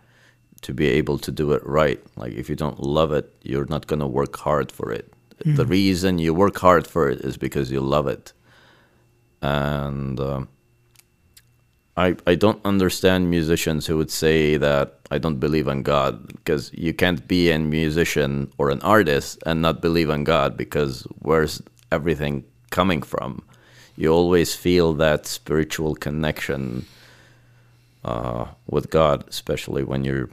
to 0.62 0.72
be 0.72 0.86
able 0.88 1.18
to 1.18 1.30
do 1.30 1.52
it 1.52 1.64
right. 1.66 2.00
Like 2.16 2.32
if 2.32 2.48
you 2.48 2.56
don't 2.56 2.80
love 2.80 3.12
it, 3.12 3.32
you're 3.42 3.66
not 3.66 3.86
gonna 3.86 4.06
work 4.06 4.36
hard 4.36 4.72
for 4.72 4.90
it. 4.92 5.12
Mm-hmm. 5.38 5.56
The 5.56 5.66
reason 5.66 6.18
you 6.18 6.32
work 6.32 6.58
hard 6.58 6.86
for 6.86 7.10
it 7.10 7.20
is 7.20 7.36
because 7.36 7.70
you 7.70 7.80
love 7.80 8.06
it 8.06 8.32
and 9.42 10.18
uh, 10.18 10.44
I 11.96 12.16
I 12.26 12.34
don't 12.36 12.64
understand 12.64 13.28
musicians 13.28 13.86
who 13.86 13.98
would 13.98 14.10
say 14.10 14.56
that 14.56 15.00
I 15.10 15.18
don't 15.18 15.40
believe 15.40 15.68
in 15.68 15.82
God 15.82 16.26
because 16.28 16.72
you 16.72 16.94
can't 16.94 17.26
be 17.28 17.50
a 17.50 17.58
musician 17.58 18.50
or 18.56 18.70
an 18.70 18.80
artist 18.80 19.42
and 19.44 19.60
not 19.60 19.82
believe 19.82 20.08
in 20.08 20.24
God 20.24 20.56
because 20.56 21.06
where's 21.18 21.60
everything 21.90 22.44
coming 22.70 23.02
from? 23.02 23.42
You 23.96 24.08
always 24.10 24.54
feel 24.54 24.94
that 24.94 25.26
spiritual 25.26 25.94
connection 25.94 26.86
uh, 28.04 28.46
with 28.66 28.88
God, 28.88 29.24
especially 29.28 29.84
when 29.84 30.02
you're 30.04 30.30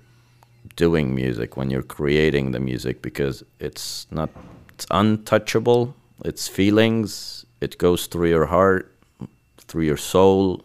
doing 0.77 1.13
music, 1.13 1.57
when 1.57 1.69
you're 1.69 1.83
creating 1.83 2.51
the 2.51 2.59
music, 2.59 3.01
because 3.01 3.43
it's 3.59 4.07
not 4.11 4.29
it's 4.73 4.87
untouchable. 4.91 5.93
It's 6.23 6.47
feelings. 6.47 7.45
It 7.59 7.77
goes 7.77 8.07
through 8.07 8.29
your 8.29 8.45
heart 8.45 8.95
through 9.69 9.83
your 9.83 9.97
soul 9.97 10.63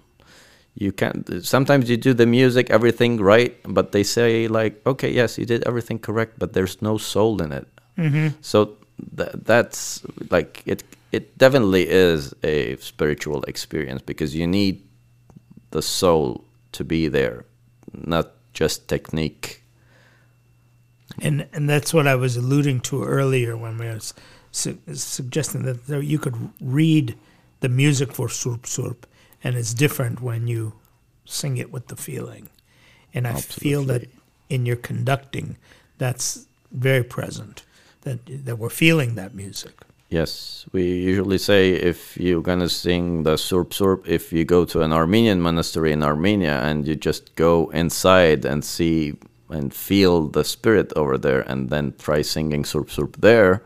you 0.74 0.90
can't. 0.90 1.44
sometimes 1.44 1.88
you 1.88 1.96
do 1.96 2.12
the 2.12 2.26
music 2.26 2.68
everything 2.70 3.18
right 3.18 3.56
but 3.68 3.92
they 3.92 4.02
say 4.02 4.48
like 4.48 4.84
okay 4.86 5.10
yes 5.10 5.38
you 5.38 5.46
did 5.46 5.62
everything 5.64 5.98
correct 5.98 6.38
but 6.38 6.52
there's 6.52 6.82
no 6.82 6.98
soul 6.98 7.40
in 7.40 7.52
it 7.52 7.68
mm-hmm. 7.96 8.28
so 8.40 8.76
th- 9.16 9.30
that's 9.44 10.02
like 10.30 10.62
it 10.66 10.82
it 11.12 11.38
definitely 11.38 11.88
is 11.88 12.34
a 12.42 12.76
spiritual 12.76 13.44
experience 13.44 14.02
because 14.02 14.34
you 14.34 14.46
need 14.46 14.82
the 15.70 15.82
soul 15.82 16.44
to 16.72 16.82
be 16.82 17.06
there 17.06 17.44
not 17.92 18.32
just 18.52 18.88
technique 18.88 19.62
and 21.22 21.46
and 21.52 21.68
that's 21.68 21.94
what 21.94 22.06
I 22.06 22.16
was 22.16 22.36
alluding 22.36 22.80
to 22.80 23.04
earlier 23.04 23.56
when 23.56 23.78
we 23.78 23.86
was 23.86 24.14
su- 24.50 24.78
suggesting 24.92 25.62
that 25.62 25.86
there, 25.86 26.02
you 26.02 26.18
could 26.18 26.36
read 26.60 27.16
the 27.64 27.68
music 27.70 28.12
for 28.12 28.28
Surp 28.28 28.64
Surp, 28.74 28.98
and 29.42 29.56
it's 29.56 29.72
different 29.72 30.20
when 30.20 30.46
you 30.46 30.74
sing 31.24 31.56
it 31.56 31.72
with 31.72 31.86
the 31.86 31.96
feeling. 31.96 32.50
And 33.14 33.26
I 33.26 33.30
Absolutely. 33.30 33.62
feel 33.62 33.82
that 33.84 34.02
in 34.50 34.66
your 34.66 34.76
conducting, 34.76 35.56
that's 35.96 36.46
very 36.70 37.04
present. 37.16 37.64
That 38.02 38.18
that 38.46 38.56
we're 38.58 38.76
feeling 38.84 39.14
that 39.14 39.34
music. 39.34 39.74
Yes, 40.10 40.66
we 40.72 40.82
usually 41.10 41.38
say 41.38 41.62
if 41.72 42.18
you're 42.18 42.48
gonna 42.50 42.68
sing 42.68 43.22
the 43.22 43.36
Surp 43.36 43.70
Surp, 43.78 44.06
if 44.06 44.30
you 44.30 44.44
go 44.44 44.66
to 44.66 44.82
an 44.82 44.92
Armenian 44.92 45.40
monastery 45.40 45.90
in 45.92 46.02
Armenia 46.02 46.56
and 46.68 46.86
you 46.86 46.94
just 47.10 47.34
go 47.34 47.70
inside 47.82 48.44
and 48.44 48.62
see 48.62 49.14
and 49.48 49.72
feel 49.72 50.28
the 50.36 50.44
spirit 50.44 50.92
over 50.96 51.16
there, 51.16 51.40
and 51.50 51.70
then 51.70 51.94
try 51.98 52.20
singing 52.20 52.62
Surp 52.64 52.88
Surp 52.96 53.12
there, 53.28 53.62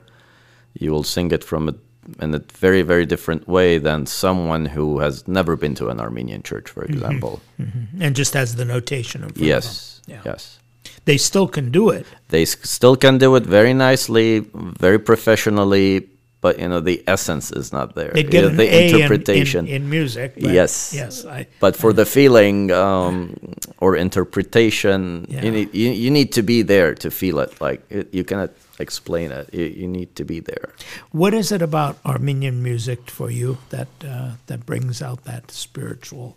you 0.82 0.92
will 0.92 1.04
sing 1.16 1.32
it 1.32 1.42
from 1.42 1.68
a 1.68 1.74
in 2.20 2.34
a 2.34 2.38
very 2.38 2.82
very 2.82 3.06
different 3.06 3.46
way 3.48 3.78
than 3.78 4.06
someone 4.06 4.66
who 4.66 5.00
has 5.00 5.26
never 5.28 5.56
been 5.56 5.74
to 5.76 5.88
an 5.88 6.00
Armenian 6.00 6.42
church, 6.42 6.68
for 6.70 6.82
mm-hmm. 6.82 6.94
example, 6.94 7.40
mm-hmm. 7.60 7.78
Mm-hmm. 7.78 8.02
and 8.02 8.16
just 8.16 8.34
has 8.34 8.56
the 8.56 8.64
notation 8.64 9.24
of 9.24 9.36
yes, 9.36 10.00
yeah. 10.06 10.22
yes. 10.24 10.58
They 11.04 11.16
still 11.16 11.48
can 11.48 11.70
do 11.70 11.88
it. 11.88 12.06
They 12.28 12.44
still 12.44 12.96
can 12.96 13.18
do 13.18 13.34
it 13.36 13.44
very 13.44 13.72
nicely, 13.72 14.40
very 14.54 14.98
professionally, 14.98 16.08
but 16.40 16.58
you 16.58 16.68
know 16.68 16.80
the 16.80 17.02
essence 17.06 17.50
is 17.50 17.72
not 17.72 17.94
there. 17.94 18.10
They'd 18.12 18.30
get 18.30 18.44
You 18.44 18.50
know, 18.50 18.56
the 18.56 18.68
A 18.74 18.90
interpretation. 18.90 19.66
in, 19.66 19.82
in, 19.82 19.90
music. 19.90 20.34
but 20.34 20.52
Yes. 20.52 20.92
yes. 20.94 21.24
I, 21.24 21.46
but 21.60 21.76
for 21.76 21.92
the 21.92 22.06
feeling 22.06 22.70
um, 22.70 23.36
or 23.78 23.96
interpretation, 23.96 25.26
Yeah. 25.28 25.44
you, 25.44 25.50
need, 25.50 25.74
you, 25.74 25.90
you 25.90 26.10
need 26.10 26.32
to 26.32 26.42
be 26.42 26.62
there 26.62 26.94
to 26.94 27.10
feel 27.10 27.38
it. 27.40 27.60
Like 27.60 27.82
it, 27.90 28.12
you 28.12 28.24
cannot 28.24 28.50
explain 28.78 29.32
it. 29.32 29.52
You, 29.52 29.64
you 29.64 29.88
need 29.88 30.14
to 30.16 30.24
be 30.24 30.40
there. 30.40 30.74
what 31.12 31.34
is 31.34 31.52
it 31.52 31.62
about 31.62 31.98
Armenian 32.04 32.62
music 32.62 33.10
for 33.10 33.30
you 33.30 33.58
that 33.70 33.88
uh, 34.04 34.32
that 34.46 34.66
brings 34.66 35.02
out 35.02 35.24
that 35.24 35.50
spiritual 35.50 36.36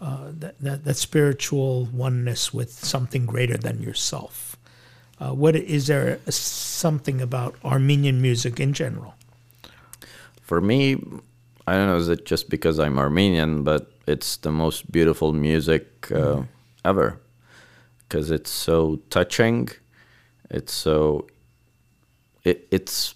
uh, 0.00 0.30
that, 0.32 0.54
that 0.60 0.84
that 0.84 0.96
spiritual 0.96 1.86
oneness 1.86 2.54
with 2.54 2.72
something 2.72 3.26
greater 3.26 3.56
than 3.56 3.82
yourself? 3.82 4.56
Uh, 5.20 5.32
what 5.32 5.56
is 5.56 5.88
there 5.88 6.20
a, 6.26 6.32
something 6.32 7.20
about 7.20 7.56
Armenian 7.64 8.22
music 8.22 8.60
in 8.60 8.72
general? 8.72 9.14
For 10.42 10.60
me, 10.60 10.94
I 11.66 11.74
don't 11.74 11.88
know, 11.88 11.96
is 11.96 12.08
it 12.08 12.24
just 12.24 12.48
because 12.48 12.78
I'm 12.78 12.98
Armenian, 12.98 13.64
but 13.64 13.90
it's 14.06 14.36
the 14.38 14.52
most 14.52 14.90
beautiful 14.90 15.32
music 15.32 16.10
uh, 16.10 16.44
ever 16.84 17.20
because 18.08 18.30
it's 18.30 18.50
so 18.50 19.00
touching. 19.10 19.68
It's 20.50 20.72
so, 20.72 21.26
it, 22.48 22.66
it's 22.70 23.14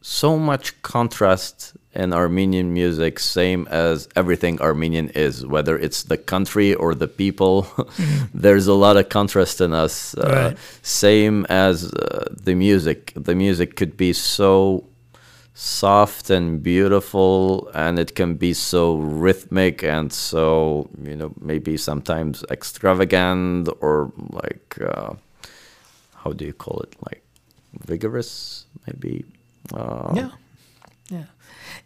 so 0.00 0.38
much 0.38 0.82
contrast 0.82 1.76
in 1.94 2.12
Armenian 2.12 2.72
music, 2.72 3.18
same 3.18 3.68
as 3.70 4.08
everything 4.16 4.60
Armenian 4.60 5.10
is, 5.10 5.46
whether 5.46 5.78
it's 5.78 6.04
the 6.04 6.16
country 6.16 6.74
or 6.74 6.94
the 6.94 7.06
people. 7.06 7.66
There's 8.34 8.66
a 8.66 8.74
lot 8.74 8.96
of 8.96 9.08
contrast 9.08 9.60
in 9.60 9.72
us. 9.72 10.14
Uh, 10.14 10.54
Same 10.82 11.46
as 11.48 11.92
uh, 11.92 12.34
the 12.42 12.54
music. 12.54 13.12
The 13.14 13.34
music 13.34 13.76
could 13.76 13.96
be 13.96 14.12
so 14.12 14.84
soft 15.54 16.30
and 16.30 16.62
beautiful 16.62 17.70
and 17.74 17.98
it 17.98 18.14
can 18.14 18.36
be 18.36 18.54
so 18.54 18.96
rhythmic 18.96 19.84
and 19.84 20.10
so 20.10 20.88
you 21.02 21.14
know 21.14 21.30
maybe 21.40 21.76
sometimes 21.76 22.42
extravagant 22.50 23.68
or 23.82 24.10
like 24.30 24.78
uh, 24.80 25.12
how 26.16 26.32
do 26.32 26.46
you 26.46 26.54
call 26.54 26.80
it 26.80 26.96
like 27.06 27.21
vigorous 27.86 28.66
maybe 28.86 29.24
uh, 29.74 30.12
Yeah, 30.14 30.30
yeah. 31.10 31.24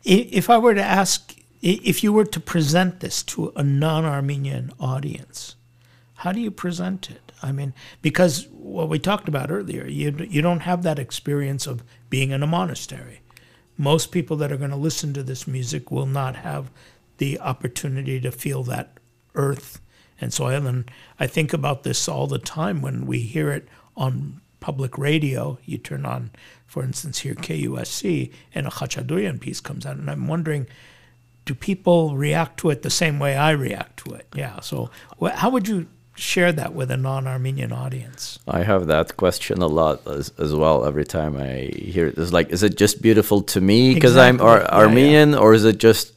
If 0.04 0.50
I 0.50 0.58
were 0.58 0.74
to 0.74 0.82
ask, 0.82 1.34
if 1.62 2.02
you 2.02 2.12
were 2.12 2.24
to 2.24 2.40
present 2.40 3.00
this 3.00 3.22
to 3.24 3.52
a 3.56 3.62
non-Armenian 3.62 4.72
audience, 4.80 5.56
how 6.16 6.32
do 6.32 6.40
you 6.40 6.50
present 6.50 7.10
it? 7.10 7.32
I 7.42 7.52
mean, 7.52 7.74
because 8.02 8.48
what 8.48 8.88
we 8.88 8.98
talked 8.98 9.28
about 9.28 9.50
earlier, 9.50 9.86
you 9.86 10.26
you 10.28 10.42
don't 10.42 10.60
have 10.60 10.82
that 10.82 10.98
experience 10.98 11.66
of 11.66 11.82
being 12.08 12.30
in 12.30 12.42
a 12.42 12.46
monastery. 12.46 13.20
Most 13.76 14.10
people 14.10 14.36
that 14.38 14.50
are 14.50 14.56
going 14.56 14.70
to 14.70 14.76
listen 14.76 15.12
to 15.12 15.22
this 15.22 15.46
music 15.46 15.90
will 15.90 16.06
not 16.06 16.36
have 16.36 16.70
the 17.18 17.38
opportunity 17.40 18.20
to 18.20 18.32
feel 18.32 18.62
that 18.64 18.98
earth 19.34 19.80
and 20.20 20.32
soil. 20.32 20.66
And 20.66 20.90
I 21.20 21.26
think 21.26 21.52
about 21.52 21.82
this 21.82 22.08
all 22.08 22.26
the 22.26 22.38
time 22.38 22.80
when 22.80 23.06
we 23.06 23.20
hear 23.20 23.50
it 23.50 23.68
on 23.96 24.40
public 24.66 24.92
radio. 24.98 25.42
You 25.70 25.78
turn 25.78 26.04
on, 26.14 26.22
for 26.66 26.82
instance, 26.88 27.16
here 27.24 27.34
KUSC, 27.46 28.04
and 28.54 28.66
a 28.66 28.70
Khachadurian 28.78 29.36
piece 29.44 29.60
comes 29.68 29.84
out, 29.86 29.96
and 30.00 30.08
I'm 30.12 30.26
wondering, 30.34 30.66
do 31.46 31.54
people 31.54 32.00
react 32.26 32.58
to 32.60 32.70
it 32.72 32.78
the 32.82 32.90
same 33.02 33.16
way 33.24 33.32
I 33.48 33.52
react 33.66 33.94
to 34.04 34.14
it? 34.18 34.26
Yeah. 34.42 34.58
So, 34.60 34.90
wh- 35.20 35.36
how 35.40 35.48
would 35.54 35.66
you 35.68 35.86
share 36.16 36.50
that 36.60 36.72
with 36.78 36.90
a 36.90 36.96
non-Armenian 36.96 37.72
audience? 37.84 38.20
I 38.60 38.62
have 38.72 38.82
that 38.94 39.16
question 39.16 39.56
a 39.62 39.70
lot 39.80 39.96
as, 40.18 40.32
as 40.44 40.52
well 40.62 40.84
every 40.90 41.04
time 41.04 41.32
I 41.36 41.70
hear 41.92 42.06
it. 42.08 42.18
It's 42.18 42.32
like, 42.38 42.48
is 42.56 42.62
it 42.68 42.74
just 42.84 43.00
beautiful 43.08 43.42
to 43.54 43.60
me 43.60 43.94
because 43.94 44.16
I'm 44.16 44.36
Exactly. 44.36 44.48
Ar- 44.50 44.58
Yeah, 44.62 44.68
yeah. 44.78 44.84
Armenian, 44.84 45.30
or 45.42 45.54
is 45.58 45.64
it 45.64 45.78
just 45.88 46.12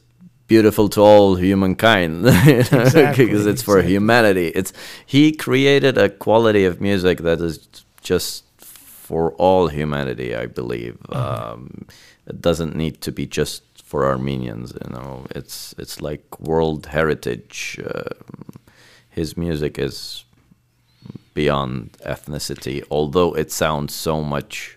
beautiful 0.48 0.88
to 0.94 1.00
all 1.10 1.36
humankind? 1.36 2.12
Because 2.24 2.72
Exactly, 2.96 3.30
it's 3.52 3.62
for 3.68 3.78
exactly. 3.78 3.92
humanity. 3.94 4.48
It's 4.60 4.72
he 5.14 5.22
created 5.46 5.94
a 5.96 6.08
quality 6.26 6.64
of 6.70 6.80
music 6.80 7.16
that 7.28 7.38
is 7.48 7.54
just 8.02 8.44
for 8.60 9.32
all 9.38 9.68
humanity. 9.68 10.34
I 10.36 10.46
believe 10.46 10.96
Uh-huh. 11.08 11.52
um, 11.54 11.86
it 12.26 12.40
doesn't 12.40 12.74
need 12.76 13.00
to 13.00 13.10
be 13.12 13.26
just 13.26 13.62
for 13.84 14.06
Armenians. 14.06 14.72
You 14.84 14.90
know, 14.94 15.26
it's 15.34 15.74
it's 15.78 16.00
like 16.00 16.24
world 16.40 16.86
heritage. 16.86 17.78
Uh, 17.84 18.14
his 19.10 19.36
music 19.36 19.78
is 19.78 20.24
beyond 21.34 21.96
ethnicity, 22.06 22.82
although 22.90 23.32
it 23.36 23.50
sounds 23.52 23.94
so 23.94 24.22
much 24.22 24.76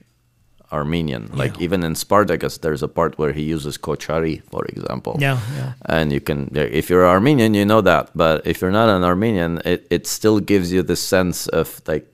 Armenian. 0.71 1.29
Like 1.33 1.59
even 1.62 1.83
in 1.83 1.93
Spartacus, 1.95 2.57
there's 2.57 2.81
a 2.83 2.88
part 2.88 3.17
where 3.19 3.31
he 3.33 3.43
uses 3.43 3.77
kochari, 3.77 4.41
for 4.51 4.65
example. 4.65 5.15
Yeah, 5.19 5.39
yeah. 5.55 5.73
And 5.86 6.12
you 6.12 6.19
can, 6.21 6.49
if 6.55 6.89
you're 6.89 7.05
Armenian, 7.07 7.53
you 7.53 7.65
know 7.65 7.81
that. 7.81 8.09
But 8.15 8.45
if 8.47 8.62
you're 8.62 8.71
not 8.71 8.89
an 8.89 9.03
Armenian, 9.03 9.62
it, 9.65 9.86
it 9.91 10.07
still 10.07 10.39
gives 10.39 10.71
you 10.73 10.81
the 10.81 10.95
sense 10.95 11.47
of 11.47 11.81
like 11.88 12.07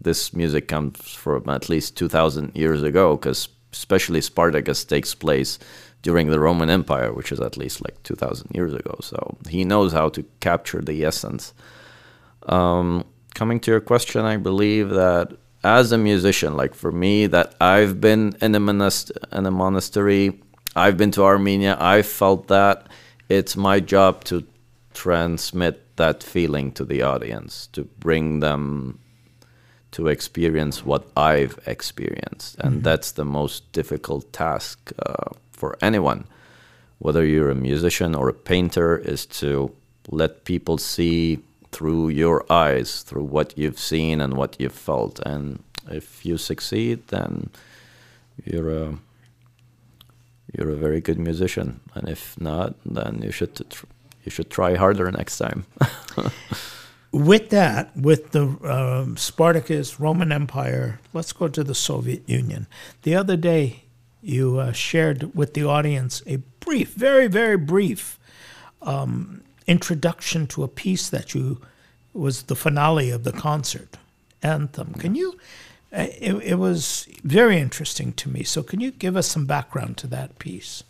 this 0.00 0.32
music 0.32 0.68
comes 0.68 0.98
from 1.14 1.48
at 1.48 1.68
least 1.68 1.96
2,000 1.96 2.56
years 2.56 2.82
ago, 2.82 3.16
because 3.16 3.48
especially 3.72 4.20
Spartacus 4.20 4.84
takes 4.84 5.14
place 5.14 5.58
during 6.02 6.28
the 6.28 6.40
Roman 6.40 6.70
Empire, 6.70 7.12
which 7.12 7.32
is 7.32 7.40
at 7.40 7.56
least 7.56 7.82
like 7.84 8.02
2,000 8.04 8.50
years 8.54 8.72
ago. 8.72 8.96
So 9.00 9.36
he 9.48 9.64
knows 9.64 9.92
how 9.92 10.08
to 10.10 10.24
capture 10.40 10.80
the 10.80 11.04
essence. 11.04 11.52
Um, 12.46 13.04
coming 13.34 13.60
to 13.60 13.70
your 13.70 13.80
question, 13.80 14.24
I 14.24 14.36
believe 14.36 14.90
that 14.90 15.32
as 15.64 15.92
a 15.92 15.98
musician, 15.98 16.56
like 16.56 16.74
for 16.74 16.92
me, 16.92 17.26
that 17.26 17.54
I've 17.60 18.00
been 18.00 18.36
in 18.40 18.54
a, 18.54 18.60
monast- 18.60 19.10
in 19.32 19.44
a 19.44 19.50
monastery, 19.50 20.40
I've 20.76 20.96
been 20.96 21.10
to 21.12 21.24
Armenia, 21.24 21.76
I 21.80 22.02
felt 22.02 22.48
that 22.48 22.86
it's 23.28 23.56
my 23.56 23.80
job 23.80 24.24
to 24.24 24.46
transmit 24.94 25.96
that 25.96 26.22
feeling 26.22 26.72
to 26.72 26.84
the 26.84 27.02
audience, 27.02 27.68
to 27.72 27.84
bring 27.84 28.40
them 28.40 29.00
to 29.98 30.06
experience 30.06 30.86
what 30.86 31.08
I've 31.16 31.58
experienced. 31.66 32.54
And 32.60 32.84
that's 32.84 33.10
the 33.10 33.24
most 33.24 33.72
difficult 33.72 34.32
task 34.32 34.92
uh, 35.04 35.30
for 35.50 35.76
anyone, 35.82 36.24
whether 37.00 37.24
you're 37.26 37.50
a 37.50 37.56
musician 37.56 38.14
or 38.14 38.28
a 38.28 38.32
painter, 38.32 38.96
is 38.96 39.26
to 39.42 39.74
let 40.08 40.44
people 40.44 40.78
see 40.78 41.40
through 41.72 42.10
your 42.10 42.46
eyes, 42.48 43.02
through 43.02 43.24
what 43.24 43.58
you've 43.58 43.80
seen 43.80 44.20
and 44.20 44.34
what 44.34 44.54
you've 44.60 44.80
felt. 44.90 45.18
And 45.26 45.64
if 45.90 46.24
you 46.24 46.38
succeed, 46.38 47.08
then 47.08 47.50
you're 48.44 48.70
a 48.70 48.98
you're 50.52 50.70
a 50.70 50.76
very 50.76 51.00
good 51.00 51.18
musician. 51.18 51.80
And 51.96 52.08
if 52.08 52.40
not, 52.40 52.74
then 52.86 53.20
you 53.24 53.32
should 53.32 53.68
tr- 53.68 53.86
you 54.24 54.30
should 54.30 54.48
try 54.48 54.76
harder 54.76 55.10
next 55.10 55.38
time. 55.38 55.66
With 57.10 57.48
that, 57.50 57.96
with 57.96 58.32
the 58.32 58.42
um, 58.70 59.16
Spartacus 59.16 59.98
Roman 59.98 60.30
Empire, 60.30 61.00
let's 61.14 61.32
go 61.32 61.48
to 61.48 61.64
the 61.64 61.74
Soviet 61.74 62.28
Union. 62.28 62.66
The 63.02 63.14
other 63.14 63.36
day, 63.36 63.84
you 64.22 64.58
uh, 64.58 64.72
shared 64.72 65.34
with 65.34 65.54
the 65.54 65.64
audience 65.64 66.22
a 66.26 66.36
brief, 66.60 66.92
very, 66.94 67.26
very 67.26 67.56
brief 67.56 68.18
um, 68.82 69.42
introduction 69.66 70.46
to 70.48 70.62
a 70.64 70.68
piece 70.68 71.08
that 71.08 71.34
you 71.34 71.60
was 72.12 72.44
the 72.44 72.56
finale 72.56 73.10
of 73.10 73.24
the 73.24 73.32
concert 73.32 73.96
anthem. 74.42 74.92
Can 74.94 75.14
you? 75.14 75.38
uh, 75.92 76.06
It, 76.20 76.34
it 76.42 76.54
was 76.58 77.08
very 77.24 77.58
interesting 77.58 78.12
to 78.14 78.28
me. 78.28 78.42
So, 78.42 78.62
can 78.62 78.80
you 78.80 78.90
give 78.90 79.16
us 79.16 79.26
some 79.28 79.46
background 79.46 79.96
to 79.98 80.06
that 80.08 80.38
piece? 80.38 80.82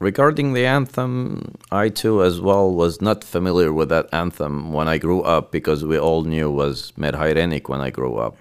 Regarding 0.00 0.52
the 0.52 0.64
anthem, 0.64 1.56
I 1.72 1.88
too 1.88 2.22
as 2.22 2.40
well 2.40 2.72
was 2.72 3.00
not 3.00 3.24
familiar 3.24 3.72
with 3.72 3.88
that 3.88 4.08
anthem 4.12 4.72
when 4.72 4.86
I 4.86 4.96
grew 4.96 5.22
up 5.22 5.50
because 5.50 5.84
we 5.84 5.98
all 5.98 6.22
knew 6.22 6.48
was 6.48 6.92
Mer 6.96 7.12
Hayrenik 7.12 7.68
when 7.68 7.80
I 7.80 7.90
grew 7.90 8.16
up. 8.16 8.36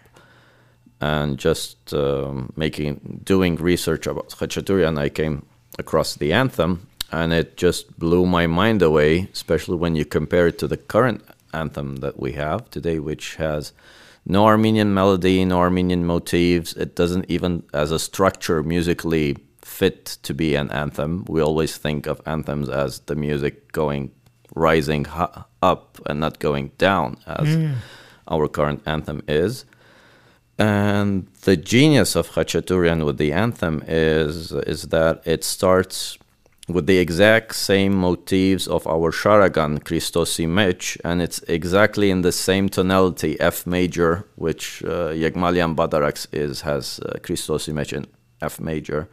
And 1.02 1.40
just 1.40 1.96
um, 1.96 2.54
making 2.56 3.22
doing 3.24 3.56
research 3.56 4.06
about 4.06 4.30
Khachaturian, 4.30 5.00
I 5.00 5.10
came 5.10 5.48
across 5.80 6.14
the 6.14 6.32
anthem, 6.32 6.88
and 7.12 7.34
it 7.34 7.58
just 7.58 7.98
blew 7.98 8.28
my 8.28 8.46
mind 8.46 8.84
away, 8.84 9.28
especially 9.34 9.78
when 9.78 9.96
you 9.96 10.06
compare 10.06 10.48
it 10.48 10.60
to 10.60 10.68
the 10.68 10.78
current 10.78 11.24
anthem 11.54 11.98
that 11.98 12.20
we 12.20 12.34
have 12.34 12.70
today, 12.70 13.00
which 13.00 13.36
has 13.36 13.74
no 14.28 14.46
Armenian 14.46 14.94
melody, 14.94 15.44
no 15.44 15.60
Armenian 15.60 16.06
motifs. 16.06 16.74
It 16.74 16.96
doesn't 16.96 17.26
even, 17.30 17.64
as 17.74 17.92
a 17.92 17.98
structure, 17.98 18.62
musically 18.62 19.38
fit 19.78 20.06
to 20.24 20.34
be 20.34 20.56
an 20.56 20.70
anthem. 20.72 21.12
We 21.28 21.40
always 21.42 21.78
think 21.78 22.08
of 22.08 22.22
anthems 22.26 22.68
as 22.70 23.00
the 23.10 23.16
music 23.16 23.72
going, 23.72 24.12
rising 24.56 25.06
up 25.62 26.00
and 26.08 26.20
not 26.20 26.40
going 26.40 26.72
down, 26.78 27.18
as 27.28 27.48
our 28.28 28.48
current 28.48 28.82
anthem 28.86 29.22
is. 29.28 29.66
And 30.58 31.28
the 31.48 31.56
genius 31.74 32.16
of 32.16 32.32
Khachaturian 32.32 33.06
with 33.06 33.18
the 33.18 33.32
anthem 33.46 33.84
is 33.88 34.52
is 34.74 34.82
that 34.96 35.16
it 35.34 35.44
starts 35.44 36.18
with 36.76 36.86
the 36.88 36.98
exact 37.06 37.56
same 37.56 37.94
motifs 38.08 38.66
of 38.68 38.82
our 38.88 39.12
Sharagan, 39.12 39.74
Christosi 39.88 40.48
Mech, 40.58 40.84
and 41.08 41.22
it's 41.22 41.40
exactly 41.58 42.10
in 42.10 42.22
the 42.24 42.32
same 42.32 42.68
tonality, 42.78 43.40
F 43.40 43.58
major, 43.68 44.12
which 44.36 44.84
uh, 44.84 45.12
Yegmalian 45.24 45.76
Badarak 45.76 46.18
is 46.32 46.62
has 46.62 47.00
uh, 47.00 47.98
in 47.98 48.06
F 48.42 48.60
major. 48.60 49.08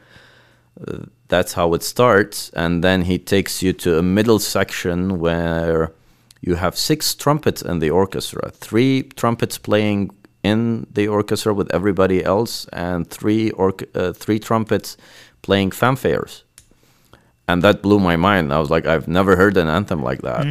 That's 1.29 1.55
how 1.55 1.75
it 1.75 1.83
starts, 1.83 2.51
and 2.51 2.83
then 2.83 3.03
he 3.03 3.19
takes 3.19 3.63
you 3.63 3.73
to 3.73 3.99
a 3.99 4.03
middle 4.03 4.39
section 4.39 5.19
where 5.19 5.93
you 6.41 6.57
have 6.57 6.77
six 6.77 7.15
trumpets 7.15 7.63
in 7.63 7.79
the 7.79 7.91
orchestra, 7.91 8.51
three 8.51 9.03
trumpets 9.17 9.57
playing 9.59 10.11
in 10.43 10.87
the 10.93 11.09
orchestra 11.09 11.55
with 11.55 11.73
everybody 11.73 12.23
else, 12.23 12.67
and 12.73 13.09
three 13.09 13.51
orc- 13.53 13.89
uh, 13.95 14.13
three 14.13 14.39
trumpets 14.39 14.97
playing 15.43 15.71
fanfares. 15.71 16.43
And 17.49 17.63
that 17.63 17.83
blew 17.83 17.99
my 17.99 18.17
mind. 18.17 18.53
I 18.53 18.59
was 18.59 18.71
like, 18.71 18.87
I've 18.87 19.09
never 19.09 19.37
heard 19.37 19.57
an 19.57 19.69
anthem 19.69 20.03
like 20.03 20.23
that. 20.23 20.45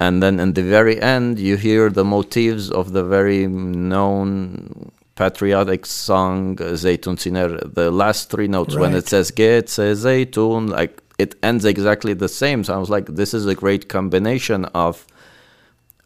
And 0.00 0.22
then 0.22 0.40
in 0.40 0.52
the 0.54 0.62
very 0.62 1.00
end, 1.00 1.38
you 1.38 1.56
hear 1.56 1.90
the 1.90 2.04
motifs 2.04 2.70
of 2.70 2.92
the 2.92 3.04
very 3.04 3.46
known 3.46 4.90
patriotic 5.16 5.86
song 5.86 6.56
Zaytun 6.56 7.16
Siner. 7.16 7.72
The 7.74 7.90
last 7.90 8.30
three 8.30 8.48
notes 8.48 8.74
when 8.76 8.94
it 8.94 9.08
says 9.08 9.30
Get 9.30 9.66
Zaytun, 9.66 10.68
like 10.68 11.02
it 11.18 11.36
ends 11.42 11.64
exactly 11.64 12.14
the 12.14 12.28
same. 12.28 12.64
So 12.64 12.74
I 12.74 12.78
was 12.78 12.90
like, 12.90 13.06
this 13.06 13.34
is 13.34 13.46
a 13.46 13.54
great 13.54 13.88
combination 13.88 14.64
of 14.66 15.06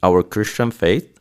our 0.02 0.22
Christian 0.22 0.70
faith. 0.70 1.14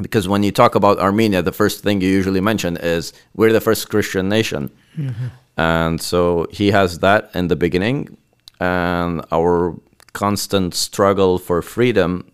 Because 0.00 0.26
when 0.26 0.42
you 0.42 0.50
talk 0.50 0.74
about 0.74 0.98
Armenia, 0.98 1.42
the 1.42 1.52
first 1.52 1.82
thing 1.82 2.00
you 2.00 2.08
usually 2.08 2.40
mention 2.40 2.76
is 2.78 3.12
we're 3.36 3.52
the 3.52 3.60
first 3.60 3.88
Christian 3.90 4.28
nation. 4.28 4.70
Mm-hmm. 4.96 5.26
And 5.56 6.00
so 6.00 6.46
he 6.50 6.70
has 6.70 7.00
that 7.00 7.30
in 7.34 7.48
the 7.48 7.56
beginning, 7.56 8.16
and 8.58 9.22
our 9.30 9.76
constant 10.14 10.74
struggle 10.74 11.38
for 11.38 11.60
freedom 11.60 12.31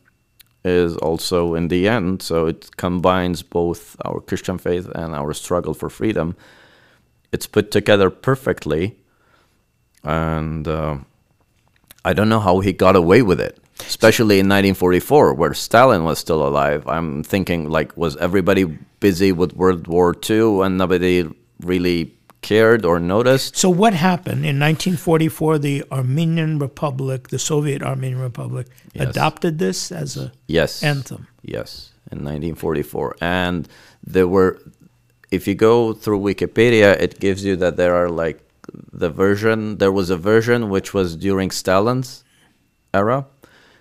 is 0.68 0.96
also 0.96 1.54
in 1.54 1.68
the 1.68 1.88
end. 1.88 2.22
So 2.22 2.46
it 2.46 2.76
combines 2.76 3.42
both 3.42 3.96
our 4.04 4.20
Christian 4.20 4.58
faith 4.58 4.88
and 4.94 5.14
our 5.14 5.32
struggle 5.32 5.74
for 5.74 5.90
freedom. 5.90 6.36
It's 7.32 7.46
put 7.46 7.70
together 7.70 8.10
perfectly, 8.10 8.96
and 10.02 10.66
uh, 10.66 10.98
I 12.04 12.12
don't 12.12 12.28
know 12.28 12.40
how 12.40 12.60
he 12.60 12.72
got 12.72 12.96
away 12.96 13.22
with 13.22 13.40
it. 13.40 13.58
Especially 13.80 14.40
in 14.40 14.46
1944, 14.46 15.34
where 15.34 15.54
Stalin 15.54 16.04
was 16.04 16.18
still 16.18 16.46
alive, 16.46 16.86
I'm 16.88 17.22
thinking 17.22 17.70
like, 17.70 17.96
was 17.96 18.16
everybody 18.16 18.64
busy 18.98 19.30
with 19.30 19.52
World 19.52 19.86
War 19.86 20.16
II 20.28 20.62
and 20.62 20.76
nobody 20.76 21.28
really 21.60 22.17
cared 22.42 22.84
or 22.84 22.98
noticed? 23.00 23.56
So 23.56 23.68
what 23.70 23.94
happened 23.94 24.44
in 24.46 24.58
1944? 24.58 25.58
The 25.58 25.84
Armenian 25.90 26.58
Republic, 26.58 27.28
the 27.28 27.38
Soviet 27.38 27.82
Armenian 27.82 28.20
Republic, 28.20 28.66
Yes. 28.94 29.08
adopted 29.10 29.58
this 29.58 29.92
as 29.92 30.16
a 30.16 30.32
Yes. 30.46 30.82
anthem. 30.82 31.26
Yes, 31.42 31.90
in 32.10 32.18
1944. 32.24 33.16
And 33.20 33.68
there 34.06 34.28
were, 34.28 34.58
if 35.30 35.46
you 35.48 35.54
go 35.54 35.92
through 35.92 36.20
Wikipedia, 36.20 37.00
it 37.00 37.20
gives 37.20 37.44
you 37.44 37.56
that 37.56 37.76
there 37.76 37.94
are 37.94 38.08
like 38.10 38.40
the 38.92 39.08
version, 39.10 39.78
there 39.78 39.92
was 39.92 40.10
a 40.10 40.16
version 40.16 40.68
which 40.68 40.92
was 40.94 41.16
during 41.16 41.50
Stalin's 41.50 42.24
era. 42.92 43.26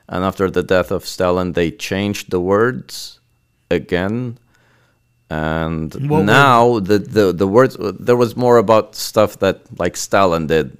And 0.09 0.23
after 0.23 0.49
the 0.49 0.63
death 0.63 0.89
of 0.91 1.05
Stalin, 1.05 1.51
they 1.53 1.69
changed 1.71 2.31
the 2.31 2.39
words 2.39 3.19
again. 3.69 4.37
And 5.29 5.93
What 6.09 6.23
now 6.23 6.79
the, 6.79 6.99
the, 6.99 7.33
the 7.33 7.47
words, 7.47 7.75
there 7.99 8.15
was 8.15 8.35
more 8.37 8.57
about 8.57 8.95
stuff 8.95 9.39
that 9.39 9.59
like 9.77 9.97
Stalin 9.97 10.47
did, 10.47 10.71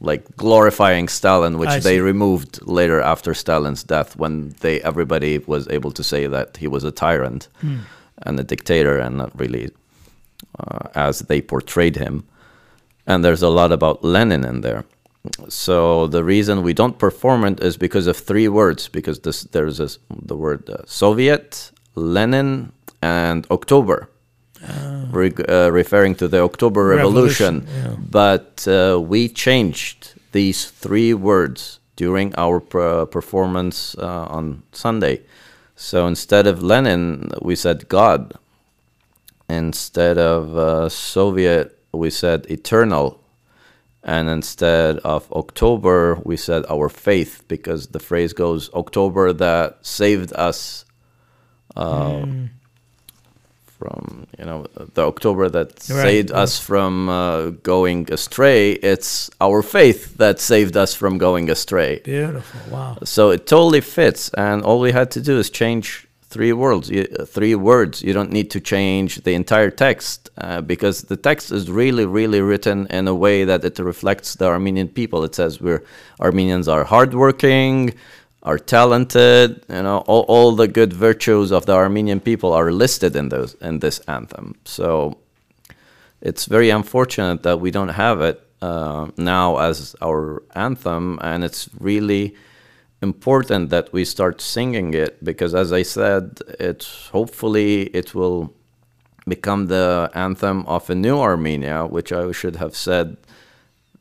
like 0.00 0.36
glorifying 0.36 1.08
Stalin, 1.08 1.58
which 1.58 1.70
Hmm. 1.70 1.76
I 1.76 1.80
they 1.80 1.96
see. 1.96 2.00
removed 2.00 2.60
later 2.66 3.00
after 3.00 3.32
Stalin's 3.34 3.82
death 3.82 4.14
when 4.16 4.54
they 4.60 4.80
everybody 4.82 5.38
was 5.38 5.66
able 5.68 5.90
to 5.92 6.02
say 6.02 6.26
that 6.26 6.58
he 6.58 6.68
was 6.68 6.84
a 6.84 6.90
tyrant 6.92 7.48
Hmm. 7.60 7.78
and 8.22 8.38
a 8.38 8.44
dictator 8.44 8.98
and 8.98 9.16
not 9.16 9.30
really 9.40 9.70
uh, 10.60 10.88
as 10.94 11.20
they 11.20 11.40
portrayed 11.40 11.96
him. 11.96 12.24
And 13.06 13.24
there's 13.24 13.42
a 13.42 13.48
lot 13.48 13.72
about 13.72 14.04
Lenin 14.04 14.44
in 14.44 14.60
there. 14.60 14.84
So 15.48 16.06
the 16.06 16.22
reason 16.22 16.62
we 16.62 16.74
don't 16.74 16.98
perform 16.98 17.44
it 17.44 17.60
is 17.60 17.76
because 17.78 18.06
of 18.06 18.16
three 18.18 18.48
words. 18.48 18.88
Because 18.88 19.20
this, 19.20 19.44
there's 19.44 19.78
this, 19.78 19.98
the 20.10 20.36
word 20.36 20.68
uh, 20.68 20.82
Soviet, 20.86 21.70
Lenin, 21.94 22.72
and 23.02 23.46
October, 23.50 24.08
reg- 25.10 25.48
uh, 25.48 25.70
referring 25.72 26.14
to 26.16 26.28
the 26.28 26.42
October 26.42 26.84
Revolution. 26.84 27.60
Revolution, 27.60 27.90
yeah. 27.90 27.96
But 28.10 28.66
uh, 28.68 29.00
we 29.00 29.28
changed 29.28 30.14
these 30.32 30.70
three 30.70 31.14
words 31.14 31.80
during 31.96 32.34
our 32.36 32.60
per- 32.60 33.06
performance 33.06 33.96
uh, 33.98 34.26
on 34.26 34.62
Sunday. 34.72 35.22
So 35.76 36.06
instead 36.06 36.46
of 36.46 36.62
Lenin, 36.62 37.30
we 37.42 37.54
said 37.54 37.88
God. 37.88 38.34
Instead 39.48 40.18
of 40.18 40.56
uh, 40.56 40.88
Soviet, 40.88 41.78
we 41.92 42.10
said 42.10 42.46
eternal. 42.50 43.20
And 44.02 44.28
instead 44.28 44.98
of 44.98 45.30
October, 45.32 46.20
we 46.24 46.36
said 46.36 46.64
our 46.68 46.88
faith 46.88 47.44
because 47.48 47.88
the 47.88 47.98
phrase 47.98 48.32
goes 48.32 48.72
October 48.74 49.32
that 49.32 49.78
saved 49.82 50.32
us 50.34 50.84
uh, 51.76 52.24
from, 53.78 54.26
you 54.38 54.44
know, 54.44 54.66
the 54.94 55.06
October 55.06 55.48
that 55.48 55.68
Right, 55.68 56.02
saved 56.08 56.30
us 56.32 56.58
from 56.58 57.08
uh, 57.08 57.50
going 57.62 58.12
astray. 58.12 58.72
It's 58.72 59.30
our 59.40 59.62
faith 59.62 60.16
that 60.18 60.40
saved 60.40 60.76
us 60.76 60.94
from 60.94 61.18
going 61.18 61.50
astray. 61.50 62.00
Beautiful. 62.04 62.60
Wow. 62.72 62.98
So 63.04 63.30
it 63.30 63.46
totally 63.46 63.80
fits, 63.80 64.30
and 64.34 64.62
all 64.62 64.80
we 64.80 64.92
had 64.92 65.10
to 65.12 65.20
do 65.20 65.38
is 65.38 65.50
change 65.50 66.08
three 66.28 66.52
words. 66.52 66.90
Three 67.26 67.54
words. 67.54 68.02
You 68.02 68.12
don't 68.12 68.32
need 68.32 68.50
to 68.50 68.60
change 68.60 69.22
the 69.22 69.34
entire 69.34 69.70
text 69.70 70.30
uh, 70.36 70.60
because 70.60 71.02
the 71.02 71.16
text 71.16 71.50
is 71.50 71.70
really, 71.70 72.04
really 72.04 72.40
written 72.40 72.86
in 72.88 73.08
a 73.08 73.14
way 73.14 73.44
that 73.44 73.64
it 73.64 73.78
reflects 73.78 74.34
the 74.34 74.46
Armenian 74.46 74.88
people. 74.88 75.24
It 75.24 75.34
says 75.34 75.60
we're 75.60 75.84
Armenians 76.20 76.68
are 76.68 76.84
hardworking, 76.84 77.94
are 78.42 78.58
talented. 78.58 79.64
You 79.68 79.82
know, 79.82 79.98
all, 80.06 80.24
all 80.28 80.52
the 80.52 80.68
good 80.68 80.92
virtues 80.92 81.52
of 81.52 81.66
the 81.66 81.74
Armenian 81.74 82.20
people 82.20 82.52
are 82.52 82.70
listed 82.72 83.16
in 83.16 83.28
those 83.28 83.54
in 83.54 83.80
this 83.80 84.00
anthem. 84.00 84.56
So 84.64 85.18
it's 86.20 86.46
very 86.46 86.70
unfortunate 86.70 87.42
that 87.42 87.60
we 87.60 87.70
don't 87.70 87.90
have 87.90 88.20
it 88.20 88.42
uh, 88.60 89.08
now 89.16 89.58
as 89.58 89.94
our 90.02 90.42
anthem, 90.54 91.18
and 91.22 91.44
it's 91.44 91.68
really 91.78 92.34
important 93.00 93.70
that 93.70 93.92
we 93.92 94.04
start 94.04 94.40
singing 94.40 94.94
it 94.94 95.22
because, 95.24 95.54
as 95.54 95.72
I 95.72 95.82
said, 95.82 96.40
it 96.58 96.88
hopefully 97.12 97.82
it 97.94 98.14
will 98.14 98.52
become 99.28 99.66
the 99.66 100.10
anthem 100.14 100.66
of 100.66 100.90
a 100.90 100.94
new 100.94 101.18
Armenia, 101.18 101.86
which 101.86 102.12
I 102.12 102.32
should 102.32 102.56
have 102.56 102.74
said 102.74 103.16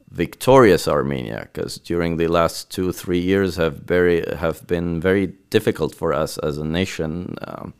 victorious 0.09 0.87
Armenia, 0.87 1.49
because 1.51 1.77
during 1.77 2.17
the 2.17 2.27
last 2.27 2.71
two 2.71 2.91
three 2.91 3.19
years 3.19 3.57
have 3.57 3.79
very 3.79 4.23
have 4.35 4.65
been 4.67 5.01
very 5.01 5.27
difficult 5.49 5.95
for 5.95 6.13
us 6.13 6.37
as 6.37 6.57
a 6.57 6.65
nation. 6.65 7.35
Um, 7.47 7.73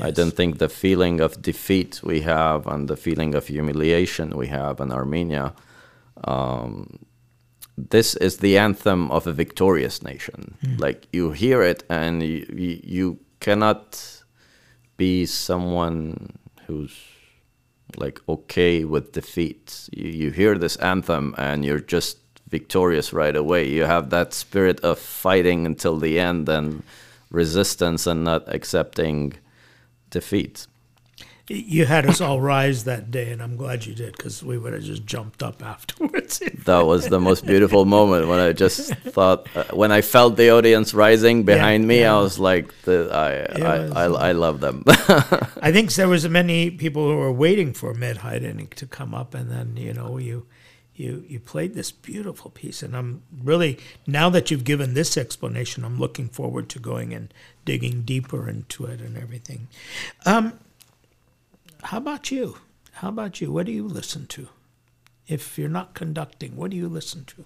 I 0.00 0.12
don't 0.12 0.36
think 0.36 0.58
the 0.58 0.68
feeling 0.68 1.20
of 1.20 1.42
defeat 1.42 2.00
we 2.04 2.20
have 2.20 2.66
and 2.66 2.88
the 2.88 2.96
feeling 2.96 3.34
of 3.34 3.48
humiliation 3.48 4.36
we 4.36 4.46
have 4.46 4.80
in 4.80 4.92
Armenia. 4.92 5.52
Um, 6.22 7.00
this 7.76 8.14
is 8.14 8.36
the 8.36 8.56
anthem 8.56 9.10
of 9.10 9.26
a 9.26 9.32
victorious 9.32 10.02
nation. 10.02 10.56
Like 10.78 11.08
you 11.12 11.32
hear 11.32 11.62
it, 11.62 11.82
and 11.88 12.22
you, 12.22 12.46
you 12.84 13.18
cannot 13.40 14.22
be 14.96 15.26
someone 15.26 16.38
who's 16.66 16.94
like 17.96 18.20
okay 18.28 18.84
with 18.84 19.12
defeat. 19.12 19.88
You, 19.92 20.08
you 20.08 20.30
hear 20.30 20.56
this 20.58 20.76
anthem, 20.76 21.34
and 21.38 21.64
you're 21.64 21.80
just 21.80 22.18
victorious 22.48 23.12
right 23.12 23.36
away. 23.36 23.68
You 23.68 23.84
have 23.84 24.10
that 24.10 24.34
spirit 24.34 24.80
of 24.80 24.98
fighting 24.98 25.66
until 25.66 25.96
the 25.98 26.18
end 26.18 26.48
and 26.48 26.82
resistance, 27.30 28.06
and 28.06 28.24
not 28.24 28.52
accepting 28.52 29.34
defeat. 30.10 30.66
You 31.52 31.84
had 31.84 32.06
us 32.06 32.20
all 32.20 32.40
rise 32.40 32.84
that 32.84 33.10
day, 33.10 33.32
and 33.32 33.42
I'm 33.42 33.56
glad 33.56 33.84
you 33.84 33.92
did 33.92 34.16
because 34.16 34.40
we 34.40 34.56
would 34.56 34.72
have 34.72 34.84
just 34.84 35.04
jumped 35.04 35.42
up 35.42 35.62
afterwards. 35.64 36.40
That 36.64 36.86
was 36.86 37.08
the 37.08 37.18
most 37.18 37.44
beautiful 37.44 37.84
moment 37.86 38.28
when 38.28 38.38
I 38.38 38.52
just 38.52 38.94
thought 38.94 39.48
uh, 39.56 39.64
when 39.72 39.90
I 39.90 40.00
felt 40.02 40.36
the 40.36 40.50
audience 40.50 40.94
rising 40.94 41.42
behind 41.42 41.88
me. 41.88 42.00
yeah. 42.02 42.14
I 42.16 42.20
was 42.20 42.38
like, 42.38 42.72
the, 42.82 43.10
I, 43.12 43.30
I, 43.60 43.78
was- 43.80 43.92
I, 43.92 44.04
I 44.28 44.32
love 44.32 44.60
them. 44.60 44.84
I 45.60 45.72
think 45.72 45.92
there 45.94 46.06
was 46.08 46.28
many 46.28 46.70
people 46.70 47.08
who 47.08 47.16
were 47.16 47.32
waiting 47.32 47.72
for 47.72 47.94
Mer 47.94 48.14
Hayrenik 48.14 48.74
to 48.74 48.86
come 48.86 49.12
up, 49.12 49.34
and 49.34 49.50
then 49.50 49.76
you 49.76 49.92
know 49.92 50.18
you 50.18 50.46
you 50.94 51.24
you 51.26 51.40
played 51.40 51.74
this 51.74 51.90
beautiful 51.90 52.50
piece, 52.52 52.80
and 52.84 52.94
I'm 52.96 53.22
really 53.42 53.78
now 54.06 54.30
that 54.30 54.50
you've 54.52 54.64
given 54.64 54.94
this 54.94 55.16
explanation, 55.16 55.82
I'm 55.84 55.98
looking 55.98 56.28
forward 56.28 56.68
to 56.68 56.78
going 56.78 57.12
and 57.12 57.34
digging 57.64 58.02
deeper 58.02 58.48
into 58.48 58.84
it 58.84 59.00
and 59.00 59.16
everything. 59.16 59.66
Um, 60.24 60.60
how 61.84 61.98
about 61.98 62.30
you? 62.30 62.56
How 62.92 63.08
about 63.08 63.40
you? 63.40 63.50
What 63.52 63.66
do 63.66 63.72
you 63.72 63.86
listen 63.86 64.26
to? 64.28 64.48
If 65.26 65.58
you're 65.58 65.68
not 65.68 65.94
conducting, 65.94 66.56
what 66.56 66.70
do 66.70 66.76
you 66.76 66.88
listen 66.88 67.24
to? 67.26 67.44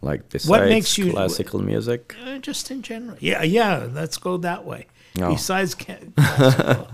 like 0.00 0.28
besides 0.28 0.68
makes 0.70 0.96
you- 0.96 1.10
classical 1.10 1.60
music, 1.60 2.14
Uh, 2.24 2.38
just 2.38 2.70
in 2.70 2.82
general. 2.82 3.16
Yeah, 3.20 3.42
yeah. 3.42 3.88
Let's 3.92 4.16
go 4.16 4.36
that 4.38 4.64
way. 4.64 4.86
No. 5.16 5.30
Besides, 5.30 5.74
ca- 5.74 5.98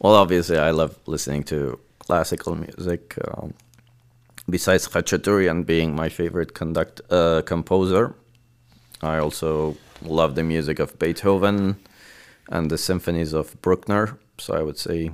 well, 0.00 0.14
obviously 0.14 0.56
I 0.58 0.70
love 0.70 0.96
listening 1.06 1.42
to 1.44 1.80
classical 1.98 2.54
music. 2.54 3.16
Um, 3.26 3.52
besides 4.48 4.86
Khachaturian 4.86 5.66
being 5.66 5.96
my 5.96 6.08
favorite 6.08 6.54
conduct 6.54 7.00
uh, 7.10 7.42
composer, 7.42 8.14
I 9.02 9.18
also 9.18 9.76
love 10.02 10.36
the 10.36 10.44
music 10.44 10.78
of 10.78 10.96
Beethoven 11.00 11.76
and 12.48 12.70
the 12.70 12.78
symphonies 12.78 13.32
of 13.32 13.60
Bruckner. 13.60 14.16
So 14.38 14.54
I 14.54 14.62
would 14.62 14.78
say 14.78 15.10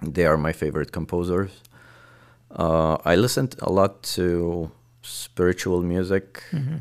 they 0.00 0.26
are 0.26 0.36
my 0.36 0.52
favorite 0.52 0.92
composers. 0.92 1.50
Uh, 2.50 2.98
I 3.04 3.16
listened 3.16 3.56
a 3.60 3.72
lot 3.72 4.02
to 4.14 4.70
spiritual 5.02 5.82
music, 5.82 6.42
mm-hmm. 6.50 6.78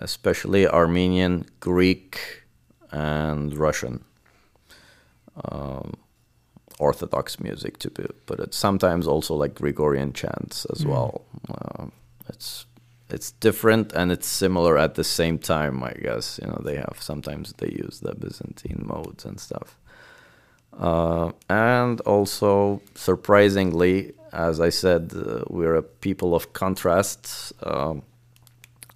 especially 0.00 0.66
Armenian, 0.66 1.46
Greek, 1.60 2.44
and 2.90 3.56
Russian. 3.56 4.04
Um, 5.44 5.94
Orthodox 6.78 7.40
music, 7.40 7.78
to 7.78 7.90
put 7.90 8.40
it. 8.40 8.54
Sometimes 8.54 9.06
also 9.06 9.34
like 9.34 9.54
Gregorian 9.54 10.12
chants 10.12 10.64
as 10.66 10.84
mm. 10.84 10.90
well. 10.90 11.22
Uh, 11.48 11.86
it's 12.28 12.66
it's 13.10 13.32
different 13.32 13.92
and 13.92 14.12
it's 14.12 14.26
similar 14.26 14.78
at 14.78 14.94
the 14.94 15.04
same 15.04 15.38
time. 15.38 15.82
I 15.82 15.92
guess 15.92 16.38
you 16.40 16.48
know 16.48 16.60
they 16.62 16.76
have 16.76 16.98
sometimes 17.00 17.52
they 17.54 17.70
use 17.70 18.00
the 18.00 18.14
Byzantine 18.14 18.82
modes 18.84 19.24
and 19.24 19.40
stuff. 19.40 19.76
Uh, 20.76 21.32
and 21.48 22.00
also, 22.02 22.80
surprisingly, 22.94 24.12
as 24.32 24.60
I 24.60 24.68
said, 24.68 25.12
uh, 25.14 25.42
we're 25.48 25.74
a 25.74 25.82
people 25.82 26.34
of 26.34 26.52
contrasts. 26.52 27.52
Um, 27.62 28.02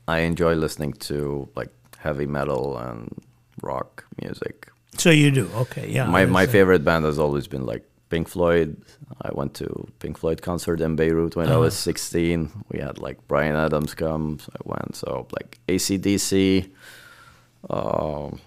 I 0.06 0.20
enjoy 0.20 0.54
listening 0.54 0.92
to 1.08 1.48
like 1.56 1.70
heavy 1.98 2.26
metal 2.26 2.76
and 2.76 3.22
rock 3.62 4.04
music. 4.20 4.68
So 4.98 5.10
you 5.10 5.30
do, 5.30 5.48
okay, 5.54 5.88
yeah. 5.88 6.06
My 6.06 6.26
my 6.26 6.46
favorite 6.46 6.84
band 6.84 7.04
has 7.04 7.18
always 7.18 7.48
been 7.48 7.64
like 7.64 7.84
Pink 8.10 8.28
Floyd. 8.28 8.76
I 9.22 9.30
went 9.32 9.54
to 9.54 9.88
Pink 10.00 10.18
Floyd 10.18 10.42
concert 10.42 10.80
in 10.80 10.96
Beirut 10.96 11.34
when 11.34 11.46
uh-huh. 11.46 11.54
I 11.54 11.58
was 11.58 11.76
16. 11.76 12.50
We 12.70 12.78
had 12.80 12.98
like 12.98 13.26
Bryan 13.26 13.56
Adams 13.56 13.94
come. 13.94 14.38
So 14.38 14.52
I 14.54 14.60
went. 14.64 14.96
So 14.96 15.26
like 15.32 15.58
ACDC. 15.68 16.70
Um, 17.70 18.40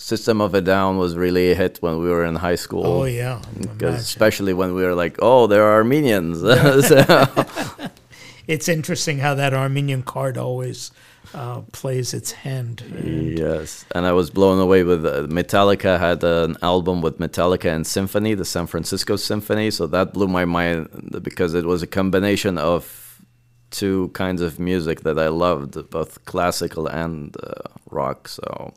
System 0.00 0.40
of 0.40 0.54
a 0.54 0.62
Down 0.62 0.96
was 0.96 1.14
really 1.14 1.52
a 1.52 1.54
hit 1.54 1.76
when 1.82 1.98
we 1.98 2.08
were 2.08 2.24
in 2.24 2.36
high 2.36 2.54
school. 2.54 2.86
Oh 2.86 3.04
yeah, 3.04 3.42
especially 3.82 4.54
when 4.54 4.74
we 4.74 4.82
were 4.82 4.94
like, 4.94 5.18
oh, 5.20 5.46
there 5.46 5.62
are 5.62 5.74
Armenians. 5.74 6.42
it's 8.46 8.66
interesting 8.66 9.18
how 9.18 9.34
that 9.34 9.52
Armenian 9.52 10.02
card 10.02 10.38
always 10.38 10.90
uh, 11.34 11.60
plays 11.72 12.14
its 12.14 12.32
hand. 12.32 12.80
And 12.80 13.38
yes, 13.38 13.84
and 13.94 14.06
I 14.06 14.12
was 14.12 14.30
blown 14.30 14.58
away 14.58 14.84
with 14.84 15.04
uh, 15.04 15.26
Metallica 15.28 15.98
had 15.98 16.24
an 16.24 16.56
album 16.62 17.02
with 17.02 17.18
Metallica 17.18 17.70
and 17.70 17.86
Symphony, 17.86 18.32
the 18.32 18.46
San 18.46 18.66
Francisco 18.66 19.16
Symphony. 19.16 19.70
So 19.70 19.86
that 19.88 20.14
blew 20.14 20.28
my 20.28 20.46
mind 20.46 21.20
because 21.22 21.52
it 21.52 21.66
was 21.66 21.82
a 21.82 21.86
combination 21.86 22.56
of 22.56 23.22
two 23.70 24.08
kinds 24.14 24.40
of 24.40 24.58
music 24.58 25.02
that 25.02 25.18
I 25.18 25.28
loved, 25.28 25.90
both 25.90 26.24
classical 26.24 26.86
and 26.86 27.36
uh, 27.42 27.68
rock. 27.90 28.28
So 28.28 28.72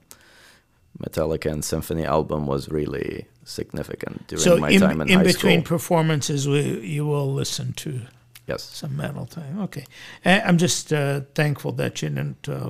Metallica 0.99 1.51
and 1.51 1.63
Symphony 1.63 2.05
album 2.05 2.45
was 2.45 2.69
really 2.69 3.25
significant 3.43 4.27
during 4.27 4.43
so 4.43 4.57
my 4.57 4.69
in, 4.69 4.79
time 4.79 5.01
in, 5.01 5.09
in 5.09 5.17
high 5.19 5.23
between 5.23 5.63
school. 5.63 5.77
performances, 5.77 6.47
we, 6.47 6.79
you 6.81 7.05
will 7.05 7.33
listen 7.33 7.73
to 7.73 8.01
yes 8.47 8.63
some 8.63 8.95
metal 8.95 9.25
time. 9.25 9.61
Okay, 9.61 9.85
I'm 10.25 10.57
just 10.57 10.93
uh, 10.93 11.21
thankful 11.33 11.71
that 11.73 12.01
you 12.01 12.09
didn't, 12.09 12.47
uh, 12.47 12.69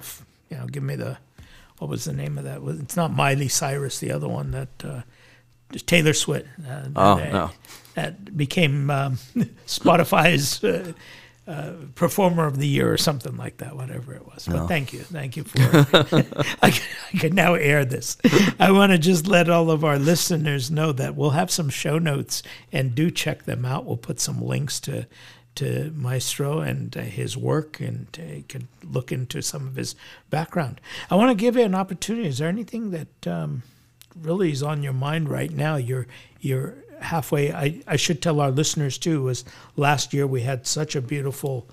you 0.50 0.58
know, 0.58 0.66
give 0.68 0.84
me 0.84 0.96
the 0.96 1.18
what 1.80 1.90
was 1.90 2.06
the 2.06 2.14
name 2.14 2.38
of 2.38 2.46
that? 2.46 2.62
It's 2.82 2.96
not 2.96 3.12
Miley 3.12 3.50
Cyrus, 3.50 4.00
the 4.00 4.12
other 4.12 4.28
one 4.28 4.52
that 4.52 4.86
uh, 4.86 5.02
Taylor 5.86 6.14
Swift. 6.14 6.48
Uh, 6.68 6.90
oh 6.96 7.16
that, 7.18 7.34
no, 7.34 7.52
that 7.96 8.38
became 8.38 8.90
um, 8.90 9.18
Spotify's 9.68 10.64
uh, 11.46 11.74
performer 11.96 12.46
of 12.46 12.58
the 12.58 12.68
year 12.68 12.92
or 12.92 12.98
something 12.98 13.36
like 13.36 13.58
that, 13.58 13.76
whatever 13.76 14.14
it 14.14 14.26
was. 14.26 14.46
But 14.48 14.56
no. 14.56 14.68
thank 14.68 14.94
you, 14.94 15.00
thank 15.00 15.36
you 15.36 15.44
for. 15.44 15.60
I, 16.62 16.72
can, 16.72 16.88
I 17.14 17.18
can 17.18 17.36
now 17.36 17.56
air 17.56 17.84
this. 17.84 18.18
I 18.60 18.72
want 18.72 18.94
to 18.94 18.98
just 18.98 19.28
let 19.28 19.50
all 19.50 19.70
of 19.70 19.84
our 19.84 20.00
listeners 20.00 20.72
know 20.72 20.94
that 20.94 21.16
we'll 21.16 21.32
have 21.32 21.52
some 21.52 21.70
show 21.70 22.00
notes 22.00 22.44
and 22.72 22.96
do 22.96 23.12
check 23.12 23.44
them 23.44 23.66
out. 23.66 23.86
We'll 23.86 23.98
put 23.98 24.20
some 24.20 24.42
links 24.42 24.80
to 24.82 25.08
to 25.56 25.92
Maestro 25.96 26.62
and 26.62 26.96
uh, 26.98 27.02
his 27.02 27.38
work, 27.38 27.80
and 27.80 28.08
uh, 28.20 28.42
can 28.48 28.68
look 28.84 29.12
into 29.12 29.42
some 29.42 29.68
of 29.68 29.76
his 29.76 29.96
background. 30.30 30.82
I 31.12 31.16
want 31.16 31.30
to 31.30 31.36
give 31.36 31.56
you 31.56 31.64
an 31.64 31.76
opportunity. 31.76 32.28
Is 32.28 32.40
there 32.40 32.50
anything 32.50 32.92
that 32.92 33.28
um, 33.28 33.64
really 34.20 34.52
is 34.52 34.64
on 34.64 34.82
your 34.82 34.94
mind 34.94 35.30
right 35.30 35.52
now? 35.52 35.76
You're 35.76 36.08
you're 36.40 36.83
halfway. 37.04 37.54
I, 37.54 37.82
I 37.88 37.96
should 37.96 38.22
tell 38.22 38.40
our 38.40 38.52
listeners 38.52 38.98
too, 38.98 39.24
was 39.24 39.46
last 39.76 40.14
year 40.14 40.26
we 40.26 40.42
had 40.42 40.66
such 40.68 40.96
a 40.96 41.02
beautiful 41.02 41.68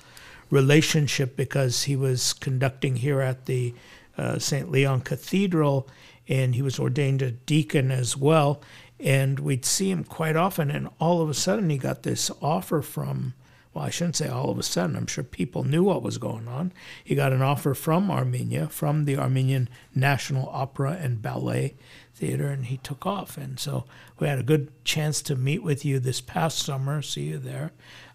relationship 0.51 1.37
because 1.37 1.85
he 1.85 1.97
was 1.97 2.33
conducting 2.33 2.97
here 2.97 3.21
at 3.21 3.47
the 3.47 3.75
uh, 4.19 4.39
St. 4.39 4.71
Leon 4.71 5.03
Cathedral 5.03 5.89
and 6.29 6.55
he 6.55 6.63
was 6.63 6.79
ordained 6.79 7.23
a 7.23 7.31
deacon 7.31 7.91
as 7.91 8.17
well. 8.17 8.63
And 8.99 9.41
we'd 9.41 9.65
see 9.65 9.91
him 9.91 10.05
quite 10.05 10.37
often, 10.37 10.71
and 10.71 10.91
all 11.01 11.23
of 11.23 11.31
a 11.31 11.35
sudden 11.35 11.71
he 11.71 11.79
got 11.79 12.03
this 12.03 12.31
offer 12.43 12.83
from 12.83 13.33
well, 13.73 13.85
I 13.85 13.91
shouldn't 13.91 14.17
say 14.17 14.29
all 14.29 14.51
of 14.51 14.59
a 14.59 14.65
sudden, 14.65 14.97
I'm 14.97 15.07
sure 15.07 15.23
people 15.23 15.63
knew 15.63 15.85
what 15.85 16.03
was 16.03 16.19
going 16.19 16.49
on. 16.49 16.73
He 17.05 17.15
got 17.15 17.33
an 17.33 17.43
offer 17.43 17.73
from 17.73 18.11
Armenia, 18.11 18.67
from 18.67 19.05
the 19.05 19.17
Armenian 19.17 19.69
National 19.95 20.49
Opera 20.49 20.99
and 21.01 21.23
Ballet 21.23 21.77
Theater, 22.21 22.49
and 22.49 22.67
he 22.67 22.77
took 22.77 23.07
off. 23.07 23.37
And 23.39 23.59
so 23.59 23.85
we 24.19 24.29
had 24.29 24.39
a 24.39 24.43
good 24.43 24.69
chance 24.85 25.23
to 25.23 25.35
meet 25.35 25.63
with 25.63 25.85
you 25.85 25.99
this 25.99 26.21
past 26.21 26.59
summer, 26.59 27.03
see 27.03 27.23
you 27.23 27.39
there. 27.39 27.73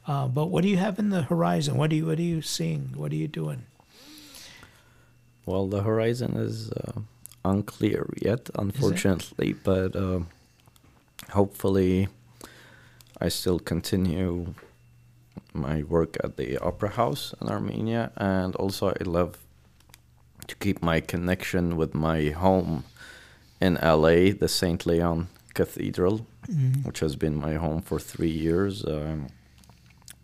Uh, 0.07 0.27
but 0.27 0.47
what 0.51 0.61
do 0.61 0.69
you 0.69 0.77
have 0.77 0.99
in 0.99 1.09
the 1.09 1.23
horizon? 1.23 1.75
What 1.75 1.91
are 1.91 1.95
you, 1.95 2.05
what 2.05 2.19
are 2.19 2.21
you 2.21 2.41
seeing? 2.41 2.93
What 2.95 3.11
are 3.11 3.15
you 3.15 3.27
doing? 3.27 3.63
Well, 5.45 5.67
the 5.67 5.81
horizon 5.81 6.37
is 6.37 6.71
uh, 6.71 7.01
unclear 7.43 8.07
yet, 8.21 8.49
unfortunately, 8.57 9.53
but 9.53 9.95
uh, 9.95 10.21
hopefully 11.31 12.07
I 13.19 13.29
still 13.29 13.59
continue 13.59 14.53
my 15.53 15.83
work 15.83 16.17
at 16.23 16.37
the 16.37 16.57
Opera 16.57 16.89
House 16.89 17.33
in 17.41 17.49
Armenia, 17.49 18.11
and 18.17 18.55
also 18.55 18.89
I 18.89 19.03
love 19.03 19.37
to 20.47 20.55
keep 20.57 20.81
my 20.81 20.99
connection 20.99 21.75
with 21.77 21.93
my 21.95 22.29
home 22.29 22.83
in 23.65 23.73
LA, 23.81 24.17
the 24.43 24.47
St. 24.47 24.85
Leon 24.85 25.27
Cathedral, 25.53 26.17
mm-hmm. 26.47 26.83
which 26.87 26.99
has 26.99 27.15
been 27.15 27.35
my 27.35 27.53
home 27.55 27.81
for 27.81 27.99
three 27.99 28.35
years. 28.47 28.73
Um, 28.85 29.27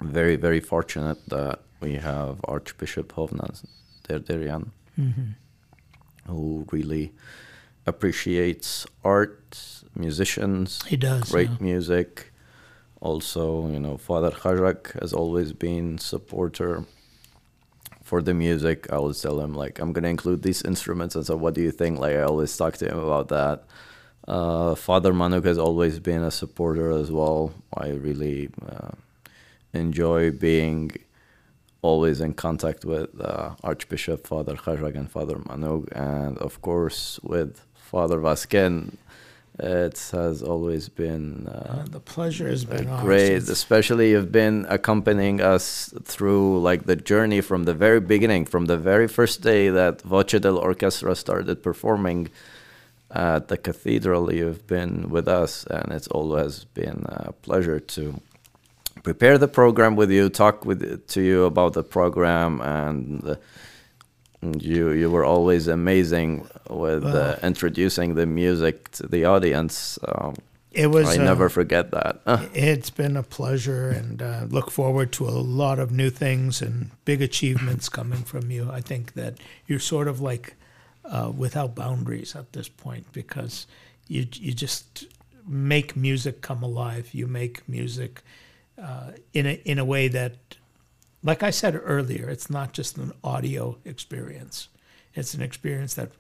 very, 0.02 0.36
very 0.36 0.60
fortunate 0.60 1.20
that 1.30 1.60
we 1.80 1.96
have 1.96 2.34
Archbishop 2.46 3.08
Hovnans 3.14 3.60
Derderian, 4.08 4.64
mm-hmm. 5.00 5.30
who 6.28 6.66
really 6.72 7.14
appreciates 7.86 8.86
art, 9.04 9.40
musicians, 9.96 10.68
he 10.88 10.98
does 10.98 11.32
great 11.32 11.50
yeah. 11.50 11.58
music 11.60 12.32
also, 13.02 13.68
you 13.68 13.80
know, 13.80 13.98
Father 13.98 14.30
Khazak 14.30 15.00
has 15.02 15.12
always 15.12 15.54
been 15.54 15.98
supporter 15.98 16.86
for 18.12 18.22
the 18.22 18.34
music. 18.34 18.92
I 18.92 18.98
always 18.98 19.22
tell 19.22 19.40
him 19.40 19.54
like 19.54 19.80
I'm 19.80 19.94
gonna 19.94 20.14
include 20.18 20.42
these 20.44 20.62
instruments, 20.72 21.16
and 21.16 21.26
so 21.26 21.38
what 21.44 21.54
do 21.58 21.62
you 21.68 21.72
think? 21.72 21.94
Like 21.98 22.18
I 22.18 22.24
always 22.32 22.52
talk 22.62 22.74
to 22.82 22.86
him 22.92 23.00
about 23.00 23.30
that. 23.30 23.64
Uh, 24.28 24.76
Father 24.76 25.14
Manuk 25.14 25.46
has 25.46 25.58
always 25.58 25.96
been 26.10 26.24
a 26.32 26.34
supporter 26.42 26.92
as 26.92 27.10
well. 27.10 27.54
I 27.86 27.88
really 28.08 28.50
uh, 28.70 28.92
enjoy 29.72 30.32
being 30.32 30.92
always 31.82 32.20
in 32.20 32.34
contact 32.34 32.84
with 32.84 33.10
uh, 33.22 33.56
Archbishop 33.64 34.28
Father 34.28 34.56
Khazak 34.64 34.96
and 35.02 35.10
Father 35.10 35.38
Manuk, 35.50 35.84
and 35.94 36.38
of 36.48 36.62
course 36.62 37.18
with 37.24 37.62
Father 37.92 38.18
Vazken. 38.18 38.98
It 39.64 40.10
has 40.12 40.42
always 40.42 40.90
been 40.90 41.46
uh, 41.46 41.86
the 41.88 42.00
pleasure 42.00 42.48
has 42.48 42.66
been 42.66 42.90
great, 43.02 43.36
ours. 43.36 43.50
especially 43.50 44.10
you've 44.10 44.32
been 44.32 44.66
accompanying 44.70 45.40
us 45.40 45.94
through 46.04 46.60
like 46.62 46.88
the 46.88 46.96
journey 46.96 47.42
from 47.42 47.66
the 47.66 47.76
very 47.76 48.00
beginning, 48.00 48.46
from 48.46 48.66
the 48.66 48.78
very 48.78 49.08
first 49.08 49.44
day 49.44 49.70
that 49.70 50.02
Voce 50.02 50.40
del 50.40 50.58
Orchestra 50.58 51.16
started 51.16 51.62
performing 51.62 52.30
at 53.12 53.50
the 53.50 53.58
cathedral. 53.58 54.34
You've 54.34 54.66
been 54.66 55.12
with 55.12 55.28
us, 55.28 55.64
and 55.68 55.92
it's 55.92 56.08
always 56.08 56.64
been 56.64 57.06
a 57.08 57.32
pleasure 57.32 57.80
to 57.80 58.20
prepare 59.04 59.38
the 59.38 59.48
program 59.48 59.96
with 59.96 60.10
you, 60.10 60.30
talk 60.30 60.66
with 60.66 61.08
to 61.10 61.22
you 61.22 61.46
about 61.46 61.74
the 61.74 61.84
program, 61.84 62.62
and. 62.62 63.24
Uh, 63.24 63.36
you 64.42 64.92
you 64.92 65.10
were 65.10 65.26
always 65.26 65.68
amazing 65.68 66.48
with 66.70 67.06
uh, 67.06 67.38
introducing 67.44 68.16
the 68.16 68.26
music 68.26 68.92
to 68.92 69.08
the 69.08 69.26
audience. 69.26 70.00
Um, 70.08 70.36
it 70.72 70.88
was. 70.88 71.08
I 71.08 71.22
uh, 71.22 71.26
never 71.26 71.50
forget 71.50 71.92
that. 71.92 72.22
it's 72.54 72.90
been 72.90 73.18
a 73.18 73.24
pleasure, 73.24 73.90
and 73.90 74.22
uh, 74.22 74.46
look 74.50 74.72
forward 74.72 75.12
to 75.14 75.28
a 75.28 75.32
lot 75.32 75.80
of 75.80 75.92
new 75.92 76.10
things 76.10 76.62
and 76.62 76.92
big 77.06 77.22
achievements 77.22 77.90
coming 77.90 78.24
from 78.24 78.50
you. 78.50 78.70
I 78.72 78.82
think 78.82 79.14
that 79.14 79.38
you're 79.68 79.80
sort 79.80 80.08
of 80.08 80.22
like 80.22 80.56
uh, 81.06 81.32
without 81.36 81.76
boundaries 81.76 82.36
at 82.36 82.54
this 82.54 82.70
point 82.70 83.12
because 83.12 83.68
you 84.08 84.28
you 84.34 84.54
just 84.54 85.06
make 85.46 85.96
music 85.96 86.42
come 86.42 86.64
alive. 86.64 87.14
You 87.14 87.28
make 87.28 87.68
music 87.68 88.22
uh, 88.82 89.12
in 89.34 89.46
a 89.46 89.62
in 89.66 89.78
a 89.78 89.86
way 89.86 90.08
that, 90.08 90.38
like 91.24 91.44
I 91.44 91.50
said 91.50 91.80
earlier, 91.84 92.30
it's 92.30 92.50
not 92.50 92.74
just 92.74 92.98
an 92.98 93.12
audio 93.24 93.78
experience. 93.86 94.70
It's 95.14 95.34
an 95.34 95.42
experience 95.42 95.94
that 95.96 96.12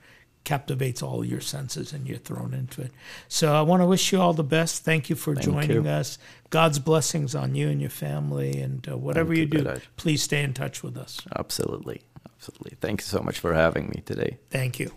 captivates 0.43 1.03
all 1.03 1.23
your 1.23 1.41
senses 1.41 1.93
and 1.93 2.07
you're 2.07 2.17
thrown 2.17 2.53
into 2.53 2.81
it. 2.81 2.91
So 3.27 3.53
I 3.53 3.61
want 3.61 3.81
to 3.81 3.85
wish 3.85 4.11
you 4.11 4.19
all 4.19 4.33
the 4.33 4.43
best. 4.43 4.83
Thank 4.83 5.09
you 5.09 5.15
for 5.15 5.35
Thank 5.35 5.45
joining 5.45 5.85
you. 5.85 5.89
us. 5.89 6.17
God's 6.49 6.79
blessings 6.79 7.35
on 7.35 7.55
you 7.55 7.69
and 7.69 7.79
your 7.79 7.89
family, 7.89 8.59
and 8.59 8.87
uh, 8.89 8.97
whatever 8.97 9.33
you 9.33 9.41
you, 9.41 9.47
do, 9.47 9.75
please 9.97 10.23
stay 10.23 10.43
in 10.43 10.53
touch 10.53 10.83
with 10.83 10.97
us. 10.97 11.21
Absolutely. 11.35 12.01
Absolutely. 12.35 12.77
Thank 12.81 13.01
you 13.01 13.05
so 13.05 13.21
much 13.21 13.39
for 13.39 13.53
having 13.53 13.89
me 13.89 14.01
today. 14.03 14.39
Thank 14.49 14.79
you. 14.79 14.91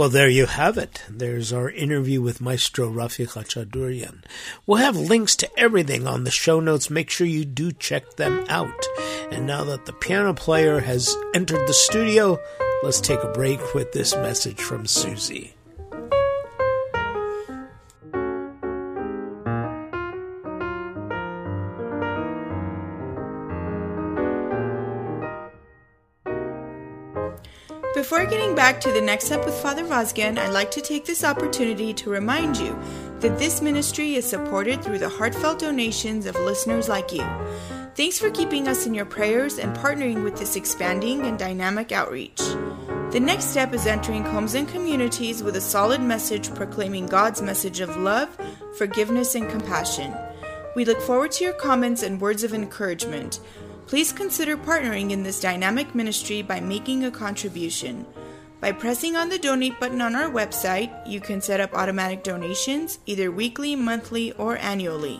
Well, 0.00 0.08
there 0.08 0.30
you 0.30 0.46
have 0.46 0.78
it. 0.78 1.02
There's 1.10 1.52
our 1.52 1.68
interview 1.68 2.22
with 2.22 2.40
Maestro 2.40 2.88
Raffi 2.88 3.28
Khachadurian. 3.28 4.22
We'll 4.64 4.78
have 4.78 4.96
links 4.96 5.36
to 5.36 5.58
everything 5.58 6.06
on 6.06 6.24
the 6.24 6.30
show 6.30 6.58
notes. 6.58 6.88
Make 6.88 7.10
sure 7.10 7.26
you 7.26 7.44
do 7.44 7.70
check 7.70 8.16
them 8.16 8.46
out. 8.48 8.86
And 9.30 9.46
now 9.46 9.62
that 9.64 9.84
the 9.84 9.92
piano 9.92 10.32
player 10.32 10.80
has 10.80 11.14
entered 11.34 11.68
the 11.68 11.74
studio, 11.74 12.38
let's 12.82 12.98
take 12.98 13.22
a 13.22 13.32
break 13.32 13.74
with 13.74 13.92
this 13.92 14.14
message 14.14 14.62
from 14.62 14.84
Suzie. 14.84 15.52
Getting 28.30 28.54
back 28.54 28.80
to 28.82 28.92
the 28.92 29.00
next 29.00 29.24
step 29.24 29.44
with 29.44 29.56
Father 29.56 29.82
Vazken, 29.82 30.38
I'd 30.38 30.52
like 30.52 30.70
to 30.70 30.80
take 30.80 31.04
this 31.04 31.24
opportunity 31.24 31.92
to 31.94 32.10
remind 32.10 32.56
you 32.56 32.78
that 33.18 33.40
this 33.40 33.60
ministry 33.60 34.14
is 34.14 34.24
supported 34.24 34.84
through 34.84 35.00
the 35.00 35.08
heartfelt 35.08 35.58
donations 35.58 36.26
of 36.26 36.36
listeners 36.36 36.88
like 36.88 37.12
you. 37.12 37.26
Thanks 37.96 38.20
for 38.20 38.30
keeping 38.30 38.68
us 38.68 38.86
in 38.86 38.94
your 38.94 39.04
prayers 39.04 39.58
and 39.58 39.76
partnering 39.76 40.22
with 40.22 40.38
this 40.38 40.54
expanding 40.54 41.22
and 41.22 41.40
dynamic 41.40 41.90
outreach. 41.90 42.38
The 43.10 43.18
next 43.20 43.46
step 43.46 43.74
is 43.74 43.88
entering 43.88 44.24
homes 44.24 44.54
and 44.54 44.68
communities 44.68 45.42
with 45.42 45.56
a 45.56 45.60
solid 45.60 46.00
message 46.00 46.54
proclaiming 46.54 47.06
God's 47.06 47.42
message 47.42 47.80
of 47.80 47.96
love, 47.96 48.28
forgiveness, 48.78 49.34
and 49.34 49.50
compassion. 49.50 50.14
We 50.76 50.84
look 50.84 51.00
forward 51.00 51.32
to 51.32 51.44
your 51.44 51.54
comments 51.54 52.04
and 52.04 52.20
words 52.20 52.44
of 52.44 52.54
encouragement. 52.54 53.40
Please 53.90 54.12
consider 54.12 54.56
partnering 54.56 55.10
in 55.10 55.24
this 55.24 55.40
dynamic 55.40 55.96
ministry 55.96 56.42
by 56.42 56.60
making 56.60 57.02
a 57.02 57.10
contribution. 57.10 58.06
By 58.60 58.70
pressing 58.70 59.16
on 59.16 59.28
the 59.28 59.36
donate 59.36 59.80
button 59.80 60.00
on 60.00 60.14
our 60.14 60.30
website, 60.30 60.92
you 61.08 61.20
can 61.20 61.40
set 61.40 61.58
up 61.58 61.74
automatic 61.74 62.22
donations 62.22 63.00
either 63.06 63.32
weekly, 63.32 63.74
monthly, 63.74 64.30
or 64.34 64.56
annually. 64.58 65.18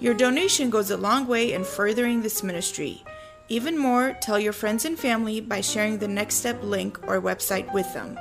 Your 0.00 0.14
donation 0.14 0.70
goes 0.70 0.90
a 0.90 0.96
long 0.96 1.26
way 1.26 1.52
in 1.52 1.64
furthering 1.64 2.22
this 2.22 2.42
ministry. 2.42 3.04
Even 3.50 3.76
more, 3.76 4.16
tell 4.22 4.40
your 4.40 4.54
friends 4.54 4.86
and 4.86 4.98
family 4.98 5.42
by 5.42 5.60
sharing 5.60 5.98
the 5.98 6.08
Next 6.08 6.36
Step 6.36 6.62
link 6.62 6.98
or 7.06 7.20
website 7.20 7.70
with 7.74 7.92
them. 7.92 8.18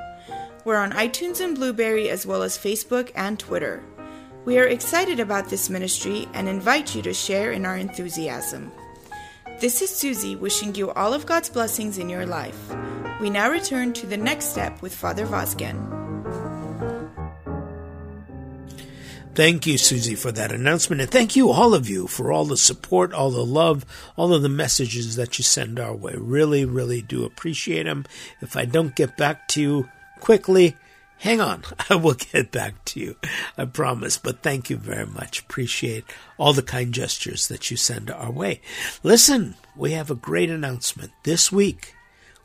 We're 0.65 0.75
on 0.75 0.91
iTunes 0.91 1.39
and 1.39 1.55
Blubrry 1.55 2.09
as 2.09 2.25
well 2.25 2.43
as 2.43 2.57
Facebook 2.57 3.09
and 3.15 3.39
Twitter. 3.39 3.81
We 4.43 4.59
are 4.59 4.67
excited 4.67 5.21
about 5.21 5.47
this 5.47 5.69
ministry 5.69 6.27
and 6.33 6.49
invite 6.49 6.93
you 6.93 7.01
to 7.03 7.13
share 7.13 7.53
in 7.53 7.65
our 7.65 7.77
enthusiasm. 7.77 8.69
This 9.61 9.83
is 9.83 9.91
Suzie 9.91 10.35
wishing 10.39 10.73
you 10.73 10.89
all 10.89 11.13
of 11.13 11.27
God's 11.27 11.47
blessings 11.47 11.99
in 11.99 12.09
your 12.09 12.25
life. 12.25 12.57
We 13.21 13.29
now 13.29 13.51
return 13.51 13.93
to 13.93 14.07
the 14.07 14.17
next 14.17 14.45
step 14.45 14.81
with 14.81 14.91
Father 14.91 15.27
Vazken. 15.27 15.77
Thank 19.35 19.67
you, 19.67 19.75
Suzie, 19.75 20.17
for 20.17 20.31
that 20.31 20.51
announcement. 20.51 20.99
And 21.03 21.11
thank 21.11 21.35
you, 21.35 21.51
all 21.51 21.75
of 21.75 21.87
you, 21.87 22.07
for 22.07 22.31
all 22.31 22.45
the 22.45 22.57
support, 22.57 23.13
all 23.13 23.29
the 23.29 23.45
love, 23.45 23.85
all 24.17 24.33
of 24.33 24.41
the 24.41 24.49
messages 24.49 25.15
that 25.15 25.37
you 25.37 25.43
send 25.43 25.79
our 25.79 25.95
way. 25.95 26.15
Really, 26.17 26.65
really 26.65 27.03
do 27.03 27.23
appreciate 27.23 27.83
them. 27.83 28.05
If 28.41 28.57
I 28.57 28.65
don't 28.65 28.95
get 28.95 29.15
back 29.15 29.47
to 29.49 29.61
you 29.61 29.89
quickly, 30.19 30.75
hang 31.21 31.39
on. 31.39 31.63
I 31.89 31.95
will 31.95 32.15
get 32.15 32.51
back 32.51 32.83
to 32.85 32.99
you. 32.99 33.15
I 33.57 33.65
promise. 33.65 34.17
But 34.17 34.41
thank 34.41 34.69
you 34.69 34.77
very 34.77 35.05
much. 35.05 35.39
Appreciate 35.39 36.03
all 36.37 36.53
the 36.53 36.61
kind 36.61 36.93
gestures 36.93 37.47
that 37.47 37.71
you 37.71 37.77
send 37.77 38.11
our 38.11 38.31
way. 38.31 38.61
Listen, 39.03 39.55
we 39.75 39.91
have 39.91 40.11
a 40.11 40.15
great 40.15 40.49
announcement. 40.49 41.11
This 41.23 41.51
week, 41.51 41.95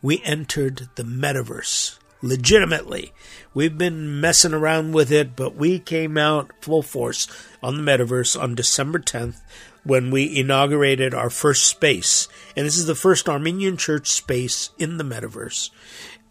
we 0.01 0.23
entered 0.25 0.89
the 0.95 1.03
metaverse 1.03 1.99
legitimately. 2.23 3.13
We've 3.55 3.77
been 3.77 4.21
messing 4.21 4.55
around 4.55 4.93
with 4.93 5.11
it, 5.11 5.37
but 5.37 5.57
we 5.57 5.79
came 5.79 6.19
out 6.19 6.51
full 6.61 6.83
force 6.83 7.29
on 7.63 7.77
the 7.77 7.91
metaverse 7.91 8.41
on 8.41 8.55
December 8.55 8.99
10th 8.99 9.41
when 9.85 10.11
we 10.11 10.37
inaugurated 10.37 11.15
our 11.15 11.31
first 11.31 11.67
space. 11.67 12.27
And 12.57 12.67
this 12.67 12.77
is 12.77 12.87
the 12.87 12.95
first 12.95 13.29
Armenian 13.29 13.77
church 13.77 14.09
space 14.09 14.71
in 14.79 14.97
the 14.97 15.05
metaverse. 15.05 15.71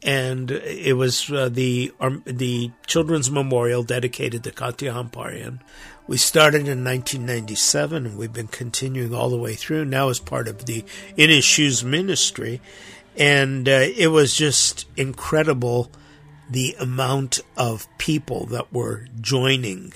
And 0.05 0.51
it 0.51 0.95
was 0.95 1.29
uh, 1.31 1.49
the 1.49 1.91
um, 1.99 2.21
the 2.25 2.71
children's 2.85 3.29
memorial 3.29 3.83
dedicated 3.83 4.43
to 4.43 4.51
Katya 4.51 4.93
Hamparian. 4.93 5.61
We 6.07 6.17
started 6.17 6.67
in 6.67 6.83
1997 6.83 8.05
and 8.05 8.17
we've 8.17 8.31
been 8.31 8.47
continuing 8.47 9.15
all 9.15 9.31
the 9.31 9.37
way 9.37 9.55
through 9.55 9.85
now 9.85 10.09
as 10.09 10.19
part 10.19 10.47
of 10.47 10.65
the 10.65 10.85
In 11.17 11.31
His 11.31 11.43
Shoes 11.43 11.83
ministry 11.83 12.61
and 13.17 13.67
uh, 13.67 13.87
it 13.95 14.07
was 14.07 14.35
just 14.35 14.85
incredible 14.97 15.91
the 16.49 16.75
amount 16.79 17.39
of 17.57 17.87
people 17.97 18.45
that 18.47 18.71
were 18.73 19.07
joining. 19.19 19.93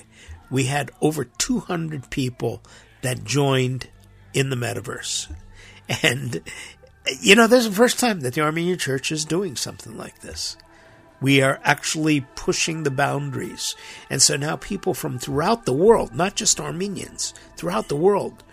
We 0.49 0.65
had 0.65 0.91
over 1.01 1.25
200 1.25 2.09
people 2.09 2.63
that 3.01 3.23
joined 3.23 3.87
in 4.33 4.49
the 4.49 4.55
metaverse. 4.55 5.31
And, 6.03 6.41
you 7.19 7.35
know, 7.35 7.47
this 7.47 7.65
is 7.65 7.69
the 7.69 7.75
first 7.75 7.99
time 7.99 8.21
that 8.21 8.33
the 8.33 8.41
Armenian 8.41 8.77
Church 8.77 9.11
is 9.11 9.25
doing 9.25 9.55
something 9.55 9.97
like 9.97 10.19
this. 10.19 10.57
We 11.21 11.41
are 11.41 11.59
actually 11.63 12.21
pushing 12.35 12.83
the 12.83 12.91
boundaries. 12.91 13.75
And 14.09 14.21
so 14.21 14.37
now 14.37 14.55
people 14.55 14.93
from 14.93 15.19
throughout 15.19 15.65
the 15.65 15.73
world, 15.73 16.13
not 16.13 16.35
just 16.35 16.59
Armenians, 16.59 17.33
throughout 17.57 17.89
the 17.89 17.95
world, 17.95 18.43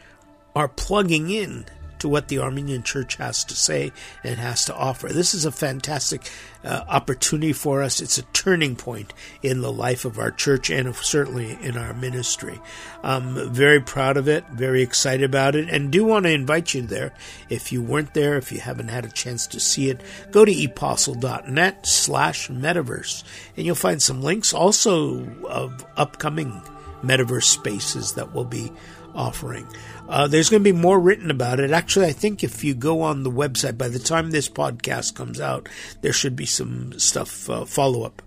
are 0.55 0.69
plugging 0.69 1.31
in 1.31 1.67
to 2.07 2.11
what 2.11 2.29
the 2.29 2.39
Armenian 2.39 2.85
Church 2.85 3.17
has 3.17 3.43
to 3.43 3.57
say 3.57 3.93
and 4.23 4.39
has 4.39 4.65
to 4.67 4.75
offer. 4.75 5.09
This 5.09 5.35
is 5.35 5.45
a 5.45 5.51
fantastic 5.51 6.31
uh, 6.63 6.85
opportunity 6.89 7.53
for 7.53 7.83
us. 7.83 8.01
It's 8.01 8.17
a 8.17 8.23
turning 8.23 8.77
point 8.77 9.13
in 9.43 9.61
the 9.61 9.73
life 9.73 10.05
of 10.05 10.17
our 10.19 10.31
church 10.31 10.71
and 10.71 10.95
certainly 10.95 11.59
in 11.61 11.77
our 11.77 11.93
ministry. 11.95 12.61
I'm 13.03 13.53
very 13.53 13.81
proud 13.81 14.17
of 14.17 14.29
it, 14.29 14.47
very 14.53 14.83
excited 14.83 15.25
about 15.25 15.57
it, 15.57 15.69
and 15.69 15.91
do 15.91 16.05
want 16.05 16.27
to 16.27 16.31
invite 16.31 16.75
you 16.75 16.83
there. 16.83 17.13
If 17.51 17.73
you 17.73 17.83
weren't 17.83 18.15
there, 18.15 18.37
if 18.37 18.53
you 18.53 18.61
haven't 18.61 18.89
had 18.89 19.05
a 19.05 19.11
chance 19.11 19.49
to 19.49 19.59
see 19.59 19.91
it, 19.91 20.01
go 20.31 20.45
to 20.45 20.53
epostle.net 20.53 21.87
slash 21.87 22.49
metaverse, 22.49 23.25
and 23.57 23.67
you'll 23.67 23.75
find 23.75 24.01
some 24.01 24.23
links 24.23 24.55
also 24.55 25.27
of 25.47 25.85
upcoming 25.97 26.63
metaverse 27.03 27.45
spaces 27.45 28.13
that 28.13 28.33
we'll 28.33 28.45
be 28.45 28.71
offering. 29.17 29.67
Uh, 30.09 30.29
there's 30.29 30.49
going 30.49 30.63
to 30.63 30.73
be 30.73 30.77
more 30.77 30.99
written 30.99 31.31
about 31.31 31.61
it. 31.61 31.71
Actually, 31.71 32.07
I 32.07 32.13
think 32.13 32.45
if 32.45 32.63
you 32.65 32.75
go 32.75 33.03
on 33.03 33.23
the 33.23 33.31
website, 33.31 33.77
by 33.77 33.89
the 33.89 33.99
time 33.99 34.31
this 34.31 34.49
podcast 34.49 35.15
comes 35.15 35.41
out, 35.41 35.69
there 36.01 36.13
should 36.13 36.37
be 36.37 36.47
some 36.47 36.99
stuff, 36.99 37.51
uh, 37.51 37.65
follow 37.65 38.03
up 38.03 38.23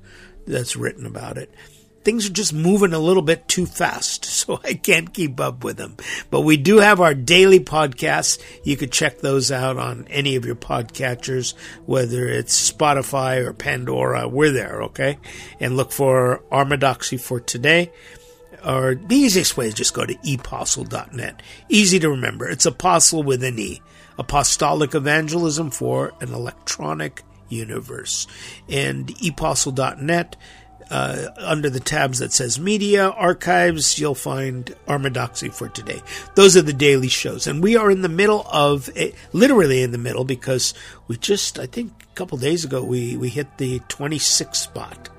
that's 0.46 0.76
written 0.76 1.06
about 1.06 1.38
it. 1.38 1.54
Things 2.04 2.28
are 2.28 2.34
just 2.34 2.54
moving 2.54 2.94
a 2.94 3.00
little 3.00 3.22
bit 3.22 3.48
too 3.48 3.66
fast, 3.66 4.26
so 4.40 4.60
I 4.64 4.74
can't 4.74 5.14
keep 5.14 5.40
up 5.40 5.64
with 5.64 5.78
them. 5.78 5.98
But 6.30 6.42
we 6.42 6.58
do 6.58 6.78
have 6.78 7.02
our 7.02 7.14
daily 7.14 7.60
podcasts. 7.60 8.42
You 8.64 8.78
could 8.78 8.92
check 8.92 9.20
those 9.20 9.52
out 9.52 9.78
on 9.78 10.08
any 10.10 10.36
of 10.36 10.46
your 10.46 10.56
podcatchers, 10.56 11.54
whether 11.86 12.28
it's 12.28 12.72
Spotify 12.72 13.46
or 13.46 13.54
Pandora. 13.54 14.28
We're 14.28 14.52
there, 14.52 14.84
okay? 14.84 15.20
And 15.60 15.78
look 15.78 15.92
for 15.92 16.44
Armodoxy 16.52 17.20
for 17.20 17.40
today 17.40 17.92
or 18.66 18.96
the 18.96 19.16
easiest 19.16 19.58
way 19.58 19.68
is 19.68 19.74
just 19.74 19.94
go 19.94 20.06
to 20.06 20.18
epostle.net. 20.24 21.42
Easy 21.70 22.00
to 22.00 22.10
remember. 22.10 22.50
It's 22.50 22.66
apostle 22.66 23.24
with 23.24 23.44
an 23.44 23.60
E. 23.60 23.82
Apostolic 24.18 24.96
evangelism 24.96 25.72
for 25.72 26.14
an 26.20 26.34
electronic 26.34 27.24
universe. 27.48 28.28
And 28.68 29.12
epostle.net, 29.24 30.36
uh, 30.90 31.28
under 31.38 31.70
the 31.70 31.80
tabs 31.80 32.20
that 32.20 32.34
says 32.34 32.60
media, 32.60 33.10
archives, 33.10 34.00
you'll 34.00 34.16
find 34.16 34.76
Armodoxy 34.88 35.54
for 35.54 35.70
today. 35.70 36.02
Those 36.36 36.58
are 36.58 36.62
the 36.62 36.74
daily 36.74 37.08
shows. 37.08 37.48
And 37.48 37.62
we 37.62 37.76
are 37.78 37.92
in 37.92 38.02
the 38.02 38.10
middle 38.10 38.46
of, 38.52 38.90
a, 38.96 39.14
literally 39.32 39.84
in 39.84 39.92
the 39.92 39.98
middle, 39.98 40.24
because 40.24 40.74
we 41.08 41.18
just, 41.18 41.60
I 41.60 41.68
think 41.68 41.92
a 42.12 42.16
couple 42.16 42.38
days 42.38 42.66
ago, 42.66 42.84
we, 42.84 43.16
we 43.18 43.30
hit 43.30 43.58
the 43.58 43.80
26th 43.82 44.56
spot. 44.56 45.10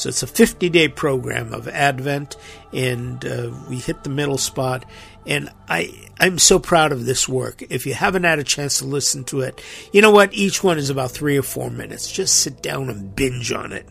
So 0.00 0.08
it's 0.08 0.22
a 0.22 0.26
50 0.26 0.68
day 0.70 0.88
program 0.88 1.52
of 1.52 1.68
Advent, 1.68 2.36
and 2.72 3.24
uh, 3.24 3.50
we 3.68 3.76
hit 3.76 4.02
the 4.02 4.10
middle 4.10 4.38
spot. 4.38 4.86
And 5.26 5.50
I, 5.68 6.08
I'm 6.18 6.38
so 6.38 6.58
proud 6.58 6.92
of 6.92 7.04
this 7.04 7.28
work. 7.28 7.62
If 7.68 7.84
you 7.84 7.92
haven't 7.92 8.24
had 8.24 8.38
a 8.38 8.44
chance 8.44 8.78
to 8.78 8.86
listen 8.86 9.24
to 9.24 9.40
it, 9.42 9.62
you 9.92 10.00
know 10.00 10.10
what? 10.10 10.32
Each 10.32 10.64
one 10.64 10.78
is 10.78 10.88
about 10.88 11.10
three 11.10 11.36
or 11.36 11.42
four 11.42 11.70
minutes. 11.70 12.10
Just 12.10 12.40
sit 12.40 12.62
down 12.62 12.88
and 12.88 13.14
binge 13.14 13.52
on 13.52 13.72
it. 13.72 13.86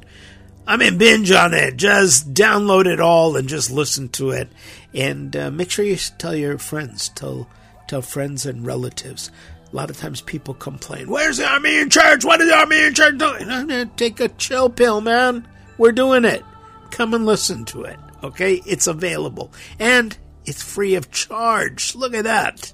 I 0.66 0.78
mean, 0.78 0.97
binge 0.97 1.32
on 1.32 1.53
it. 1.53 1.78
Just 1.78 2.34
download 2.34 2.86
it 2.86 2.99
all 2.99 3.36
and 3.36 3.47
just 3.47 3.72
listen 3.72 4.10
to 4.10 4.32
it. 4.32 4.49
And 4.93 5.36
uh, 5.36 5.51
make 5.51 5.70
sure 5.70 5.86
you 5.86 5.97
tell 6.18 6.36
your 6.36 6.57
friends, 6.57 7.10
tell 7.10 7.47
tell 7.88 8.01
friends 8.01 8.45
and 8.45 8.66
relatives. 8.66 9.32
A 9.72 9.76
lot 9.76 9.91
of 9.91 9.97
times 9.97 10.22
people 10.22 10.55
complain, 10.55 11.10
"Where's 11.10 11.38
the 11.38 11.45
army 11.45 11.70
Armenian 11.70 11.89
church? 11.91 12.26
What 12.26 12.41
is 12.41 12.49
the 12.49 12.57
Armenian 12.57 12.93
church 12.95 13.18
doing?" 13.18 13.91
Take 13.97 14.20
a 14.20 14.30
chill 14.30 14.70
pill, 14.70 15.01
man. 15.01 15.47
We're 15.80 15.93
doing 15.93 16.25
it. 16.25 16.43
Come 16.91 17.13
and 17.15 17.25
listen 17.25 17.65
to 17.65 17.84
it. 17.84 17.97
Okay, 18.21 18.61
it's 18.65 18.86
available 18.86 19.51
and 19.80 20.15
it's 20.45 20.61
free 20.61 20.95
of 20.95 21.09
charge. 21.09 21.95
Look 21.95 22.13
at 22.13 22.25
that. 22.25 22.73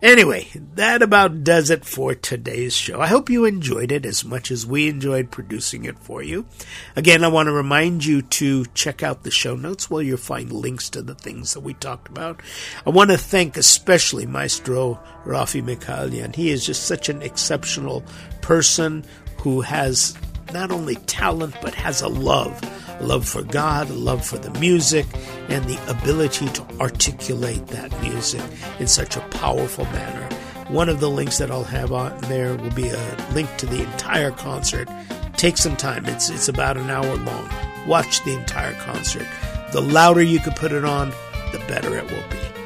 Anyway, 0.00 0.48
that 0.76 1.02
about 1.02 1.42
does 1.42 1.70
it 1.70 1.84
for 1.84 2.14
today's 2.14 2.74
show. 2.74 3.00
I 3.00 3.08
hope 3.08 3.28
you 3.28 3.44
enjoyed 3.44 3.90
it 3.90 4.06
as 4.06 4.24
much 4.24 4.50
as 4.50 4.64
we 4.64 4.88
enjoyed 4.88 5.30
producing 5.32 5.86
it 5.86 5.98
for 5.98 6.22
you. 6.22 6.46
Again, 6.94 7.24
I 7.24 7.28
want 7.28 7.48
to 7.48 7.52
remind 7.52 8.04
you 8.04 8.22
to 8.22 8.64
check 8.74 9.02
out 9.02 9.24
the 9.24 9.30
show 9.32 9.56
notes 9.56 9.90
where 9.90 10.02
you'll 10.02 10.16
find 10.18 10.52
links 10.52 10.88
to 10.90 11.02
the 11.02 11.14
things 11.14 11.52
that 11.54 11.60
we 11.60 11.74
talked 11.74 12.08
about. 12.08 12.40
I 12.86 12.90
want 12.90 13.10
to 13.10 13.18
thank 13.18 13.56
especially 13.56 14.24
Maestro 14.24 15.00
Raffi 15.24 15.64
Mikaelian. 15.64 16.34
He 16.34 16.50
is 16.50 16.64
just 16.64 16.84
such 16.84 17.08
an 17.08 17.22
exceptional 17.22 18.04
person 18.40 19.04
who 19.40 19.62
has 19.62 20.16
not 20.52 20.70
only 20.70 20.96
talent 20.96 21.54
but 21.62 21.74
has 21.74 22.02
a 22.02 22.08
love 22.08 22.60
love 23.00 23.26
for 23.26 23.42
God, 23.42 23.90
love 23.90 24.24
for 24.24 24.38
the 24.38 24.56
music, 24.58 25.06
and 25.48 25.64
the 25.64 25.78
ability 25.90 26.48
to 26.48 26.62
articulate 26.80 27.66
that 27.68 27.90
music 28.02 28.42
in 28.78 28.86
such 28.86 29.16
a 29.16 29.20
powerful 29.20 29.84
manner. 29.86 30.28
One 30.68 30.88
of 30.88 31.00
the 31.00 31.10
links 31.10 31.38
that 31.38 31.50
I'll 31.50 31.64
have 31.64 31.92
on 31.92 32.18
there 32.22 32.56
will 32.56 32.70
be 32.70 32.88
a 32.88 33.28
link 33.32 33.54
to 33.58 33.66
the 33.66 33.82
entire 33.82 34.30
concert. 34.30 34.88
Take 35.36 35.56
some 35.56 35.76
time, 35.76 36.06
it's, 36.06 36.30
it's 36.30 36.48
about 36.48 36.76
an 36.76 36.90
hour 36.90 37.16
long. 37.16 37.50
Watch 37.86 38.24
the 38.24 38.34
entire 38.34 38.74
concert. 38.74 39.26
The 39.72 39.82
louder 39.82 40.22
you 40.22 40.38
can 40.38 40.54
put 40.54 40.72
it 40.72 40.84
on, 40.84 41.10
the 41.52 41.62
better 41.68 41.96
it 41.96 42.04
will 42.04 42.30
be. 42.30 42.63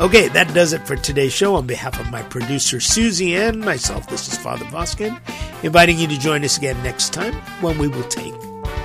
Okay, 0.00 0.28
that 0.28 0.54
does 0.54 0.72
it 0.72 0.86
for 0.86 0.94
today's 0.94 1.32
show. 1.32 1.56
On 1.56 1.66
behalf 1.66 1.98
of 1.98 2.08
my 2.08 2.22
producer 2.22 2.76
Suzie 2.76 3.36
and 3.36 3.60
myself, 3.60 4.08
this 4.08 4.28
is 4.28 4.38
Father 4.38 4.64
Vazken, 4.66 5.20
inviting 5.64 5.98
you 5.98 6.06
to 6.06 6.16
join 6.16 6.44
us 6.44 6.56
again 6.56 6.80
next 6.84 7.12
time 7.12 7.34
when 7.60 7.78
we 7.78 7.88
will 7.88 8.04
take 8.04 8.32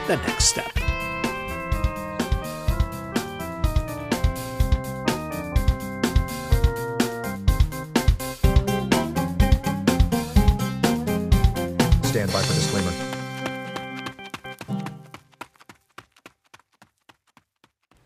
the 0.07 0.19
next 0.25 0.45
step. 0.45 0.65
Stand 12.05 12.33
by 12.33 12.41
for 12.41 12.53
disclaimer. 12.55 12.91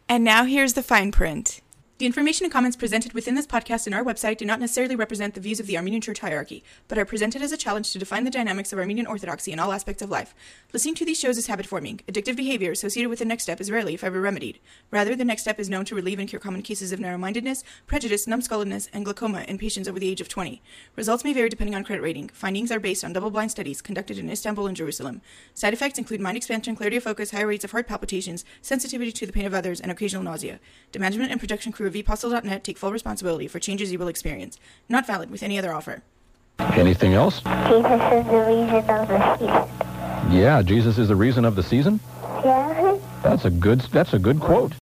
And 0.09 0.25
now 0.25 0.43
here's 0.43 0.73
the 0.73 0.83
fine 0.83 1.13
print. 1.13 1.61
The 1.99 2.05
information 2.05 2.45
and 2.45 2.53
comments 2.53 2.77
presented 2.77 3.13
within 3.13 3.33
this 3.33 3.47
podcast 3.47 3.87
and 3.87 3.95
our 3.95 4.03
website 4.03 4.37
do 4.37 4.45
not 4.45 4.59
necessarily 4.59 4.95
represent 4.95 5.33
the 5.33 5.41
views 5.41 5.59
of 5.59 5.65
the 5.65 5.77
Armenian 5.77 5.99
Church 5.99 6.19
hierarchy, 6.19 6.63
but 6.87 6.99
are 6.99 7.05
presented 7.05 7.41
as 7.41 7.51
a 7.51 7.57
challenge 7.57 7.91
to 7.91 7.97
define 7.97 8.23
the 8.23 8.29
dynamics 8.29 8.71
of 8.71 8.77
Armenian 8.77 9.07
Orthodoxy 9.07 9.51
in 9.51 9.57
all 9.57 9.71
aspects 9.71 10.03
of 10.03 10.11
life. 10.11 10.35
Listening 10.73 10.93
to 10.93 11.05
these 11.05 11.19
shows 11.19 11.39
is 11.39 11.47
habit 11.47 11.65
forming. 11.65 12.01
Addictive 12.07 12.35
behavior 12.35 12.69
associated 12.69 13.09
with 13.09 13.17
the 13.17 13.25
next 13.25 13.41
step 13.41 13.59
is 13.59 13.71
rarely, 13.71 13.95
if 13.95 14.03
ever, 14.03 14.21
remedied. 14.21 14.59
Rather, 14.91 15.15
the 15.15 15.25
next 15.25 15.41
step 15.41 15.59
is 15.59 15.71
known 15.71 15.85
to 15.85 15.95
relieve 15.95 16.19
and 16.19 16.29
cure 16.29 16.39
common 16.39 16.61
cases 16.61 16.91
of 16.91 16.99
narrow 16.99 17.17
mindedness, 17.17 17.63
prejudice, 17.87 18.27
numbskulledness, 18.27 18.89
and 18.93 19.03
glaucoma 19.03 19.41
in 19.47 19.57
patients 19.57 19.87
over 19.87 19.97
the 19.97 20.07
age 20.07 20.21
of 20.21 20.29
20. 20.29 20.61
Results 20.95 21.23
may 21.23 21.33
vary 21.33 21.49
depending 21.49 21.73
on 21.73 21.83
credit 21.83 22.03
rating. 22.03 22.29
Findings 22.29 22.71
are 22.71 22.79
based 22.79 23.03
on 23.03 23.11
double 23.11 23.31
blind 23.31 23.49
studies 23.49 23.81
conducted 23.81 24.19
in 24.19 24.29
Istanbul 24.29 24.67
and 24.67 24.77
Jerusalem. 24.77 25.19
Side 25.55 25.73
effects 25.73 25.97
include 25.97 26.21
mind 26.21 26.37
expansion, 26.37 26.75
clarity 26.75 26.97
of 26.97 27.03
focus, 27.03 27.31
higher 27.31 27.47
rates 27.47 27.63
of 27.63 27.71
heart 27.71 27.87
palpitations, 27.87 28.45
sensitivity 28.61 29.11
to 29.13 29.25
the 29.25 29.33
pain 29.33 29.47
of 29.47 29.55
others, 29.55 29.81
and 29.81 29.91
occasional 29.91 30.21
nausea. 30.21 30.59
The 30.91 30.99
management 30.99 31.31
and 31.31 31.39
production 31.39 31.71
crew 31.71 31.86
of 31.87 31.95
epostle.net 31.95 32.63
take 32.63 32.77
full 32.77 32.91
responsibility 32.91 33.47
for 33.47 33.59
changes 33.59 33.91
you 33.91 33.99
will 33.99 34.07
experience. 34.07 34.59
Not 34.87 35.07
valid 35.07 35.31
with 35.31 35.43
any 35.43 35.57
other 35.57 35.73
offer. 35.73 36.03
Anything 36.59 37.13
else? 37.13 37.41
Jesus 37.41 38.01
is 38.11 38.25
the 38.25 38.45
reason 38.47 38.85
of 38.89 39.07
the 39.07 39.37
season. 39.37 40.31
Yeah, 40.31 40.61
Jesus 40.61 40.97
is 40.97 41.07
the 41.07 41.15
reason 41.15 41.45
of 41.45 41.55
the 41.55 41.63
season. 41.63 41.99
Yeah. 42.43 42.97
That's 43.23 43.45
a 43.45 43.49
good 43.49 43.81
that's 43.81 44.13
a 44.13 44.19
good 44.19 44.39
quote. 44.39 44.73